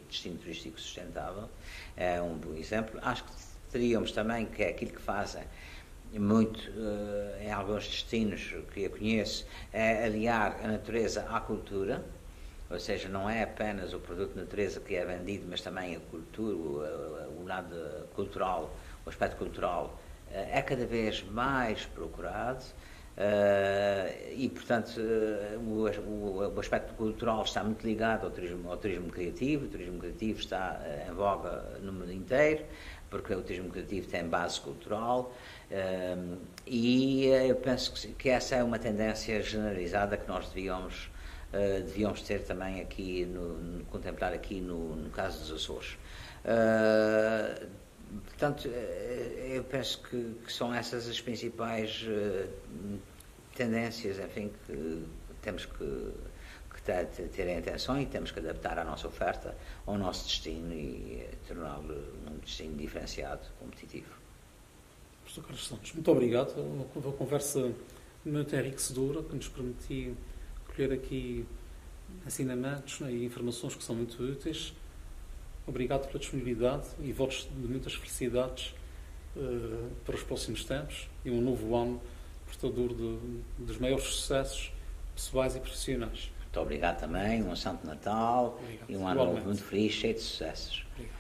destino 0.09 0.39
turístico 0.39 0.81
sustentável, 0.81 1.49
é 1.97 2.21
um 2.21 2.37
bom 2.37 2.55
exemplo. 2.55 2.99
Acho 3.03 3.25
que 3.25 3.33
teríamos 3.71 4.11
também, 4.13 4.47
que 4.47 4.63
é 4.63 4.71
aquilo 4.71 4.93
que 4.93 5.01
fazem 5.01 5.45
muito 6.19 6.71
uh, 6.71 7.43
em 7.43 7.51
alguns 7.51 7.87
destinos 7.87 8.55
que 8.73 8.83
eu 8.83 8.91
conheço, 8.91 9.47
é 9.73 10.05
aliar 10.05 10.61
a 10.63 10.69
natureza 10.69 11.23
à 11.29 11.41
cultura, 11.41 12.05
ou 12.75 12.81
seja, 12.81 13.09
não 13.09 13.31
é 13.31 13.43
apenas 13.45 13.95
o 13.95 14.01
produto 14.01 14.35
de 14.35 14.41
natureza 14.41 14.81
que 14.81 14.97
é 14.97 15.05
vendido, 15.05 15.47
mas 15.49 15.61
também 15.61 15.97
a 15.97 16.01
cultura, 16.01 16.55
o, 16.55 17.41
o 17.41 17.45
lado 17.47 17.75
cultural, 18.15 18.75
o 19.07 19.09
aspecto 19.09 19.37
cultural 19.37 19.99
uh, 20.29 20.35
é 20.51 20.61
cada 20.61 20.85
vez 20.85 21.23
mais 21.23 21.87
procurado. 21.87 22.65
Uh, 23.17 24.33
e, 24.35 24.49
portanto, 24.49 24.99
uh, 24.99 26.53
o, 26.53 26.59
aspecto 26.59 26.95
cultural 26.95 27.45
está 27.45 27.63
muito 27.63 27.87
ligado 27.87 28.25
ao 28.25 28.31
turismo, 28.33 28.69
ao 28.69 28.77
turismo 28.77 29.09
criativo. 29.09 29.67
O 29.67 29.69
turismo 29.69 29.99
criativo 30.01 30.41
está 30.41 30.81
em 31.09 31.13
voga 31.13 31.79
no 31.81 31.93
mundo 31.93 32.13
inteiro, 32.13 32.65
porque 33.09 33.33
o 33.33 33.41
turismo 33.41 33.71
criativo 33.71 34.09
tem 34.09 34.27
base 34.27 34.61
cultural. 34.61 35.33
e 36.67 37.27
eu 37.27 37.55
penso 37.57 37.93
que, 38.17 38.29
essa 38.29 38.57
é 38.57 38.65
uma 38.65 38.81
tendência 38.81 39.41
generalizada 39.41 40.17
que 40.17 40.27
nós 40.27 40.49
devíamos, 40.49 41.09
devíamos 41.85 42.23
ter 42.23 42.43
também 42.43 42.81
aqui, 42.81 43.25
no, 43.27 43.59
no, 43.59 43.85
contemplar 43.87 44.33
aqui 44.33 44.61
no, 44.61 44.97
no 44.97 45.11
caso 45.11 45.41
dos 45.41 45.53
Açores. 45.53 45.97
Portanto, 48.23 48.69
eh, 48.69 49.53
eu 49.57 49.65
penso 49.65 50.03
que, 50.03 50.35
que, 50.45 50.53
são 50.53 50.73
essas 50.75 51.09
as 51.09 51.21
principais 51.21 52.03
uh, 52.03 52.49
tendências, 53.57 54.19
enfim, 54.19 54.53
que 54.67 55.05
temos 55.43 55.67
que, 55.67 56.13
ter, 56.85 57.49
em 57.49 57.59
atenção 57.59 58.01
e 58.01 58.07
temos 58.07 58.31
que 58.31 58.39
adaptar 58.41 58.79
a 58.79 58.85
nossa 58.85 59.09
oferta 59.09 59.57
ao 59.87 59.97
nosso 59.97 60.27
destino 60.27 60.73
e 60.73 61.27
torná-lo 61.49 61.95
um 62.27 62.39
destino 62.39 62.77
diferenciado, 62.77 63.43
competitivo. 63.59 64.13
Professor 65.23 65.43
Carlos 65.43 65.67
Santos, 65.67 65.93
muito 65.93 66.11
obrigado. 66.11 66.55
Uma 66.59 67.13
conversa 67.13 67.73
muito 68.25 68.55
enriquecedora 68.55 69.23
que 69.23 69.35
nos 69.35 69.49
permitiu 69.49 70.17
colher 70.75 70.93
aqui 70.93 71.47
ensinamentos 72.27 73.01
né, 73.01 73.13
e 73.13 73.25
informações 73.25 73.75
que 73.75 73.83
são 73.83 73.95
muito 73.95 74.23
úteis 74.23 74.75
Obrigado 75.67 76.07
pela 76.09 76.19
disponibilidade 76.19 76.87
e 77.01 77.11
votos 77.11 77.49
de 77.51 77.67
muitas 77.67 77.95
felicidades 77.95 78.75
uh, 79.35 79.91
para 80.05 80.15
os 80.15 80.23
próximos 80.23 80.65
tempos 80.65 81.09
e 81.25 81.31
um 81.31 81.41
novo 81.41 81.75
ano 81.75 82.01
portador 82.45 82.95
de, 82.95 83.19
dos 83.59 83.79
maiores 83.79 84.05
sucessos 84.05 84.71
pessoais 85.15 85.57
e 85.57 85.61
profissionais. 85.61 86.31
Muito 86.43 86.61
obrigado 86.61 87.01
também, 87.01 87.43
um 87.43 87.57
Santo 87.57 87.87
Natal 87.87 88.59
obrigado. 88.61 88.91
e 88.91 88.97
um 88.97 89.09
ano 89.09 89.25
novo 89.25 89.45
muito 89.45 89.63
feliz, 89.65 89.93
cheio 89.93 90.15
de 90.15 90.21
sucessos. 90.21 90.85
Obrigado. 90.93 91.14